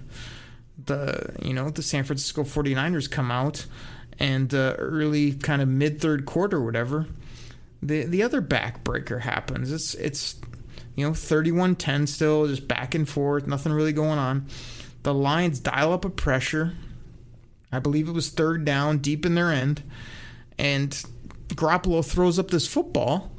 the 0.87 1.37
you 1.43 1.53
know 1.53 1.69
the 1.69 1.83
San 1.83 2.05
Francisco 2.05 2.45
49ers 2.45 3.11
come 3.11 3.31
out 3.31 3.67
and 4.19 4.55
uh, 4.55 4.75
early 4.79 5.33
kind 5.33 5.61
of 5.61 5.69
mid 5.69 6.01
third 6.01 6.25
quarter 6.25 6.61
whatever 6.63 7.07
the 7.83 8.05
the 8.05 8.23
other 8.23 8.41
backbreaker 8.41 9.21
happens. 9.21 9.73
It's 9.73 9.95
it's 9.95 10.37
you 10.95 11.07
know 11.07 11.13
31-10 11.13 12.09
still, 12.09 12.47
just 12.47 12.69
back 12.69 12.95
and 12.95 13.09
forth, 13.09 13.47
nothing 13.47 13.73
really 13.73 13.93
going 13.93 14.19
on. 14.19 14.47
The 15.03 15.15
Lions 15.15 15.59
dial 15.59 15.93
up 15.93 16.05
a 16.05 16.11
pressure. 16.11 16.75
I 17.73 17.79
believe 17.79 18.09
it 18.09 18.13
was 18.13 18.29
third 18.29 18.65
down, 18.65 18.99
deep 18.99 19.25
in 19.27 19.35
their 19.35 19.51
end, 19.51 19.83
and 20.59 20.91
Garoppolo 21.49 22.05
throws 22.05 22.39
up 22.39 22.51
this 22.51 22.67
football 22.67 23.32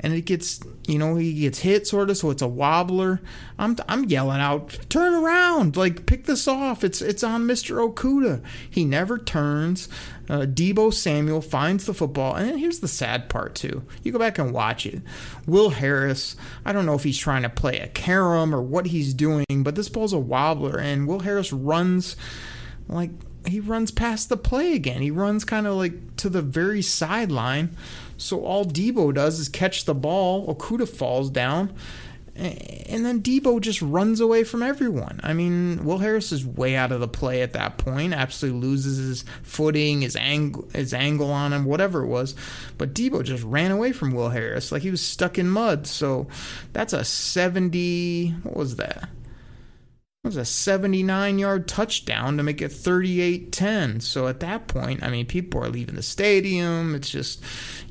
and 0.00 0.12
it 0.14 0.22
gets 0.22 0.60
you 0.86 0.98
know 0.98 1.16
he 1.16 1.40
gets 1.40 1.60
hit 1.60 1.86
sort 1.86 2.10
of 2.10 2.16
so 2.16 2.30
it's 2.30 2.42
a 2.42 2.48
wobbler. 2.48 3.20
I'm 3.58 3.76
i'm 3.88 4.04
yelling 4.04 4.40
out 4.40 4.78
turn 4.88 5.14
around 5.14 5.76
like 5.76 6.06
pick 6.06 6.24
this 6.24 6.48
off. 6.48 6.82
It's 6.82 7.00
it's 7.00 7.22
on 7.22 7.46
mr 7.46 7.92
Okudah. 7.92 8.42
He 8.68 8.84
never 8.84 9.18
turns. 9.18 9.88
Uh, 10.28 10.46
deebo 10.46 10.94
samuel 10.94 11.40
finds 11.40 11.86
the 11.86 11.94
football 11.94 12.36
and 12.36 12.58
here's 12.58 12.80
the 12.80 12.88
sad 12.88 13.28
part 13.28 13.54
too. 13.54 13.84
You 14.02 14.12
go 14.12 14.18
back 14.18 14.38
and 14.38 14.52
watch 14.52 14.86
it. 14.86 15.02
Will 15.46 15.70
harris 15.70 16.36
i 16.64 16.72
don't 16.72 16.86
know 16.86 16.94
if 16.94 17.04
he's 17.04 17.18
trying 17.18 17.42
to 17.42 17.48
play 17.48 17.78
a 17.78 17.88
carom 17.88 18.54
or 18.54 18.62
what 18.62 18.86
he's 18.86 19.14
doing 19.14 19.44
but 19.50 19.74
this 19.74 19.88
ball's 19.88 20.12
a 20.12 20.18
wobbler 20.18 20.78
and 20.78 21.06
will 21.06 21.20
harris 21.20 21.52
runs 21.52 22.16
like 22.88 23.10
he 23.46 23.60
runs 23.60 23.90
past 23.90 24.28
the 24.28 24.36
play 24.36 24.74
again 24.74 25.00
he 25.00 25.10
runs 25.10 25.44
kind 25.44 25.66
of 25.66 25.74
like 25.74 26.16
to 26.16 26.28
the 26.28 26.42
very 26.42 26.82
sideline 26.82 27.74
so 28.20 28.44
all 28.44 28.66
Deebo 28.66 29.14
does 29.14 29.38
is 29.38 29.48
catch 29.48 29.86
the 29.86 29.94
ball. 29.94 30.54
Okudah 30.54 30.88
falls 30.88 31.30
down. 31.30 31.74
And 32.36 33.04
then 33.04 33.22
Deebo 33.22 33.60
just 33.60 33.82
runs 33.82 34.20
away 34.20 34.44
from 34.44 34.62
everyone. 34.62 35.20
I 35.22 35.34
mean, 35.34 35.84
Will 35.84 35.98
Harris 35.98 36.32
is 36.32 36.46
way 36.46 36.76
out 36.76 36.92
of 36.92 37.00
the 37.00 37.08
play 37.08 37.42
at 37.42 37.52
that 37.54 37.76
point. 37.76 38.14
Absolutely 38.14 38.60
loses 38.60 38.96
his 38.98 39.24
footing, 39.42 40.02
his 40.02 40.16
angle, 40.16 40.68
his 40.72 40.94
angle 40.94 41.30
on 41.30 41.52
him, 41.52 41.64
whatever 41.64 42.02
it 42.02 42.08
was. 42.08 42.34
But 42.78 42.94
Deebo 42.94 43.24
just 43.24 43.42
ran 43.42 43.72
away 43.72 43.92
from 43.92 44.12
Will 44.12 44.30
Harris 44.30 44.70
like 44.70 44.82
he 44.82 44.90
was 44.90 45.02
stuck 45.02 45.38
in 45.38 45.50
mud. 45.50 45.86
So 45.86 46.28
that's 46.72 46.92
a 46.92 47.04
70. 47.04 48.30
What 48.42 48.56
was 48.56 48.76
that? 48.76 49.08
It 50.22 50.28
was 50.28 50.36
a 50.36 50.44
79 50.44 51.38
yard 51.38 51.66
touchdown 51.66 52.36
to 52.36 52.42
make 52.42 52.60
it 52.60 52.70
38 52.70 53.52
10. 53.52 54.00
So 54.00 54.28
at 54.28 54.40
that 54.40 54.68
point, 54.68 55.02
I 55.02 55.08
mean, 55.08 55.24
people 55.24 55.64
are 55.64 55.70
leaving 55.70 55.94
the 55.94 56.02
stadium. 56.02 56.94
It's 56.94 57.08
just, 57.08 57.42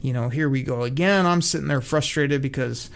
you 0.03 0.13
know, 0.13 0.29
here 0.29 0.47
we 0.47 0.61
go 0.61 0.83
again. 0.83 1.25
I'm 1.25 1.41
sitting 1.41 1.67
there 1.67 1.81
frustrated 1.81 2.43
because, 2.43 2.91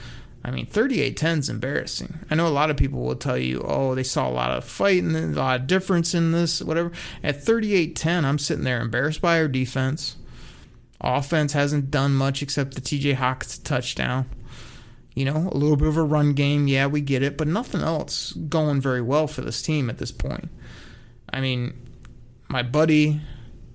I 0.45 0.51
mean, 0.51 0.67
38 0.67 1.17
10 1.17 1.39
is 1.39 1.49
embarrassing. 1.49 2.19
I 2.29 2.35
know 2.35 2.45
a 2.45 2.49
lot 2.49 2.69
of 2.69 2.77
people 2.77 3.01
will 3.01 3.15
tell 3.15 3.39
you, 3.39 3.65
oh, 3.67 3.95
they 3.95 4.03
saw 4.03 4.29
a 4.29 4.29
lot 4.29 4.51
of 4.51 4.65
fighting, 4.65 5.15
a 5.15 5.25
lot 5.25 5.61
of 5.61 5.65
difference 5.65 6.13
in 6.13 6.31
this, 6.31 6.61
whatever. 6.61 6.91
At 7.23 7.43
38 7.43 7.95
10, 7.95 8.25
I'm 8.25 8.37
sitting 8.37 8.65
there 8.65 8.81
embarrassed 8.81 9.21
by 9.21 9.39
our 9.39 9.47
defense. 9.47 10.15
Offense 11.01 11.53
hasn't 11.53 11.89
done 11.89 12.13
much 12.13 12.43
except 12.43 12.75
the 12.75 12.81
TJ 12.81 13.15
Hawks 13.15 13.57
touchdown. 13.57 14.27
You 15.15 15.25
know, 15.25 15.49
a 15.51 15.55
little 15.55 15.75
bit 15.75 15.87
of 15.87 15.97
a 15.97 16.03
run 16.03 16.33
game, 16.33 16.67
yeah, 16.67 16.87
we 16.87 17.01
get 17.01 17.21
it, 17.21 17.37
but 17.37 17.47
nothing 17.47 17.81
else 17.81 18.31
going 18.31 18.81
very 18.81 19.01
well 19.01 19.27
for 19.27 19.41
this 19.41 19.61
team 19.61 19.89
at 19.89 19.99
this 19.99 20.11
point. 20.11 20.49
I 21.31 21.39
mean, 21.39 21.73
my 22.49 22.63
buddy, 22.63 23.21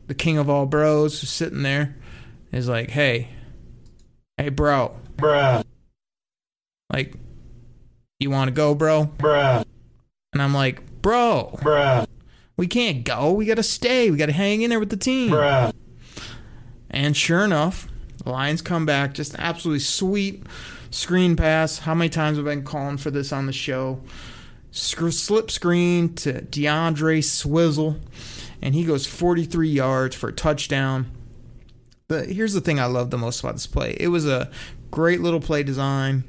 the 0.08 0.14
king 0.14 0.36
of 0.36 0.50
all 0.50 0.66
bros, 0.66 1.20
who's 1.20 1.30
sitting 1.30 1.62
there, 1.62 1.96
is 2.50 2.68
like, 2.68 2.90
hey, 2.90 3.28
hey, 4.36 4.48
bro. 4.48 4.96
Bruh. 5.16 5.64
Like, 6.92 7.14
you 8.18 8.30
want 8.30 8.48
to 8.48 8.52
go, 8.52 8.74
bro? 8.74 9.10
Bruh. 9.18 9.64
And 10.32 10.42
I'm 10.42 10.54
like, 10.54 11.02
bro. 11.02 11.56
Bruh. 11.60 12.06
We 12.56 12.66
can't 12.66 13.04
go. 13.04 13.32
We 13.32 13.46
got 13.46 13.56
to 13.56 13.62
stay. 13.62 14.10
We 14.10 14.16
got 14.16 14.26
to 14.26 14.32
hang 14.32 14.62
in 14.62 14.70
there 14.70 14.80
with 14.80 14.90
the 14.90 14.96
team. 14.96 15.30
Bruh. 15.30 15.72
And 16.90 17.16
sure 17.16 17.44
enough, 17.44 17.86
the 18.24 18.30
Lions 18.30 18.62
come 18.62 18.86
back. 18.86 19.14
Just 19.14 19.36
absolutely 19.38 19.80
sweet 19.80 20.44
screen 20.90 21.36
pass. 21.36 21.78
How 21.78 21.94
many 21.94 22.08
times 22.08 22.36
have 22.38 22.46
I 22.46 22.54
been 22.54 22.64
calling 22.64 22.96
for 22.96 23.10
this 23.10 23.32
on 23.32 23.46
the 23.46 23.52
show? 23.52 24.00
Slip 24.70 25.50
screen 25.50 26.14
to 26.16 26.42
D'Andre 26.42 27.20
Swizzle. 27.20 27.96
and 28.60 28.74
he 28.74 28.84
goes 28.84 29.06
43 29.06 29.68
yards 29.68 30.16
for 30.16 30.28
a 30.28 30.32
touchdown. 30.32 31.10
But 32.08 32.28
here's 32.30 32.54
the 32.54 32.60
thing 32.60 32.80
I 32.80 32.86
love 32.86 33.10
the 33.10 33.18
most 33.18 33.40
about 33.40 33.54
this 33.54 33.66
play. 33.66 33.96
It 34.00 34.08
was 34.08 34.26
a 34.26 34.50
great 34.90 35.20
little 35.20 35.40
play 35.40 35.62
design, 35.62 36.24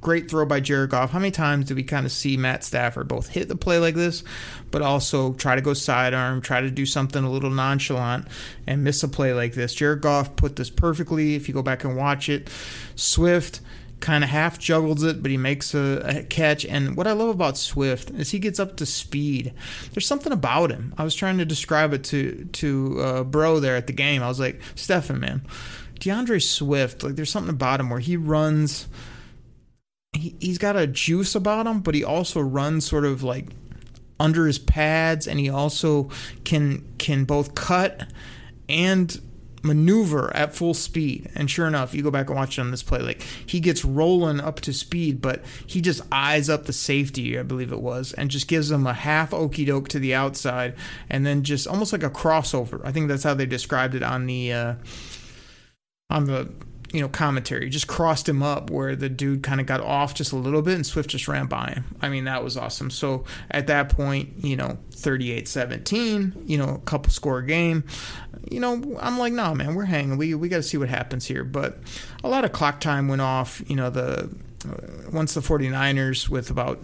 great 0.00 0.30
throw 0.30 0.46
by 0.46 0.60
Jared 0.60 0.90
Goff. 0.90 1.10
How 1.10 1.18
many 1.18 1.30
times 1.30 1.66
do 1.66 1.74
we 1.74 1.82
kind 1.82 2.06
of 2.06 2.12
see 2.12 2.36
Matt 2.36 2.64
Stafford 2.64 3.08
both 3.08 3.28
hit 3.28 3.48
the 3.48 3.56
play 3.56 3.78
like 3.78 3.94
this, 3.94 4.24
but 4.70 4.80
also 4.80 5.34
try 5.34 5.54
to 5.54 5.60
go 5.60 5.74
sidearm, 5.74 6.40
try 6.40 6.60
to 6.60 6.70
do 6.70 6.86
something 6.86 7.22
a 7.22 7.30
little 7.30 7.50
nonchalant, 7.50 8.26
and 8.66 8.82
miss 8.82 9.02
a 9.02 9.08
play 9.08 9.34
like 9.34 9.52
this? 9.54 9.74
Jared 9.74 10.00
Goff 10.00 10.34
put 10.36 10.56
this 10.56 10.70
perfectly. 10.70 11.34
If 11.34 11.46
you 11.46 11.54
go 11.54 11.62
back 11.62 11.84
and 11.84 11.96
watch 11.96 12.28
it, 12.28 12.48
Swift 12.96 13.60
kind 14.00 14.22
of 14.22 14.30
half 14.30 14.58
juggles 14.58 15.02
it, 15.02 15.22
but 15.22 15.30
he 15.30 15.36
makes 15.36 15.74
a, 15.74 16.02
a, 16.04 16.22
catch. 16.22 16.64
And 16.64 16.96
what 16.96 17.06
I 17.06 17.12
love 17.12 17.28
about 17.28 17.56
Swift 17.56 18.10
is 18.10 18.30
he 18.30 18.38
gets 18.38 18.60
up 18.60 18.76
to 18.76 18.86
speed. 18.86 19.52
There's 19.92 20.06
something 20.06 20.32
about 20.32 20.70
him. 20.70 20.94
I 20.96 21.04
was 21.04 21.14
trying 21.14 21.38
to 21.38 21.44
describe 21.44 21.92
it 21.92 22.04
to 22.04 22.44
to 22.44 23.00
uh, 23.00 23.24
Bro 23.24 23.60
there 23.60 23.76
at 23.76 23.86
the 23.86 23.92
game. 23.92 24.22
I 24.22 24.28
was 24.28 24.40
like, 24.40 24.60
Stefan, 24.74 25.20
man, 25.20 25.42
D'Andre 25.98 26.38
Swift. 26.38 27.02
Like, 27.02 27.16
there's 27.16 27.30
something 27.30 27.54
about 27.54 27.80
him 27.80 27.90
where 27.90 28.00
he 28.00 28.16
runs. 28.16 28.88
He, 30.12 30.36
he's 30.40 30.58
got 30.58 30.76
a 30.76 30.86
juice 30.86 31.34
about 31.34 31.66
him, 31.66 31.80
but 31.80 31.94
he 31.94 32.04
also 32.04 32.40
runs 32.40 32.86
sort 32.86 33.04
of 33.04 33.22
like 33.22 33.46
under 34.20 34.46
his 34.46 34.58
pads, 34.58 35.26
and 35.26 35.38
he 35.38 35.48
also 35.48 36.10
can 36.44 36.84
can 36.98 37.24
both 37.24 37.54
cut 37.54 38.06
and 38.68 39.20
maneuver 39.62 40.34
at 40.36 40.54
full 40.54 40.74
speed. 40.74 41.30
And 41.34 41.50
sure 41.50 41.66
enough, 41.66 41.94
you 41.94 42.02
go 42.02 42.10
back 42.10 42.28
and 42.28 42.36
watch 42.36 42.58
it 42.58 42.60
on 42.60 42.70
this 42.70 42.82
play, 42.82 43.00
like 43.00 43.22
he 43.22 43.60
gets 43.60 43.84
rolling 43.84 44.40
up 44.40 44.60
to 44.60 44.72
speed, 44.72 45.20
but 45.20 45.44
he 45.66 45.80
just 45.80 46.02
eyes 46.12 46.48
up 46.48 46.64
the 46.64 46.72
safety, 46.72 47.38
I 47.38 47.42
believe 47.42 47.72
it 47.72 47.80
was, 47.80 48.12
and 48.12 48.30
just 48.30 48.48
gives 48.48 48.68
them 48.68 48.86
a 48.86 48.94
half 48.94 49.32
okey 49.32 49.64
doke 49.64 49.88
to 49.90 49.98
the 49.98 50.14
outside, 50.14 50.74
and 51.08 51.24
then 51.26 51.42
just 51.42 51.66
almost 51.66 51.92
like 51.92 52.02
a 52.02 52.10
crossover. 52.10 52.80
I 52.84 52.92
think 52.92 53.08
that's 53.08 53.24
how 53.24 53.34
they 53.34 53.46
described 53.46 53.94
it 53.94 54.02
on 54.02 54.26
the 54.26 54.52
uh, 54.52 54.74
on 56.10 56.24
the 56.24 56.48
you 56.92 57.00
know 57.00 57.08
commentary. 57.08 57.68
Just 57.68 57.86
crossed 57.86 58.28
him 58.28 58.42
up 58.42 58.70
where 58.70 58.96
the 58.96 59.08
dude 59.08 59.42
kind 59.42 59.60
of 59.60 59.66
got 59.66 59.80
off 59.80 60.14
just 60.14 60.32
a 60.32 60.36
little 60.36 60.62
bit, 60.62 60.74
and 60.74 60.86
Swift 60.86 61.10
just 61.10 61.28
ran 61.28 61.46
by 61.46 61.72
him. 61.72 61.96
I 62.00 62.08
mean, 62.08 62.24
that 62.24 62.42
was 62.42 62.56
awesome. 62.56 62.90
So 62.90 63.24
at 63.50 63.66
that 63.66 63.90
point, 63.90 64.32
you 64.38 64.56
know, 64.56 64.78
38-17, 64.92 66.48
you 66.48 66.58
know, 66.58 66.74
a 66.74 66.78
couple 66.78 67.12
score 67.12 67.42
game 67.42 67.84
you 68.50 68.60
know, 68.60 68.96
I'm 69.00 69.18
like, 69.18 69.32
nah, 69.32 69.54
man, 69.54 69.74
we're 69.74 69.84
hanging. 69.84 70.16
We 70.16 70.34
we 70.34 70.48
got 70.48 70.58
to 70.58 70.62
see 70.62 70.76
what 70.76 70.88
happens 70.88 71.26
here. 71.26 71.44
But 71.44 71.78
a 72.24 72.28
lot 72.28 72.44
of 72.44 72.52
clock 72.52 72.80
time 72.80 73.08
went 73.08 73.20
off. 73.20 73.62
You 73.66 73.76
know, 73.76 73.90
the 73.90 74.30
uh, 74.66 75.10
once 75.12 75.34
the 75.34 75.40
49ers 75.40 76.28
with 76.28 76.50
about, 76.50 76.82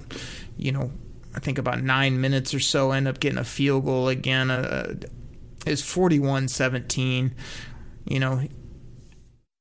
you 0.57 0.73
know, 0.73 0.91
I 1.35 1.41
think 1.41 1.59
about 1.59 1.83
nine 1.83 2.21
minutes 2.21 2.55
or 2.55 2.61
so 2.61 2.93
end 2.93 3.09
up 3.09 3.21
getting 3.21 3.39
a 3.39 3.45
field 3.45 3.85
goal 3.85 4.09
again. 4.09 4.51
Uh, 4.51 4.95
it's 5.67 5.83
41-17. 5.83 7.33
You 8.07 8.21
know, 8.21 8.47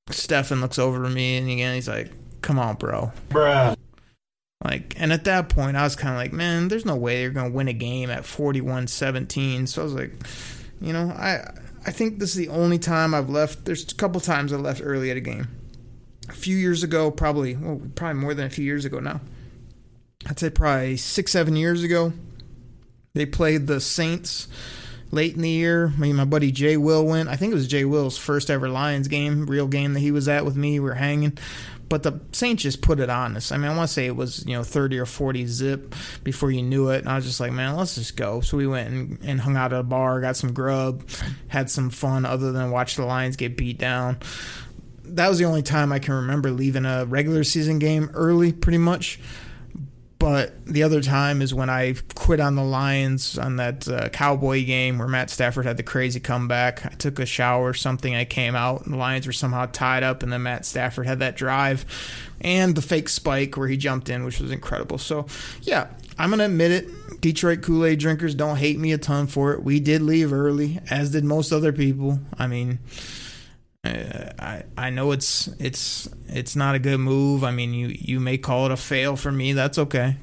Stefan 0.09 0.61
looks 0.61 0.77
over 0.79 1.05
at 1.05 1.11
me 1.11 1.37
and 1.37 1.49
again 1.49 1.75
he's 1.75 1.87
like, 1.87 2.11
"Come 2.41 2.59
on, 2.59 2.75
bro." 2.75 3.11
Bruh. 3.29 3.75
Like, 4.63 4.95
and 4.97 5.11
at 5.11 5.25
that 5.25 5.49
point, 5.49 5.75
I 5.75 5.83
was 5.83 5.95
kind 5.95 6.13
of 6.13 6.17
like, 6.17 6.31
man, 6.31 6.69
there's 6.69 6.85
no 6.85 6.95
way 6.95 7.17
they're 7.17 7.31
going 7.31 7.51
to 7.51 7.55
win 7.55 7.67
a 7.67 7.73
game 7.73 8.09
at 8.09 8.23
41 8.23 8.87
17. 8.87 9.67
So 9.67 9.81
I 9.81 9.83
was 9.83 9.93
like, 9.93 10.13
you 10.79 10.93
know, 10.93 11.09
I 11.09 11.53
I 11.85 11.91
think 11.91 12.19
this 12.19 12.29
is 12.29 12.35
the 12.35 12.49
only 12.49 12.79
time 12.79 13.13
I've 13.13 13.29
left. 13.29 13.65
There's 13.65 13.91
a 13.91 13.95
couple 13.95 14.21
times 14.21 14.53
I 14.53 14.57
left 14.57 14.81
early 14.83 15.11
at 15.11 15.17
a 15.17 15.21
game. 15.21 15.47
A 16.29 16.33
few 16.33 16.55
years 16.55 16.83
ago, 16.83 17.11
probably, 17.11 17.55
well, 17.57 17.81
probably 17.95 18.21
more 18.21 18.33
than 18.33 18.45
a 18.45 18.49
few 18.49 18.63
years 18.63 18.85
ago 18.85 18.99
now. 18.99 19.19
I'd 20.25 20.39
say 20.39 20.49
probably 20.49 20.95
six, 20.95 21.33
seven 21.33 21.57
years 21.57 21.83
ago. 21.83 22.13
They 23.13 23.25
played 23.25 23.67
the 23.67 23.81
Saints 23.81 24.47
late 25.13 25.35
in 25.35 25.41
the 25.41 25.49
year. 25.49 25.89
Me 25.97 26.11
my 26.11 26.25
buddy 26.25 26.51
Jay 26.51 26.77
Will 26.77 27.05
went. 27.05 27.29
I 27.29 27.35
think 27.35 27.51
it 27.51 27.55
was 27.55 27.67
Jay 27.67 27.85
Will's 27.85 28.17
first 28.17 28.49
ever 28.49 28.67
Lions 28.67 29.07
game, 29.07 29.45
real 29.45 29.67
game 29.67 29.93
that 29.93 29.99
he 29.99 30.11
was 30.11 30.27
at 30.27 30.45
with 30.45 30.55
me. 30.55 30.79
We 30.79 30.89
were 30.89 30.95
hanging 30.95 31.37
but 31.93 32.01
the 32.01 32.19
Saints 32.31 32.63
just 32.63 32.81
put 32.81 32.99
it 32.99 33.11
on 33.11 33.37
us. 33.37 33.51
I 33.51 33.57
mean, 33.57 33.69
I 33.69 33.77
want 33.77 33.87
to 33.87 33.93
say 33.93 34.07
it 34.07 34.15
was 34.15 34.43
you 34.47 34.53
know 34.53 34.63
30 34.63 34.97
or 34.97 35.05
40 35.05 35.45
zip 35.45 35.93
before 36.23 36.49
you 36.49 36.63
knew 36.63 36.89
it, 36.89 37.01
and 37.01 37.07
I 37.07 37.15
was 37.15 37.23
just 37.23 37.39
like, 37.39 37.51
man, 37.51 37.75
let's 37.75 37.93
just 37.93 38.17
go. 38.17 38.41
So 38.41 38.57
we 38.57 38.65
went 38.65 38.89
and, 38.89 39.19
and 39.23 39.39
hung 39.39 39.55
out 39.55 39.73
at 39.73 39.79
a 39.79 39.83
bar, 39.83 40.19
got 40.19 40.35
some 40.35 40.53
grub, 40.53 41.07
had 41.49 41.69
some 41.69 41.91
fun 41.91 42.25
other 42.25 42.51
than 42.51 42.71
watch 42.71 42.95
the 42.95 43.05
Lions 43.05 43.35
get 43.35 43.55
beat 43.55 43.77
down. 43.77 44.17
That 45.03 45.29
was 45.29 45.37
the 45.37 45.45
only 45.45 45.61
time 45.61 45.91
I 45.91 45.99
can 45.99 46.15
remember 46.15 46.49
leaving 46.49 46.85
a 46.85 47.05
regular 47.05 47.43
season 47.43 47.77
game 47.77 48.09
early, 48.15 48.51
pretty 48.53 48.79
much. 48.79 49.19
But 50.23 50.65
the 50.65 50.83
other 50.83 51.01
time 51.01 51.41
is 51.41 51.53
when 51.53 51.69
I 51.69 51.95
quit 52.15 52.39
on 52.39 52.55
the 52.55 52.63
Lions 52.63 53.37
on 53.37 53.57
that 53.57 53.85
uh, 53.89 54.07
Cowboy 54.07 54.65
game 54.65 54.97
where 54.97 55.07
Matt 55.09 55.29
Stafford 55.29 55.65
had 55.65 55.75
the 55.75 55.83
crazy 55.83 56.21
comeback. 56.21 56.85
I 56.85 56.95
took 56.95 57.19
a 57.19 57.25
shower 57.25 57.67
or 57.67 57.73
something. 57.73 58.15
I 58.15 58.23
came 58.23 58.55
out 58.55 58.85
and 58.85 58.93
the 58.93 58.97
Lions 58.97 59.27
were 59.27 59.33
somehow 59.33 59.65
tied 59.65 60.01
up, 60.01 60.23
and 60.23 60.31
then 60.31 60.43
Matt 60.43 60.65
Stafford 60.65 61.07
had 61.07 61.19
that 61.19 61.35
drive 61.35 61.85
and 62.39 62.73
the 62.73 62.81
fake 62.81 63.09
spike 63.09 63.57
where 63.57 63.67
he 63.67 63.75
jumped 63.75 64.07
in, 64.07 64.23
which 64.23 64.39
was 64.39 64.49
incredible. 64.49 64.97
So, 64.97 65.25
yeah, 65.63 65.89
I'm 66.17 66.29
going 66.29 66.39
to 66.39 66.45
admit 66.45 66.71
it. 66.71 67.19
Detroit 67.19 67.61
Kool 67.61 67.83
Aid 67.83 67.99
drinkers 67.99 68.33
don't 68.33 68.55
hate 68.55 68.79
me 68.79 68.93
a 68.93 68.97
ton 68.97 69.27
for 69.27 69.51
it. 69.51 69.61
We 69.61 69.81
did 69.81 70.01
leave 70.01 70.31
early, 70.31 70.79
as 70.89 71.11
did 71.11 71.25
most 71.25 71.51
other 71.51 71.73
people. 71.73 72.21
I 72.39 72.47
mean, 72.47 72.79
I 74.43 74.63
I 74.77 74.89
know 74.89 75.11
it's 75.11 75.47
it's 75.59 76.09
it's 76.27 76.55
not 76.55 76.75
a 76.75 76.79
good 76.79 76.99
move. 76.99 77.43
I 77.43 77.51
mean, 77.51 77.73
you 77.73 77.87
you 77.87 78.19
may 78.19 78.37
call 78.37 78.65
it 78.65 78.71
a 78.71 78.77
fail 78.77 79.15
for 79.15 79.31
me. 79.31 79.53
That's 79.53 79.77
okay. 79.77 80.17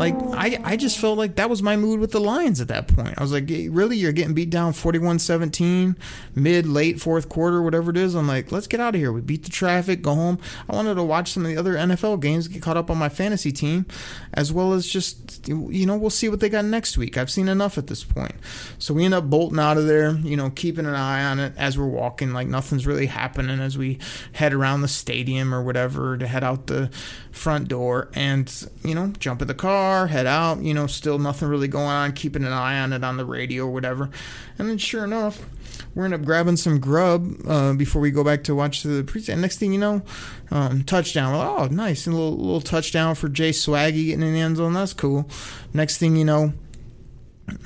Like 0.00 0.14
I, 0.32 0.58
I 0.64 0.76
just 0.78 0.96
felt 0.96 1.18
like 1.18 1.36
that 1.36 1.50
was 1.50 1.62
my 1.62 1.76
mood 1.76 2.00
with 2.00 2.12
the 2.12 2.20
Lions 2.20 2.58
at 2.62 2.68
that 2.68 2.88
point. 2.88 3.12
I 3.18 3.22
was 3.22 3.34
like, 3.34 3.44
really, 3.46 3.98
you're 3.98 4.12
getting 4.12 4.32
beat 4.32 4.48
down 4.48 4.72
41-17, 4.72 5.94
mid 6.34 6.66
late 6.66 6.98
fourth 6.98 7.28
quarter, 7.28 7.60
whatever 7.60 7.90
it 7.90 7.98
is. 7.98 8.14
I'm 8.14 8.26
like, 8.26 8.50
let's 8.50 8.66
get 8.66 8.80
out 8.80 8.94
of 8.94 8.98
here. 8.98 9.12
We 9.12 9.20
beat 9.20 9.44
the 9.44 9.50
traffic, 9.50 10.00
go 10.00 10.14
home. 10.14 10.38
I 10.70 10.74
wanted 10.74 10.94
to 10.94 11.02
watch 11.02 11.32
some 11.32 11.44
of 11.44 11.50
the 11.50 11.58
other 11.58 11.74
NFL 11.74 12.20
games, 12.20 12.48
get 12.48 12.62
caught 12.62 12.78
up 12.78 12.90
on 12.90 12.96
my 12.96 13.10
fantasy 13.10 13.52
team, 13.52 13.84
as 14.32 14.50
well 14.54 14.72
as 14.72 14.86
just 14.86 15.46
you 15.46 15.84
know 15.84 15.98
we'll 15.98 16.08
see 16.08 16.30
what 16.30 16.40
they 16.40 16.48
got 16.48 16.64
next 16.64 16.96
week. 16.96 17.18
I've 17.18 17.30
seen 17.30 17.48
enough 17.48 17.76
at 17.76 17.88
this 17.88 18.02
point. 18.02 18.36
So 18.78 18.94
we 18.94 19.04
end 19.04 19.12
up 19.12 19.28
bolting 19.28 19.58
out 19.58 19.76
of 19.76 19.86
there, 19.86 20.12
you 20.12 20.34
know, 20.34 20.48
keeping 20.48 20.86
an 20.86 20.94
eye 20.94 21.24
on 21.24 21.38
it 21.38 21.52
as 21.58 21.76
we're 21.76 21.84
walking. 21.84 22.32
Like 22.32 22.48
nothing's 22.48 22.86
really 22.86 23.04
happening 23.04 23.60
as 23.60 23.76
we 23.76 23.98
head 24.32 24.54
around 24.54 24.80
the 24.80 24.88
stadium 24.88 25.54
or 25.54 25.62
whatever 25.62 26.16
to 26.16 26.26
head 26.26 26.42
out 26.42 26.68
the 26.68 26.90
front 27.32 27.68
door, 27.68 28.08
and 28.14 28.66
you 28.82 28.94
know, 28.94 29.08
jump 29.18 29.42
in 29.42 29.48
the 29.48 29.52
car 29.52 29.89
car, 29.90 30.06
head 30.06 30.26
out, 30.26 30.62
you 30.62 30.72
know, 30.72 30.86
still 30.86 31.18
nothing 31.18 31.48
really 31.48 31.66
going 31.66 31.86
on, 31.86 32.12
keeping 32.12 32.44
an 32.44 32.52
eye 32.52 32.78
on 32.78 32.92
it 32.92 33.02
on 33.02 33.16
the 33.16 33.24
radio 33.24 33.64
or 33.64 33.70
whatever. 33.70 34.08
And 34.56 34.68
then 34.68 34.78
sure 34.78 35.02
enough, 35.02 35.44
we 35.94 36.04
end 36.04 36.14
up 36.14 36.22
grabbing 36.22 36.56
some 36.56 36.78
grub 36.78 37.34
uh, 37.48 37.72
before 37.72 38.00
we 38.00 38.12
go 38.12 38.22
back 38.22 38.44
to 38.44 38.54
watch 38.54 38.84
the 38.84 39.02
preseason. 39.02 39.40
Next 39.40 39.58
thing 39.58 39.72
you 39.72 39.80
know, 39.80 40.02
um, 40.52 40.84
touchdown. 40.84 41.34
Oh, 41.34 41.66
nice. 41.66 42.06
A 42.06 42.10
little, 42.10 42.36
little 42.36 42.60
touchdown 42.60 43.16
for 43.16 43.28
Jay 43.28 43.50
Swaggy 43.50 44.06
getting 44.06 44.22
in 44.22 44.32
the 44.32 44.40
end 44.40 44.58
zone. 44.58 44.74
That's 44.74 44.94
cool. 44.94 45.28
Next 45.74 45.98
thing 45.98 46.14
you 46.14 46.24
know, 46.24 46.52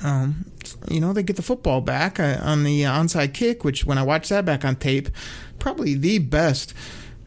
um, 0.03 0.45
you 0.89 0.99
know, 0.99 1.13
they 1.13 1.21
get 1.21 1.35
the 1.35 1.43
football 1.43 1.79
back 1.79 2.19
uh, 2.19 2.39
on 2.41 2.63
the 2.63 2.81
onside 2.83 3.35
kick, 3.35 3.63
which 3.63 3.85
when 3.85 3.99
I 3.99 4.03
watched 4.03 4.29
that 4.29 4.45
back 4.45 4.65
on 4.65 4.77
tape, 4.77 5.09
probably 5.59 5.93
the 5.93 6.17
best 6.17 6.73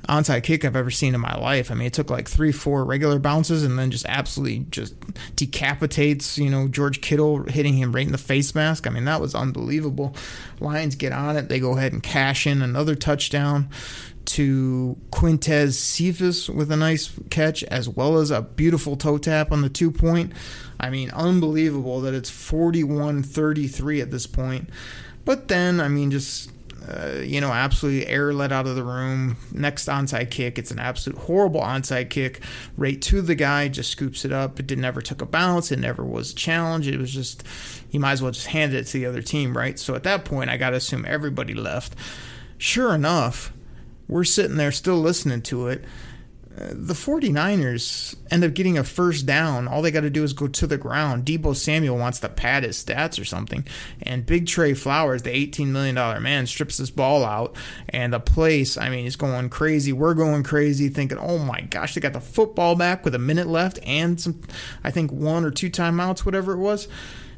onside 0.09 0.43
kick 0.43 0.65
I've 0.65 0.77
ever 0.77 0.91
seen 0.91 1.15
in 1.15 1.21
my 1.21 1.37
life. 1.37 1.71
I 1.71 1.75
mean, 1.75 1.87
it 1.87 1.93
took 1.93 2.11
like 2.11 2.29
three, 2.29 2.53
four 2.53 2.85
regular 2.85 3.19
bounces 3.19 3.63
and 3.63 3.79
then 3.79 3.91
just 3.91 4.07
absolutely 4.07 4.67
just 4.71 4.95
decapitates, 5.37 6.39
you 6.39 6.49
know, 6.49 6.67
George 6.67 7.01
Kittle 7.01 7.45
hitting 7.45 7.75
him 7.75 7.95
right 7.95 8.07
in 8.07 8.13
the 8.13 8.19
face 8.19 8.55
mask. 8.55 8.87
I 8.87 8.91
mean, 8.91 9.05
that 9.05 9.21
was 9.21 9.35
unbelievable. 9.35 10.15
Lions 10.61 10.97
get 10.97 11.13
on 11.13 11.37
it. 11.37 11.49
They 11.49 11.61
go 11.61 11.77
ahead 11.77 11.93
and 11.93 12.03
cash 12.03 12.47
in 12.47 12.63
another 12.63 12.95
touchdown 12.95 13.69
to 14.27 14.97
Quintez 15.11 15.73
Cephus 15.75 16.51
with 16.51 16.71
a 16.71 16.77
nice 16.77 17.13
catch, 17.31 17.63
as 17.65 17.89
well 17.89 18.19
as 18.19 18.31
a 18.31 18.43
beautiful 18.43 18.97
toe 18.97 19.19
tap 19.19 19.53
on 19.53 19.63
the 19.63 19.71
two 19.71 19.91
point. 19.91 20.33
I 20.79 20.91
mean, 20.91 21.11
unbelievable 21.11 22.01
that 22.03 22.15
it's 22.15 22.31
41 22.31 23.23
33 23.23 24.01
at 24.01 24.11
this 24.11 24.27
point. 24.27 24.69
But 25.25 25.49
then, 25.49 25.81
I 25.81 25.89
mean, 25.89 26.11
just 26.11 26.51
uh, 26.87 27.19
you 27.21 27.41
know, 27.41 27.51
absolutely 27.51 28.07
air 28.07 28.33
let 28.33 28.53
out 28.53 28.67
of 28.67 28.77
the 28.77 28.85
room. 28.85 29.37
Next 29.53 29.89
onside 29.89 30.31
kick, 30.31 30.59
it's 30.59 30.71
an 30.71 30.79
absolute 30.79 31.19
horrible 31.19 31.61
onside 31.61 32.11
kick 32.11 32.41
right 32.77 33.01
to 33.03 33.21
the 33.21 33.35
guy, 33.35 33.69
just 33.69 33.91
scoops 33.91 34.25
it 34.25 34.33
up. 34.33 34.59
It 34.61 34.67
did 34.67 34.79
never 34.79 35.01
took 35.01 35.21
a 35.21 35.27
bounce. 35.27 35.73
It 35.73 35.79
never 35.79 36.05
was 36.05 36.33
a 36.33 36.35
challenge. 36.35 36.87
It 36.89 36.99
was 36.99 37.13
just, 37.13 37.43
you 37.91 38.01
might 38.01 38.13
as 38.13 38.23
well 38.23 38.33
just 38.33 38.47
hand 38.49 38.75
it 38.75 38.87
to 38.87 38.99
the 38.99 39.07
other 39.07 39.23
team, 39.23 39.57
right? 39.57 39.79
So 39.79 39.95
at 39.95 40.05
that 40.05 40.25
point, 40.25 40.51
I 40.51 40.57
got 40.57 40.71
to 40.71 40.77
assume 40.77 41.05
everybody 41.07 41.55
left. 41.55 41.95
Sure 42.57 42.95
enough, 42.95 43.53
we're 44.09 44.25
sitting 44.25 44.57
there 44.57 44.73
still 44.73 44.99
listening 44.99 45.43
to 45.43 45.69
it. 45.69 45.85
The 46.59 46.95
49ers 46.95 48.17
end 48.33 48.43
up 48.43 48.53
getting 48.55 48.79
a 48.79 48.85
first 48.85 49.27
down. 49.27 49.69
All 49.69 49.81
they 49.81 49.93
got 49.93 50.01
to 50.01 50.11
do 50.11 50.25
is 50.25 50.33
go 50.33 50.49
to 50.49 50.67
the 50.67 50.77
ground. 50.77 51.25
Deebo 51.25 51.55
Samuel 51.55 51.97
wants 51.97 52.19
to 52.21 52.29
pad 52.29 52.65
his 52.65 52.83
stats 52.83 53.21
or 53.21 53.25
something. 53.25 53.65
And 54.03 54.27
Big 54.27 54.47
Trey 54.47 54.75
Flowers, 54.75 55.23
the 55.23 55.31
$18 55.31 55.69
million 55.69 55.95
man, 55.95 56.47
strips 56.47 56.79
this 56.79 56.91
ball 56.91 57.25
out. 57.25 57.55
And 57.91 58.13
the 58.13 58.19
place, 58.19 58.77
I 58.77 58.89
mean, 58.89 59.07
is 59.07 59.15
going 59.15 59.51
crazy. 59.51 59.93
We're 59.93 60.15
going 60.15 60.43
crazy 60.43 60.89
thinking, 60.89 61.19
oh 61.19 61.39
my 61.39 61.61
gosh, 61.61 61.95
they 61.95 62.01
got 62.01 62.13
the 62.13 62.21
football 62.21 62.75
back 62.75 63.05
with 63.05 63.15
a 63.15 63.21
minute 63.21 63.47
left 63.47 63.79
and 63.85 64.21
some, 64.21 64.41
I 64.83 64.91
think, 64.91 65.13
one 65.13 65.45
or 65.45 65.53
two 65.53 65.71
timeouts, 65.71 66.25
whatever 66.25 66.53
it 66.55 66.59
was. 66.59 66.89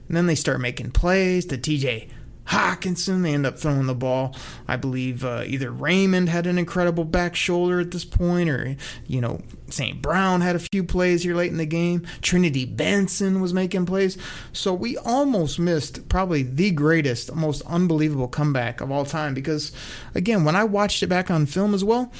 And 0.09 0.17
then 0.17 0.27
they 0.27 0.35
start 0.35 0.61
making 0.61 0.93
plays 0.93 1.45
to 1.47 1.59
TJ 1.59 2.09
Hockenson. 2.51 3.23
They 3.23 3.33
end 3.33 3.47
up 3.47 3.59
throwing 3.59 3.87
the 3.87 3.95
ball. 3.95 4.35
I 4.67 4.77
believe 4.77 5.25
uh, 5.25 5.45
either 5.47 5.71
Raymond 5.71 6.29
had 6.29 6.47
an 6.47 6.59
incredible 6.59 7.05
back 7.05 7.37
shoulder 7.37 7.79
at 7.79 7.93
this 7.93 8.05
point, 8.05 8.51
or, 8.51 8.77
you 9.07 9.21
know, 9.21 9.41
St. 9.69 10.03
Brown 10.03 10.41
had 10.41 10.57
a 10.57 10.61
few 10.61 10.83
plays 10.83 11.23
here 11.23 11.37
late 11.37 11.53
in 11.53 11.59
the 11.59 11.67
game. 11.67 12.07
Trinity 12.23 12.65
Benson 12.65 13.41
was 13.41 13.55
making 13.55 13.87
plays. 13.87 14.19
So 14.53 14.75
we 14.75 14.97
almost 14.99 15.61
missed 15.61 16.09
probably 16.09 16.43
the 16.43 16.73
greatest, 16.73 17.35
most 17.35 17.63
unbelievable 17.67 18.29
comeback 18.29 18.81
of 18.81 18.91
all 18.91 19.05
time 19.05 19.33
because, 19.33 19.71
again, 20.17 20.45
when 20.45 20.57
I 20.57 20.65
watched 20.65 21.03
it 21.05 21.09
back 21.09 21.31
on 21.31 21.47
film 21.47 21.73
as 21.73 21.85
well, 21.85 22.13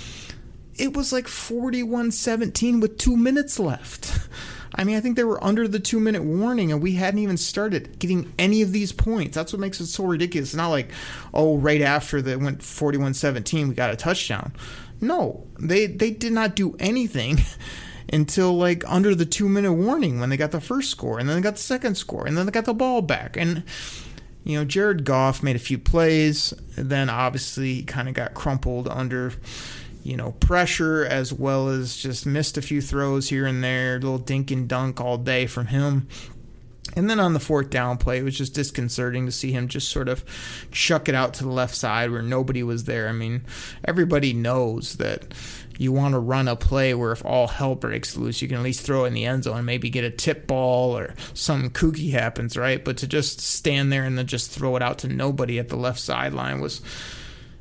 it 0.77 0.97
was 0.97 1.13
like 1.13 1.27
41 1.27 2.13
17 2.13 2.81
with 2.81 2.99
two 2.99 3.17
minutes 3.17 3.59
left. 3.59 4.29
I 4.75 4.85
mean, 4.85 4.97
I 4.97 5.01
think 5.01 5.17
they 5.17 5.25
were 5.25 5.43
under 5.43 5.67
the 5.67 5.81
two 5.81 6.01
minute 6.01 6.23
warning 6.23 6.71
and 6.73 6.81
we 6.81 6.95
hadn't 6.95 7.21
even 7.21 7.37
started 7.37 7.99
getting 7.99 8.33
any 8.39 8.63
of 8.63 8.73
these 8.73 8.93
points. 8.93 9.35
That's 9.35 9.53
what 9.53 9.61
makes 9.61 9.81
it 9.81 9.87
so 9.87 10.05
ridiculous. 10.05 10.51
It's 10.51 10.57
not 10.57 10.69
like, 10.69 10.91
oh, 11.35 11.59
right 11.59 11.83
after 11.83 12.23
they 12.23 12.37
went 12.37 12.63
41 12.63 13.15
17, 13.15 13.69
we 13.69 13.75
got 13.75 13.93
a 13.93 13.97
touchdown. 13.97 14.53
No, 15.01 15.47
they, 15.59 15.87
they 15.87 16.11
did 16.11 16.33
not 16.33 16.55
do 16.55 16.77
anything 16.79 17.39
until 18.13 18.57
like 18.57 18.85
under 18.87 19.15
the 19.15 19.27
two 19.27 19.49
minute 19.49 19.73
warning 19.73 20.21
when 20.21 20.31
they 20.31 20.37
got 20.37 20.53
the 20.53 20.61
first 20.61 20.91
score 20.91 21.19
and 21.19 21.29
then 21.29 21.37
they 21.37 21.43
got 21.43 21.55
the 21.55 21.63
second 21.63 21.97
score 21.97 22.27
and 22.27 22.37
then 22.37 22.47
they 22.47 22.53
got 22.53 22.65
the 22.65 22.75
ball 22.75 23.03
back. 23.03 23.37
And, 23.37 23.65
you 24.45 24.59
know, 24.59 24.65
Jared 24.65 25.05
Goff 25.05 25.43
made 25.43 25.57
a 25.57 25.61
few 25.61 25.79
plays, 25.79 26.55
then 26.77 27.11
obviously 27.11 27.75
he 27.75 27.83
kind 27.83 28.09
of 28.09 28.15
got 28.15 28.35
crumpled 28.35 28.89
under 28.89 29.33
you 30.11 30.17
know, 30.17 30.33
pressure 30.33 31.07
as 31.07 31.33
well 31.33 31.69
as 31.69 31.97
just 31.97 32.27
missed 32.27 32.59
a 32.59 32.63
few 32.63 32.83
throws 32.83 33.29
here 33.29 33.47
and 33.47 33.63
there, 33.63 33.95
little 33.95 34.19
dink 34.19 34.51
and 34.51 34.69
dunk 34.69 35.01
all 35.01 35.17
day 35.17 35.47
from 35.47 35.69
him. 35.69 36.09
And 36.97 37.09
then 37.09 37.21
on 37.21 37.33
the 37.33 37.39
fourth 37.39 37.71
down 37.71 37.97
play, 37.99 38.19
it 38.19 38.25
was 38.25 38.37
just 38.37 38.53
disconcerting 38.53 39.27
to 39.27 39.33
see 39.33 39.53
him 39.53 39.69
just 39.69 39.89
sort 39.89 40.09
of 40.09 40.25
chuck 40.73 41.09
it 41.09 41.15
out 41.15 41.35
to 41.35 41.45
the 41.45 41.51
left 41.51 41.77
side 41.77 42.11
where 42.11 42.23
nobody 42.23 42.65
was 42.65 42.85
there. 42.85 43.09
I 43.09 43.13
mean, 43.13 43.45
everybody 43.85 44.33
knows 44.33 44.97
that 44.97 45.33
you 45.79 45.93
want 45.93 46.15
to 46.15 46.19
run 46.19 46.49
a 46.49 46.57
play 46.57 46.93
where 46.93 47.13
if 47.13 47.25
all 47.25 47.47
hell 47.47 47.77
breaks 47.77 48.17
loose, 48.17 48.43
you 48.43 48.49
can 48.49 48.57
at 48.57 48.65
least 48.65 48.81
throw 48.81 49.05
in 49.05 49.15
the 49.15 49.25
end 49.25 49.45
zone 49.45 49.59
and 49.59 49.67
maybe 49.67 49.91
get 49.91 50.03
a 50.03 50.11
tip 50.11 50.49
ball 50.49 50.99
or 50.99 51.15
something 51.33 51.71
kooky 51.71 52.11
happens, 52.11 52.57
right? 52.57 52.85
But 52.85 52.97
to 52.97 53.07
just 53.07 53.41
stand 53.41 53.93
there 53.93 54.03
and 54.03 54.19
then 54.19 54.27
just 54.27 54.51
throw 54.51 54.75
it 54.75 54.83
out 54.83 54.99
to 54.99 55.09
nobody 55.09 55.61
at 55.61 55.69
the 55.69 55.77
left 55.77 56.01
sideline 56.01 56.61
was 56.61 56.83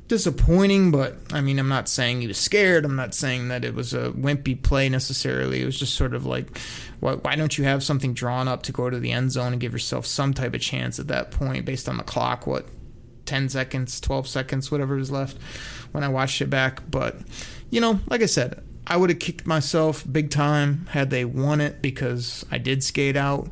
disappointing, 0.09 0.91
but 0.91 1.15
I 1.31 1.39
mean, 1.39 1.59
I'm 1.59 1.69
not 1.69 1.87
saying 1.87 2.19
he 2.19 2.27
was 2.27 2.37
scared. 2.37 2.83
I'm 2.83 2.97
not 2.97 3.13
saying 3.13 3.47
that 3.47 3.63
it 3.63 3.73
was 3.73 3.93
a 3.93 4.11
wimpy 4.11 4.61
play 4.61 4.89
necessarily. 4.89 5.61
It 5.61 5.65
was 5.65 5.79
just 5.79 5.95
sort 5.95 6.13
of 6.13 6.25
like, 6.25 6.57
why, 6.99 7.13
why, 7.13 7.35
don't 7.35 7.57
you 7.57 7.63
have 7.63 7.83
something 7.83 8.13
drawn 8.13 8.47
up 8.47 8.63
to 8.63 8.73
go 8.73 8.89
to 8.89 8.99
the 8.99 9.11
end 9.11 9.31
zone 9.31 9.53
and 9.53 9.61
give 9.61 9.71
yourself 9.71 10.05
some 10.05 10.33
type 10.33 10.53
of 10.53 10.59
chance 10.59 10.99
at 10.99 11.07
that 11.07 11.31
point 11.31 11.63
based 11.63 11.87
on 11.87 11.97
the 11.97 12.03
clock? 12.03 12.45
What, 12.45 12.67
10 13.25 13.49
seconds, 13.49 14.01
12 14.01 14.27
seconds, 14.27 14.71
whatever 14.71 14.97
is 14.97 15.11
left 15.11 15.37
when 15.91 16.03
I 16.03 16.09
watched 16.09 16.41
it 16.41 16.49
back. 16.49 16.81
But, 16.89 17.17
you 17.69 17.79
know, 17.79 17.99
like 18.09 18.23
I 18.23 18.25
said, 18.25 18.61
I 18.87 18.97
would 18.97 19.11
have 19.11 19.19
kicked 19.19 19.45
myself 19.45 20.03
big 20.11 20.31
time 20.31 20.87
had 20.89 21.11
they 21.11 21.23
won 21.23 21.61
it 21.61 21.83
because 21.83 22.43
I 22.51 22.57
did 22.57 22.83
skate 22.83 23.15
out. 23.15 23.47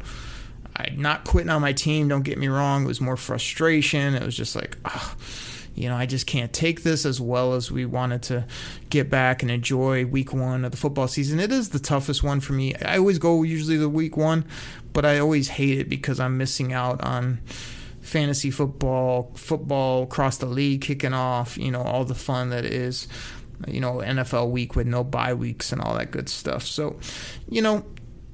I'm 0.75 0.99
not 0.99 1.23
quitting 1.23 1.51
on 1.51 1.61
my 1.61 1.73
team, 1.73 2.07
don't 2.07 2.23
get 2.23 2.39
me 2.39 2.47
wrong. 2.47 2.83
It 2.83 2.87
was 2.87 2.99
more 2.99 3.17
frustration. 3.17 4.15
It 4.15 4.23
was 4.23 4.35
just 4.35 4.55
like, 4.55 4.77
oh, 4.85 5.15
you 5.77 5.87
know, 5.87 5.95
I 5.95 6.07
just 6.07 6.25
can't 6.25 6.51
take 6.51 6.81
this 6.81 7.05
as 7.05 7.21
well 7.21 7.53
as 7.53 7.71
we 7.71 7.85
wanted 7.85 8.23
to 8.23 8.47
get 8.89 9.11
back 9.11 9.43
and 9.43 9.51
enjoy 9.51 10.07
week 10.07 10.33
one 10.33 10.65
of 10.65 10.71
the 10.71 10.77
football 10.77 11.07
season. 11.07 11.39
It 11.39 11.51
is 11.51 11.69
the 11.69 11.77
toughest 11.77 12.23
one 12.23 12.39
for 12.39 12.53
me. 12.53 12.73
I 12.75 12.97
always 12.97 13.19
go 13.19 13.43
usually 13.43 13.77
the 13.77 13.87
week 13.87 14.17
one, 14.17 14.43
but 14.91 15.05
I 15.05 15.19
always 15.19 15.49
hate 15.49 15.77
it 15.77 15.87
because 15.87 16.19
I'm 16.19 16.35
missing 16.35 16.73
out 16.73 17.03
on 17.03 17.41
fantasy 18.01 18.49
football, 18.49 19.31
football 19.35 20.03
across 20.03 20.37
the 20.37 20.47
league 20.47 20.81
kicking 20.81 21.13
off, 21.13 21.59
you 21.59 21.69
know, 21.69 21.83
all 21.83 22.03
the 22.03 22.15
fun 22.15 22.49
that 22.49 22.65
is, 22.65 23.07
you 23.67 23.79
know, 23.79 23.97
NFL 23.97 24.49
week 24.49 24.75
with 24.75 24.87
no 24.87 25.03
bye 25.03 25.35
weeks 25.35 25.71
and 25.71 25.79
all 25.79 25.95
that 25.95 26.09
good 26.09 26.27
stuff. 26.27 26.63
So, 26.63 26.99
you 27.47 27.61
know, 27.61 27.85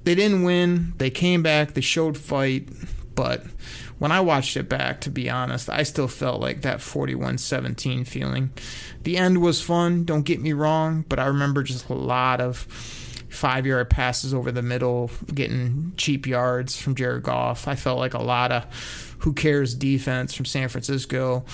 they 0.05 0.15
didn't 0.15 0.43
win. 0.43 0.93
They 0.97 1.09
came 1.09 1.43
back, 1.43 1.73
they 1.73 1.81
showed 1.81 2.17
fight, 2.17 2.69
but 3.15 3.43
when 3.99 4.11
I 4.11 4.21
watched 4.21 4.57
it 4.57 4.67
back, 4.69 5.01
to 5.01 5.09
be 5.09 5.29
honest, 5.29 5.69
I 5.69 5.83
still 5.83 6.07
felt 6.07 6.41
like 6.41 6.61
that 6.61 6.81
41 6.81 7.37
17 7.37 8.05
feeling. 8.05 8.51
The 9.03 9.17
end 9.17 9.41
was 9.41 9.61
fun, 9.61 10.03
don't 10.03 10.23
get 10.23 10.41
me 10.41 10.53
wrong, 10.53 11.05
but 11.07 11.19
I 11.19 11.25
remember 11.27 11.63
just 11.63 11.89
a 11.89 11.93
lot 11.93 12.41
of 12.41 12.67
five 13.29 13.65
yard 13.65 13.89
passes 13.89 14.33
over 14.33 14.51
the 14.51 14.61
middle, 14.61 15.09
getting 15.33 15.93
cheap 15.97 16.27
yards 16.27 16.79
from 16.79 16.95
Jared 16.95 17.23
Goff. 17.23 17.67
I 17.67 17.75
felt 17.75 17.99
like 17.99 18.13
a 18.13 18.21
lot 18.21 18.51
of 18.51 19.15
who 19.19 19.33
cares 19.33 19.73
defense 19.73 20.33
from 20.33 20.45
San 20.45 20.69
Francisco. 20.69 21.45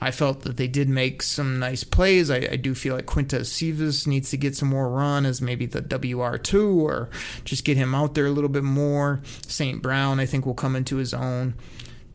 I 0.00 0.10
felt 0.10 0.42
that 0.42 0.56
they 0.56 0.68
did 0.68 0.88
make 0.88 1.22
some 1.22 1.58
nice 1.58 1.84
plays. 1.84 2.30
I, 2.30 2.48
I 2.52 2.56
do 2.56 2.74
feel 2.74 2.94
like 2.94 3.06
Quintez 3.06 3.46
Cephus 3.46 4.06
needs 4.06 4.30
to 4.30 4.36
get 4.36 4.56
some 4.56 4.68
more 4.68 4.88
run 4.88 5.24
as 5.26 5.40
maybe 5.40 5.66
the 5.66 5.82
WR2 5.82 6.76
or 6.76 7.08
just 7.44 7.64
get 7.64 7.76
him 7.76 7.94
out 7.94 8.14
there 8.14 8.26
a 8.26 8.30
little 8.30 8.50
bit 8.50 8.64
more. 8.64 9.20
St. 9.46 9.80
Brown, 9.82 10.20
I 10.20 10.26
think, 10.26 10.46
will 10.46 10.54
come 10.54 10.76
into 10.76 10.96
his 10.96 11.14
own. 11.14 11.54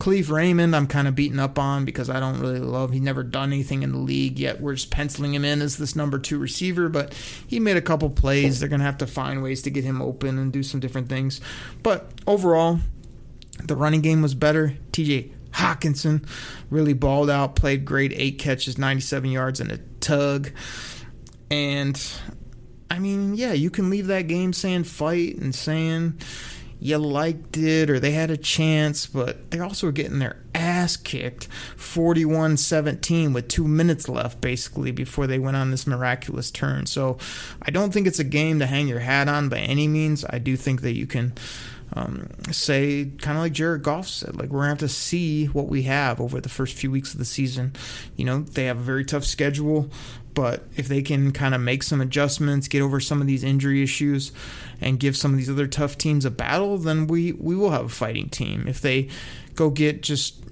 Kalif 0.00 0.30
Raymond, 0.30 0.74
I'm 0.74 0.86
kind 0.86 1.06
of 1.06 1.14
beaten 1.14 1.38
up 1.38 1.58
on 1.58 1.84
because 1.84 2.08
I 2.08 2.20
don't 2.20 2.40
really 2.40 2.58
love. 2.58 2.90
He's 2.90 3.02
never 3.02 3.22
done 3.22 3.52
anything 3.52 3.82
in 3.82 3.92
the 3.92 3.98
league 3.98 4.38
yet. 4.38 4.58
We're 4.58 4.74
just 4.74 4.90
penciling 4.90 5.34
him 5.34 5.44
in 5.44 5.60
as 5.60 5.76
this 5.76 5.94
number 5.94 6.18
two 6.18 6.38
receiver, 6.38 6.88
but 6.88 7.12
he 7.46 7.60
made 7.60 7.76
a 7.76 7.82
couple 7.82 8.08
plays. 8.08 8.60
They're 8.60 8.68
going 8.70 8.80
to 8.80 8.86
have 8.86 8.96
to 8.98 9.06
find 9.06 9.42
ways 9.42 9.60
to 9.62 9.70
get 9.70 9.84
him 9.84 10.00
open 10.00 10.38
and 10.38 10.50
do 10.50 10.62
some 10.62 10.80
different 10.80 11.10
things. 11.10 11.42
But 11.82 12.10
overall, 12.26 12.80
the 13.62 13.76
running 13.76 14.00
game 14.00 14.22
was 14.22 14.34
better. 14.34 14.74
TJ 14.92 15.32
Hockenson 15.52 16.26
really 16.70 16.92
balled 16.92 17.30
out, 17.30 17.56
played 17.56 17.84
great, 17.84 18.12
eight 18.14 18.38
catches, 18.38 18.78
97 18.78 19.30
yards, 19.30 19.60
and 19.60 19.72
a 19.72 19.78
tug. 20.00 20.50
And 21.50 22.00
I 22.90 22.98
mean, 22.98 23.34
yeah, 23.34 23.52
you 23.52 23.70
can 23.70 23.90
leave 23.90 24.06
that 24.08 24.28
game 24.28 24.52
saying 24.52 24.84
fight 24.84 25.36
and 25.36 25.54
saying 25.54 26.18
you 26.80 26.96
liked 26.96 27.56
it 27.58 27.90
or 27.90 28.00
they 28.00 28.12
had 28.12 28.30
a 28.30 28.36
chance, 28.36 29.06
but 29.06 29.50
they 29.50 29.60
also 29.60 29.86
were 29.86 29.92
getting 29.92 30.18
their 30.18 30.42
ass 30.54 30.96
kicked 30.96 31.44
41 31.76 32.56
17 32.56 33.32
with 33.32 33.48
two 33.48 33.68
minutes 33.68 34.08
left, 34.08 34.40
basically, 34.40 34.90
before 34.90 35.26
they 35.26 35.38
went 35.38 35.56
on 35.56 35.70
this 35.70 35.86
miraculous 35.86 36.50
turn. 36.50 36.86
So 36.86 37.18
I 37.62 37.70
don't 37.70 37.92
think 37.92 38.06
it's 38.06 38.18
a 38.18 38.24
game 38.24 38.58
to 38.60 38.66
hang 38.66 38.88
your 38.88 39.00
hat 39.00 39.28
on 39.28 39.50
by 39.50 39.58
any 39.58 39.88
means. 39.88 40.24
I 40.30 40.38
do 40.38 40.56
think 40.56 40.80
that 40.80 40.94
you 40.94 41.06
can 41.06 41.34
um, 41.94 42.28
say, 42.52 43.10
kind 43.18 43.36
of 43.36 43.42
like 43.42 43.52
Jared 43.52 43.82
Goff 43.82 44.08
said, 44.08 44.36
like 44.36 44.50
we're 44.50 44.60
gonna 44.60 44.70
have 44.70 44.78
to 44.78 44.88
see 44.88 45.46
what 45.46 45.66
we 45.66 45.82
have 45.82 46.20
over 46.20 46.40
the 46.40 46.48
first 46.48 46.76
few 46.76 46.90
weeks 46.90 47.12
of 47.12 47.18
the 47.18 47.24
season. 47.24 47.72
You 48.16 48.24
know, 48.24 48.40
they 48.42 48.66
have 48.66 48.78
a 48.78 48.82
very 48.82 49.04
tough 49.04 49.24
schedule, 49.24 49.90
but 50.34 50.64
if 50.76 50.86
they 50.86 51.02
can 51.02 51.32
kind 51.32 51.54
of 51.54 51.60
make 51.60 51.82
some 51.82 52.00
adjustments, 52.00 52.68
get 52.68 52.82
over 52.82 53.00
some 53.00 53.20
of 53.20 53.26
these 53.26 53.42
injury 53.42 53.82
issues, 53.82 54.30
and 54.80 55.00
give 55.00 55.16
some 55.16 55.32
of 55.32 55.38
these 55.38 55.50
other 55.50 55.66
tough 55.66 55.98
teams 55.98 56.24
a 56.24 56.30
battle, 56.30 56.78
then 56.78 57.06
we 57.06 57.32
we 57.32 57.56
will 57.56 57.70
have 57.70 57.86
a 57.86 57.90
fighting 57.90 58.28
team. 58.28 58.66
If 58.68 58.80
they 58.80 59.08
go 59.56 59.70
get 59.70 60.02
just 60.02 60.44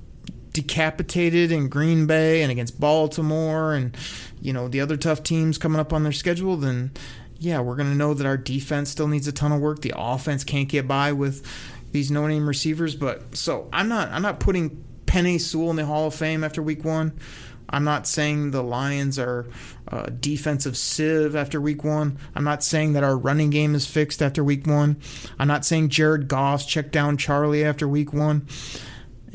decapitated 0.53 1.53
in 1.53 1.69
Green 1.69 2.07
Bay 2.07 2.43
and 2.43 2.51
against 2.51 2.81
Baltimore 2.81 3.75
and 3.75 3.97
you 4.41 4.53
know 4.53 4.67
the 4.67 4.81
other 4.81 4.97
tough 4.97 5.23
teams 5.23 5.57
coming 5.57 5.79
up 5.79 5.93
on 5.93 6.03
their 6.03 6.13
schedule, 6.13 6.57
then 6.57 6.91
yeah, 7.39 7.61
we're 7.61 7.77
going 7.77 7.91
to 7.91 7.97
know 7.97 8.15
that 8.15 8.27
our 8.27 8.37
defense 8.37 8.91
still 8.91 9.09
needs 9.09 9.29
a 9.29 9.33
ton 9.33 9.53
of 9.53 9.61
work. 9.61 9.83
The 9.83 9.95
offense 9.97 10.45
can't 10.45 10.69
get 10.69 10.89
by 10.89 11.13
with 11.13 11.47
these 11.93 12.11
no-name 12.11 12.49
receivers, 12.49 12.95
but 12.95 13.37
so 13.37 13.69
I'm 13.73 13.89
not 13.89 14.11
I'm 14.11 14.23
not 14.23 14.41
putting 14.41 14.85
Penei 15.07 15.41
Sewell 15.41 15.71
in 15.71 15.77
the 15.77 15.87
Hall 15.87 16.07
of 16.09 16.15
Fame 16.15 16.45
after 16.45 16.63
week 16.63 16.85
1. 16.85 17.19
I'm 17.71 17.85
not 17.85 18.07
saying 18.07 18.51
the 18.51 18.63
Lions 18.63 19.19
are 19.19 19.47
uh, 19.89 20.07
defensive 20.07 20.77
sieve 20.77 21.37
after 21.37 21.61
week 21.61 21.85
one. 21.85 22.19
I'm 22.35 22.45
not 22.45 22.65
saying 22.65 22.95
that 22.95 23.05
our 23.05 23.17
running 23.17 23.51
game 23.51 23.75
is 23.75 23.87
fixed 23.87 24.23
after 24.23 24.43
week 24.43 24.67
one. 24.67 24.97
I'm 25.39 25.49
not 25.49 25.67
saying 25.67 25.91
Jared 25.91 26.29
Goff's 26.29 26.65
check 26.65 26.91
down 26.91 27.19
Charlie 27.19 27.65
after 27.65 27.87
week 27.87 28.13
one. 28.13 28.47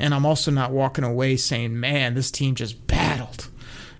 And 0.00 0.12
I'm 0.12 0.26
also 0.26 0.50
not 0.50 0.72
walking 0.72 1.04
away 1.04 1.36
saying, 1.36 1.78
man, 1.78 2.14
this 2.14 2.32
team 2.32 2.56
just 2.56 2.84
battled 2.88 3.03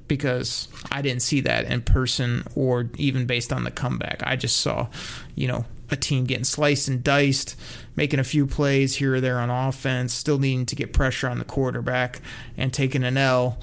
because 0.09 0.69
I 0.91 1.03
didn't 1.03 1.23
see 1.23 1.41
that 1.43 1.65
in 1.65 1.83
person 1.83 2.45
or 2.55 2.91
even 2.97 3.27
based 3.27 3.53
on 3.53 3.65
the 3.65 3.71
comeback. 3.71 4.23
I 4.25 4.37
just 4.37 4.61
saw, 4.61 4.89
you 5.35 5.49
know, 5.49 5.65
a 5.91 5.97
team 5.97 6.25
getting 6.25 6.45
sliced 6.45 6.89
and 6.89 7.03
diced, 7.03 7.57
making 7.97 8.21
a 8.21 8.25
few 8.25 8.47
plays 8.47 8.97
here 8.97 9.15
or 9.15 9.21
there 9.21 9.39
on 9.39 9.51
offense, 9.51 10.13
still 10.13 10.39
needing 10.39 10.67
to 10.67 10.77
get 10.77 10.93
pressure 10.93 11.29
on 11.29 11.39
the 11.39 11.45
quarterback 11.45 12.21
and 12.57 12.73
taking 12.73 13.05
an 13.05 13.17
L 13.17 13.59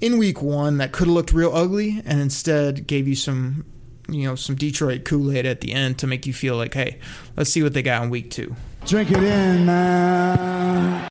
in 0.00 0.18
week 0.18 0.42
one 0.42 0.78
that 0.78 0.92
could 0.92 1.06
have 1.06 1.14
looked 1.14 1.32
real 1.32 1.54
ugly 1.54 2.02
and 2.04 2.20
instead 2.20 2.86
gave 2.86 3.08
you 3.08 3.14
some 3.14 3.64
you 4.08 4.24
know, 4.24 4.36
some 4.36 4.54
Detroit 4.54 5.04
Kool 5.04 5.32
Aid 5.32 5.46
at 5.46 5.60
the 5.60 5.72
end 5.72 5.98
to 5.98 6.06
make 6.06 6.26
you 6.26 6.32
feel 6.32 6.56
like, 6.56 6.74
hey, 6.74 6.98
let's 7.36 7.50
see 7.50 7.62
what 7.62 7.74
they 7.74 7.82
got 7.82 8.04
in 8.04 8.10
week 8.10 8.30
two. 8.30 8.54
Drink 8.86 9.10
it 9.10 9.22
in, 9.22 9.66
man. 9.66 11.08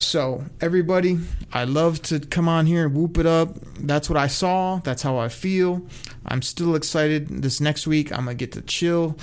So, 0.00 0.44
everybody, 0.60 1.18
I 1.54 1.64
love 1.64 2.02
to 2.02 2.20
come 2.20 2.48
on 2.48 2.66
here 2.66 2.84
and 2.84 2.94
whoop 2.94 3.16
it 3.16 3.24
up. 3.24 3.56
That's 3.80 4.10
what 4.10 4.18
I 4.18 4.26
saw. 4.26 4.78
That's 4.84 5.02
how 5.02 5.16
I 5.16 5.28
feel. 5.28 5.86
I'm 6.26 6.42
still 6.42 6.74
excited. 6.74 7.28
This 7.42 7.62
next 7.62 7.86
week, 7.86 8.12
I'm 8.12 8.26
going 8.26 8.36
to 8.36 8.44
get 8.46 8.52
to 8.52 8.60
chill 8.60 9.16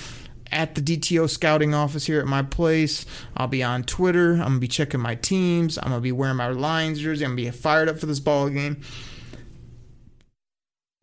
at 0.52 0.74
the 0.74 0.82
DTO 0.82 1.30
scouting 1.30 1.76
office 1.76 2.08
here 2.08 2.20
at 2.20 2.26
my 2.26 2.42
place. 2.42 3.06
I'll 3.38 3.48
be 3.48 3.62
on 3.62 3.84
Twitter. 3.84 4.34
I'm 4.34 4.40
going 4.40 4.54
to 4.56 4.60
be 4.60 4.68
checking 4.68 5.00
my 5.00 5.14
teams. 5.14 5.78
I'm 5.78 5.90
going 5.90 6.00
to 6.00 6.02
be 6.02 6.12
wearing 6.12 6.38
my 6.38 6.48
Lions 6.48 7.00
jersey. 7.00 7.24
I'm 7.24 7.36
going 7.36 7.46
to 7.46 7.52
be 7.52 7.58
fired 7.58 7.88
up 7.88 8.00
for 8.00 8.08
this 8.08 8.20
ball 8.20 8.50
game. 8.50 8.82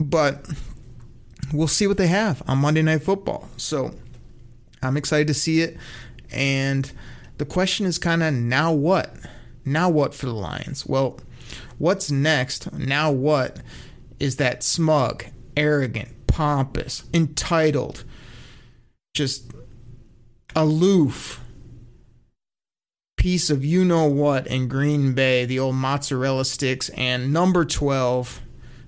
But 0.01 0.51
we'll 1.53 1.69
see 1.69 1.87
what 1.87 1.97
they 1.97 2.09
have 2.09 2.43
on 2.49 2.59
Monday 2.59 2.83
Night 2.83 3.05
Football. 3.05 3.49
So 3.57 3.95
I'm 4.83 4.97
excited 4.97 5.29
to 5.29 5.35
see 5.35 5.61
it. 5.61 5.77
And 6.33 6.91
the 7.39 7.45
question 7.45 7.87
is 7.87 7.99
kind 7.99 8.25
of 8.25 8.35
now 8.35 8.73
what? 8.73 9.15
Now 9.65 9.89
what 9.89 10.15
for 10.15 10.27
the 10.27 10.33
Lions? 10.33 10.87
Well, 10.87 11.21
what's 11.79 12.11
next? 12.11 12.73
Now 12.73 13.11
what 13.11 13.61
is 14.19 14.37
that 14.37 14.63
smug, 14.63 15.25
arrogant, 15.57 16.27
pompous, 16.27 17.05
entitled, 17.13 18.05
just 19.15 19.51
aloof 20.55 21.41
piece 23.17 23.51
of 23.51 23.63
you 23.63 23.85
know 23.85 24.07
what 24.07 24.47
in 24.47 24.67
Green 24.67 25.13
Bay, 25.13 25.45
the 25.45 25.59
old 25.59 25.75
mozzarella 25.75 26.45
sticks, 26.45 26.89
and 26.91 27.33
number 27.33 27.67
12 27.67 28.41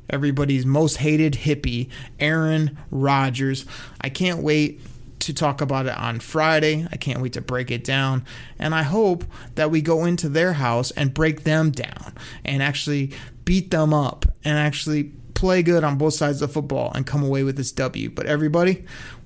everybody's 0.08 0.64
most 0.64 0.96
hated 0.98 1.34
hippie, 1.34 1.90
Aaron 2.18 2.78
Rodgers. 2.90 3.66
I 4.00 4.08
can't 4.08 4.42
wait 4.42 4.80
to 5.22 5.32
talk 5.32 5.60
about 5.60 5.86
it 5.86 5.96
on 5.96 6.20
Friday. 6.20 6.86
I 6.90 6.96
can't 6.96 7.20
wait 7.20 7.32
to 7.34 7.40
break 7.40 7.70
it 7.70 7.84
down. 7.84 8.24
And 8.58 8.74
I 8.74 8.82
hope 8.82 9.24
that 9.54 9.70
we 9.70 9.80
go 9.80 10.04
into 10.04 10.28
their 10.28 10.54
house 10.54 10.90
and 10.92 11.14
break 11.14 11.44
them 11.44 11.70
down 11.70 12.14
and 12.44 12.62
actually 12.62 13.12
beat 13.44 13.70
them 13.70 13.94
up 13.94 14.26
and 14.44 14.58
actually 14.58 15.12
play 15.34 15.62
good 15.62 15.84
on 15.84 15.98
both 15.98 16.14
sides 16.14 16.42
of 16.42 16.52
football 16.52 16.92
and 16.94 17.06
come 17.06 17.22
away 17.22 17.42
with 17.42 17.56
this 17.56 17.72
W. 17.72 18.10
But 18.10 18.26
everybody, 18.26 18.84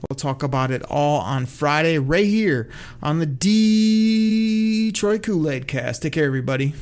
we'll 0.08 0.16
talk 0.16 0.42
about 0.42 0.70
it 0.70 0.82
all 0.90 1.20
on 1.20 1.46
Friday 1.46 1.98
right 1.98 2.26
here 2.26 2.70
on 3.02 3.18
the 3.18 3.26
Detroit 3.26 5.22
Kool 5.22 5.50
Aid 5.50 5.66
cast. 5.66 6.02
Take 6.02 6.12
care, 6.12 6.26
everybody. 6.26 6.74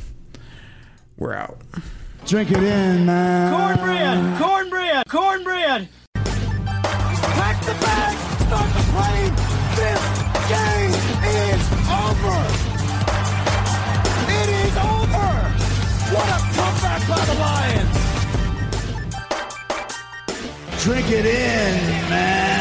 We're 1.17 1.35
out. 1.35 1.61
Drink 2.27 2.51
it 2.51 2.63
in, 2.63 3.07
man. 3.07 3.77
Cornbread, 3.77 4.41
cornbread, 4.41 5.09
cornbread. 5.09 5.89
By 17.07 17.23
the 17.27 17.35
Lions. 17.35 17.99
Drink 20.83 21.11
it 21.11 21.27
in, 21.27 22.09
man. 22.09 22.54